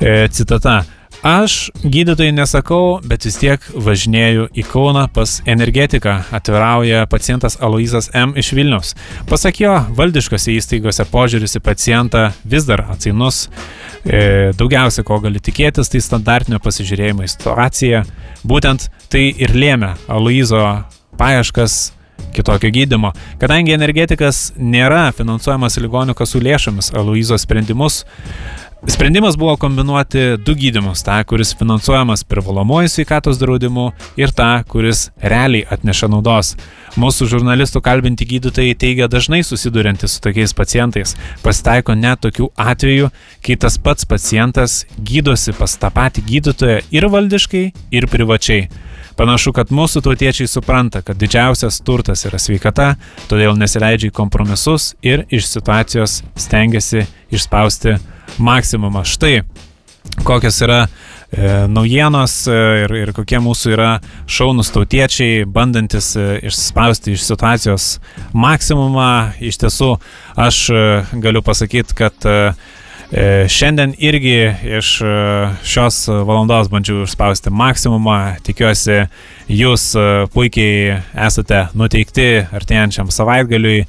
E, 0.02 0.28
citata. 0.32 0.84
Aš 1.26 1.72
gydytojai 1.82 2.36
nesakau, 2.38 3.00
bet 3.02 3.24
vis 3.26 3.40
tiek 3.42 3.64
važinėju 3.74 4.44
į 4.54 4.66
Kauną 4.70 5.08
pas 5.10 5.40
energetiką, 5.50 6.20
atvirauja 6.38 7.08
pacientas 7.10 7.58
Aloizas 7.66 8.12
M. 8.14 8.36
iš 8.38 8.52
Vilnius. 8.54 8.94
Pasak 9.26 9.64
jo, 9.64 9.74
valdiškose 9.98 10.54
įstaigose 10.54 11.08
požiūris 11.10 11.58
į 11.58 11.64
pacientą 11.66 12.28
vis 12.46 12.68
dar 12.70 12.86
atsainus. 12.94 13.48
E, 14.06 14.52
daugiausia, 14.60 15.02
ko 15.08 15.18
gali 15.24 15.42
tikėtis, 15.42 15.90
tai 15.90 16.04
standartinio 16.06 16.60
pasižiūrėjimo 16.62 17.26
į 17.26 17.32
situaciją. 17.34 18.04
Būtent 18.46 18.92
tai 19.10 19.32
ir 19.34 19.56
lėmė 19.58 19.96
Aloizo 20.06 20.62
paieškas 21.18 21.96
kitokio 22.36 22.72
gydimo. 22.72 23.14
Kadangi 23.40 23.76
energetikas 23.76 24.52
nėra 24.60 25.08
finansuojamas 25.16 25.80
ligonių 25.82 26.16
kasų 26.18 26.44
lėšomis, 26.44 26.92
Aloizos 26.96 27.46
sprendimus, 27.46 28.02
sprendimas 28.92 29.38
buvo 29.40 29.56
kombinuoti 29.60 30.26
du 30.46 30.56
gydimus- 30.56 31.04
tą, 31.08 31.18
kuris 31.26 31.56
finansuojamas 31.56 32.24
privalomuoju 32.24 32.92
sveikatos 32.92 33.40
draudimu 33.40 33.92
ir 34.18 34.30
tą, 34.36 34.64
kuris 34.68 35.10
realiai 35.22 35.66
atneša 35.72 36.10
naudos. 36.12 36.56
Mūsų 36.96 37.28
žurnalistų 37.28 37.82
kalbinti 37.82 38.26
gydytojai 38.26 38.76
teigia 38.76 39.08
dažnai 39.08 39.44
susidurianti 39.44 40.08
su 40.08 40.22
tokiais 40.22 40.54
pacientais. 40.54 41.16
Pasitaiko 41.44 41.96
net 41.96 42.22
tokių 42.22 42.50
atvejų, 42.56 43.12
kai 43.44 43.56
tas 43.56 43.78
pats 43.78 44.06
pacientas 44.06 44.86
gydosi 45.04 45.58
pas 45.58 45.78
tą 45.78 45.90
patį 45.90 46.22
gydytoją 46.32 46.82
ir 46.92 47.04
valdiškai, 47.04 47.74
ir 47.92 48.08
privačiai. 48.08 48.70
Panašu, 49.16 49.54
kad 49.56 49.70
mūsų 49.72 50.02
tautiečiai 50.04 50.48
supranta, 50.52 51.00
kad 51.00 51.16
didžiausias 51.16 51.78
turtas 51.88 52.26
yra 52.28 52.36
sveikata, 52.42 52.90
todėl 53.30 53.56
nesileidžia 53.56 54.10
į 54.12 54.16
kompromisus 54.16 54.90
ir 55.06 55.24
iš 55.32 55.48
situacijos 55.54 56.18
stengiasi 56.36 57.06
išspausti 57.32 57.96
maksimumą. 58.44 59.06
Štai 59.08 59.46
kokios 60.28 60.60
yra 60.68 60.82
e, 60.84 61.48
naujienos 61.72 62.36
e, 62.52 62.60
ir, 62.84 62.96
ir 63.06 63.14
kokie 63.16 63.40
mūsų 63.40 63.72
yra 63.78 63.90
šaunus 64.28 64.74
tautiečiai, 64.76 65.46
bandantis 65.48 66.12
e, 66.20 66.28
išspausti 66.52 67.16
iš 67.16 67.24
situacijos 67.30 67.90
maksimumą. 68.36 69.10
Iš 69.40 69.64
tiesų, 69.64 69.94
aš 70.36 70.64
e, 70.76 70.88
galiu 71.24 71.40
pasakyti, 71.46 71.96
kad 72.04 72.28
e, 72.28 72.52
šiandien 73.48 73.94
irgi 74.02 74.54
iš 74.78 75.02
e, 75.02 75.08
šios 75.64 76.08
valandos 76.08 76.70
bandžiau 76.74 77.04
išspausti 77.06 77.52
maksimumą. 77.54 78.18
Tikiuosi, 78.46 79.04
jūs 79.52 79.92
e, 80.00 80.06
puikiai 80.34 81.02
esate 81.28 81.68
nuteikti 81.78 82.30
artėjančiam 82.56 83.12
savaitgaliui. 83.14 83.84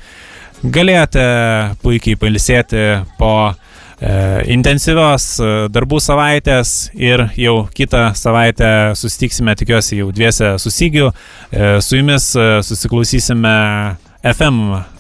Galėjote 0.62 1.25
puikiai 1.83 2.19
palisėti 2.21 2.83
po 3.19 3.55
intensyvios 4.53 5.39
darbų 5.73 6.03
savaitės 6.05 6.91
ir 6.93 7.23
jau 7.41 7.55
kitą 7.77 8.11
savaitę 8.19 8.73
susitiksime, 8.99 9.55
tikiuosi, 9.57 10.03
jau 10.03 10.11
dviese 10.12 10.51
susigiu. 10.61 11.09
Su 11.81 11.97
jumis 11.97 12.29
susiklausysime 12.69 13.57
FM 14.35 14.95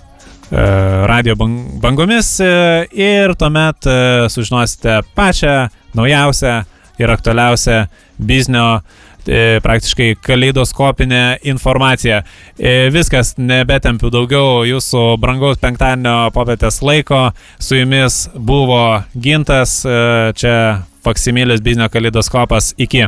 radio 0.50 1.34
bangomis 1.82 2.28
ir 2.40 3.34
tuomet 3.34 3.88
sužinosite 4.30 5.00
pačią 5.18 5.56
naujausią 5.98 6.52
ir 7.02 7.10
aktualiausią 7.10 7.80
biznio 8.18 8.68
E, 9.26 9.58
praktiškai 9.62 10.14
kaleidoskopinė 10.22 11.40
informacija. 11.50 12.22
E, 12.58 12.88
viskas, 12.94 13.34
nebetempiu 13.38 14.10
daugiau 14.14 14.62
jūsų 14.68 15.02
brangaus 15.22 15.58
penktadienio 15.62 16.30
popietės 16.34 16.78
laiko. 16.86 17.30
Su 17.58 17.80
jumis 17.80 18.26
buvo 18.34 19.02
Gintas, 19.18 19.80
e, 19.84 20.32
čia 20.38 20.56
Faksimilės 21.06 21.62
biznio 21.62 21.90
kaleidoskopas. 21.90 22.74
Iki. 22.82 23.06